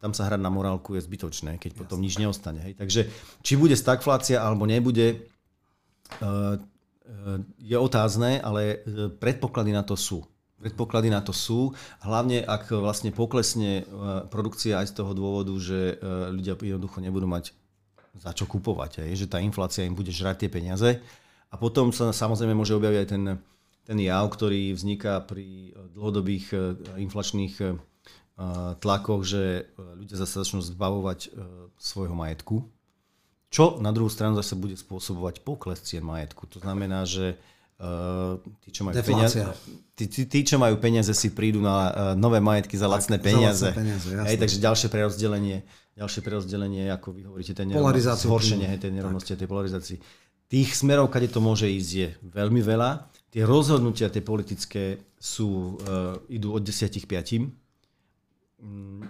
tam 0.00 0.12
sa 0.12 0.28
hrať 0.28 0.40
na 0.40 0.52
morálku 0.52 0.94
je 0.96 1.02
zbytočné, 1.04 1.56
keď 1.56 1.74
Jasne. 1.74 1.80
potom 1.82 1.98
nič 2.00 2.14
neostane. 2.20 2.60
Hej. 2.62 2.74
Takže 2.78 3.00
či 3.40 3.52
bude 3.56 3.74
stagflácia 3.74 4.40
alebo 4.40 4.68
nebude, 4.68 5.26
uh, 6.20 6.56
je 7.62 7.78
otázne, 7.78 8.42
ale 8.42 8.82
predpoklady 9.22 9.70
na 9.70 9.86
to 9.86 9.94
sú. 9.94 10.26
Predpoklady 10.58 11.06
na 11.12 11.22
to 11.22 11.30
sú, 11.30 11.70
hlavne 12.02 12.42
ak 12.42 12.74
vlastne 12.74 13.14
poklesne 13.14 13.86
produkcia 14.26 14.82
aj 14.82 14.90
z 14.90 14.94
toho 14.98 15.14
dôvodu, 15.14 15.54
že 15.54 16.02
ľudia 16.34 16.58
jednoducho 16.58 16.98
nebudú 16.98 17.30
mať 17.30 17.54
za 18.18 18.34
čo 18.34 18.50
kupovať, 18.50 19.06
hej, 19.06 19.22
že 19.22 19.30
tá 19.30 19.38
inflácia 19.38 19.86
im 19.86 19.94
bude 19.94 20.10
žrať 20.10 20.42
tie 20.42 20.50
peniaze. 20.50 20.98
A 21.46 21.54
potom 21.54 21.94
sa 21.94 22.10
samozrejme 22.10 22.58
môže 22.58 22.74
objaviť 22.74 22.98
aj 22.98 23.08
ten 23.14 23.22
ten 23.86 23.98
jav, 24.02 24.26
ktorý 24.26 24.74
vzniká 24.74 25.22
pri 25.22 25.70
dlhodobých 25.94 26.46
e, 26.50 26.56
inflačných 27.06 27.54
e, 27.62 27.66
tlakoch, 28.80 29.24
že 29.24 29.64
e, 29.64 29.80
ľudia 29.96 30.20
zase 30.20 30.44
začnú 30.44 30.60
zbavovať 30.60 31.32
svojho 31.80 32.12
majetku, 32.12 32.68
čo 33.48 33.80
na 33.80 33.94
druhú 33.96 34.12
stranu 34.12 34.36
zase 34.36 34.52
bude 34.58 34.76
spôsobovať 34.76 35.40
pokles 35.40 35.80
cien 35.80 36.04
majetku. 36.04 36.44
To 36.52 36.60
znamená, 36.60 37.08
že 37.08 37.40
tí, 38.64 38.68
čo 38.72 38.88
majú 38.88 38.96
peniaze, 39.00 39.40
tí, 39.96 40.04
tí, 40.08 40.22
tí, 40.24 40.40
čo 40.44 40.56
majú 40.56 40.80
peniaze, 40.80 41.12
si 41.12 41.32
prídu 41.32 41.60
na 41.60 42.12
nové 42.16 42.40
majetky 42.40 42.76
za 42.76 42.88
lacné 42.88 43.20
peniaze. 43.20 43.68
Za 43.68 43.76
peniaze 43.76 44.08
hej, 44.12 44.36
takže 44.40 44.56
ďalšie 44.60 44.88
prerozdelenie, 44.88 45.64
ďalšie 45.96 46.20
prerozdelenie, 46.24 46.88
ako 46.92 47.12
vy 47.12 47.20
hovoríte, 47.28 47.52
ten 47.52 47.72
zhoršenie 47.72 48.80
tej 48.80 48.92
nerovnosti, 48.92 49.32
tej 49.32 49.48
polarizácii. 49.48 49.96
Tých 50.48 50.72
smerov, 50.72 51.12
kade 51.12 51.28
to 51.28 51.40
môže 51.40 51.68
ísť, 51.68 51.90
je 51.92 52.08
veľmi 52.32 52.60
veľa 52.64 53.16
tie 53.36 53.44
rozhodnutia, 53.44 54.08
tie 54.08 54.24
politické 54.24 54.96
sú, 55.20 55.76
uh, 55.76 56.16
idú 56.32 56.56
od 56.56 56.64
10 56.64 56.88
k 56.88 57.04
5. 57.04 57.65
Mm, 58.56 59.04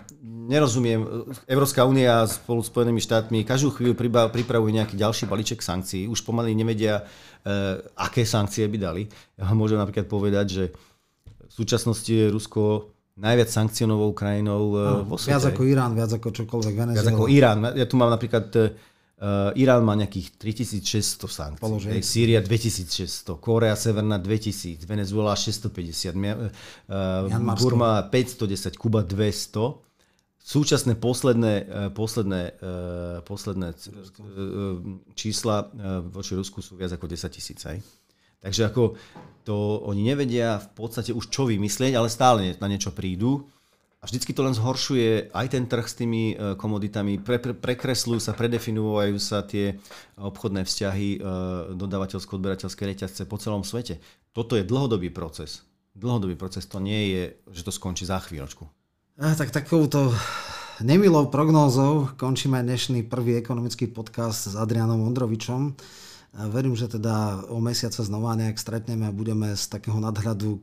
nerozumiem, 0.51 1.31
Európska 1.47 1.87
únia 1.87 2.27
spolu 2.27 2.63
s 2.63 2.71
Spojenými 2.71 2.99
štátmi 2.99 3.47
každú 3.47 3.71
chvíľu 3.71 3.95
pripravuje 4.35 4.73
nejaký 4.75 4.99
ďalší 4.99 5.31
balíček 5.31 5.63
sankcií. 5.63 6.11
Už 6.11 6.27
pomaly 6.27 6.51
nevedia, 6.55 7.07
uh, 7.07 7.79
aké 7.95 8.27
sankcie 8.27 8.67
by 8.67 8.79
dali. 8.79 9.03
Ja 9.39 9.55
môžem 9.55 9.79
napríklad 9.79 10.11
povedať, 10.11 10.47
že 10.51 10.65
v 11.47 11.53
súčasnosti 11.53 12.11
je 12.11 12.27
Rusko 12.27 12.91
najviac 13.17 13.49
sankcionovou 13.49 14.13
krajinou 14.13 14.77
no, 14.77 15.09
vo 15.09 15.17
svete. 15.17 15.39
Viac 15.39 15.47
ako 15.55 15.63
Irán, 15.65 15.93
viac 15.97 16.13
ako 16.13 16.29
čokoľvek 16.37 16.75
Venezuela. 16.77 17.01
Viac 17.01 17.13
ako 17.17 17.25
Irán. 17.33 17.59
Ja 17.73 17.87
tu 17.89 17.97
mám 17.97 18.13
napríklad 18.13 18.53
Uh, 19.17 19.49
Irán 19.57 19.81
má 19.81 19.97
nejakých 19.97 20.37
3600 20.37 21.25
sankcií, 21.25 21.65
Položen. 21.65 22.05
Sýria 22.05 22.45
2600, 22.45 23.41
Korea 23.41 23.73
Severná 23.73 24.21
2000, 24.21 24.85
Venezuela 24.85 25.33
650, 25.33 26.13
uh, 26.13 26.53
Burma 27.57 28.05
510, 28.13 28.77
Kuba 28.77 29.01
200. 29.01 29.81
Súčasné 30.47 30.95
posledné, 30.95 31.67
posledné, 31.91 32.55
posledné 33.27 33.75
čísla 35.19 35.67
voči 36.07 36.39
Rusku 36.39 36.63
sú 36.63 36.79
viac 36.79 36.95
ako 36.95 37.11
10 37.11 37.35
tisíc. 37.35 37.67
Takže 38.39 38.63
ako 38.71 38.95
to 39.43 39.83
oni 39.91 40.07
nevedia 40.07 40.63
v 40.63 40.69
podstate 40.79 41.11
už 41.11 41.35
čo 41.35 41.51
vymyslieť, 41.51 41.99
ale 41.99 42.07
stále 42.07 42.55
na 42.63 42.71
niečo 42.71 42.95
prídu. 42.95 43.51
Vždycky 44.05 44.37
to 44.37 44.45
len 44.45 44.53
zhoršuje 44.53 45.33
aj 45.33 45.47
ten 45.51 45.65
trh 45.65 45.87
s 45.89 45.97
tými 45.97 46.37
e, 46.37 46.55
komoditami, 46.55 47.17
pre, 47.17 47.41
pre, 47.41 47.57
prekresľujú 47.57 48.21
sa, 48.21 48.37
predefinujú 48.37 49.17
sa 49.17 49.41
tie 49.43 49.81
obchodné 50.21 50.69
vzťahy, 50.69 51.09
e, 51.17 51.19
dodávateľsko-odberateľské 51.75 52.83
reťazce 52.87 53.25
po 53.25 53.41
celom 53.41 53.65
svete. 53.65 53.99
Toto 54.37 54.55
je 54.55 54.69
dlhodobý 54.69 55.09
proces. 55.09 55.65
Dlhodobý 55.97 56.37
proces, 56.37 56.69
to 56.69 56.77
nie 56.77 57.17
je, 57.17 57.23
že 57.57 57.65
to 57.65 57.73
skončí 57.73 58.05
za 58.05 58.21
chvíľočku. 58.21 58.69
A, 59.17 59.33
tak 59.33 59.49
takouto 59.49 60.13
nemilou 60.85 61.33
prognózou 61.33 62.13
končíme 62.21 62.61
dnešný 62.61 63.09
prvý 63.09 63.41
ekonomický 63.41 63.89
podcast 63.89 64.53
s 64.53 64.55
Adrianom 64.61 65.01
Ondrovičom. 65.09 65.73
Verím, 66.53 66.77
že 66.77 66.93
teda 66.93 67.49
o 67.49 67.65
mesiac 67.65 67.97
sa 67.97 68.05
znova 68.05 68.37
nejak 68.37 68.61
stretneme 68.61 69.09
a 69.09 69.17
budeme 69.17 69.57
z 69.57 69.73
takého 69.73 69.97
nadhľadu 69.97 70.61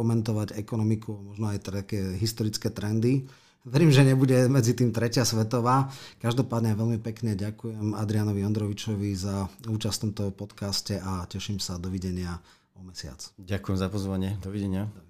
komentovať 0.00 0.56
ekonomiku, 0.56 1.12
možno 1.12 1.52
aj 1.52 1.60
také 1.60 2.16
historické 2.16 2.72
trendy. 2.72 3.28
Verím, 3.68 3.92
že 3.92 4.08
nebude 4.08 4.48
medzi 4.48 4.72
tým 4.72 4.88
tretia 4.88 5.28
svetová. 5.28 5.92
Každopádne 6.24 6.72
veľmi 6.72 6.96
pekne 7.04 7.36
ďakujem 7.36 7.92
Adrianovi 7.92 8.40
Ondrovičovi 8.40 9.12
za 9.12 9.52
účasť 9.68 9.96
v 10.00 10.04
tomto 10.08 10.24
podcaste 10.32 10.96
a 10.96 11.28
teším 11.28 11.60
sa. 11.60 11.76
Dovidenia 11.76 12.40
o 12.72 12.80
mesiac. 12.80 13.20
Ďakujem 13.36 13.76
za 13.76 13.92
pozvanie. 13.92 14.40
Dovidenia. 14.40 14.88
Dovidenia. 14.88 15.09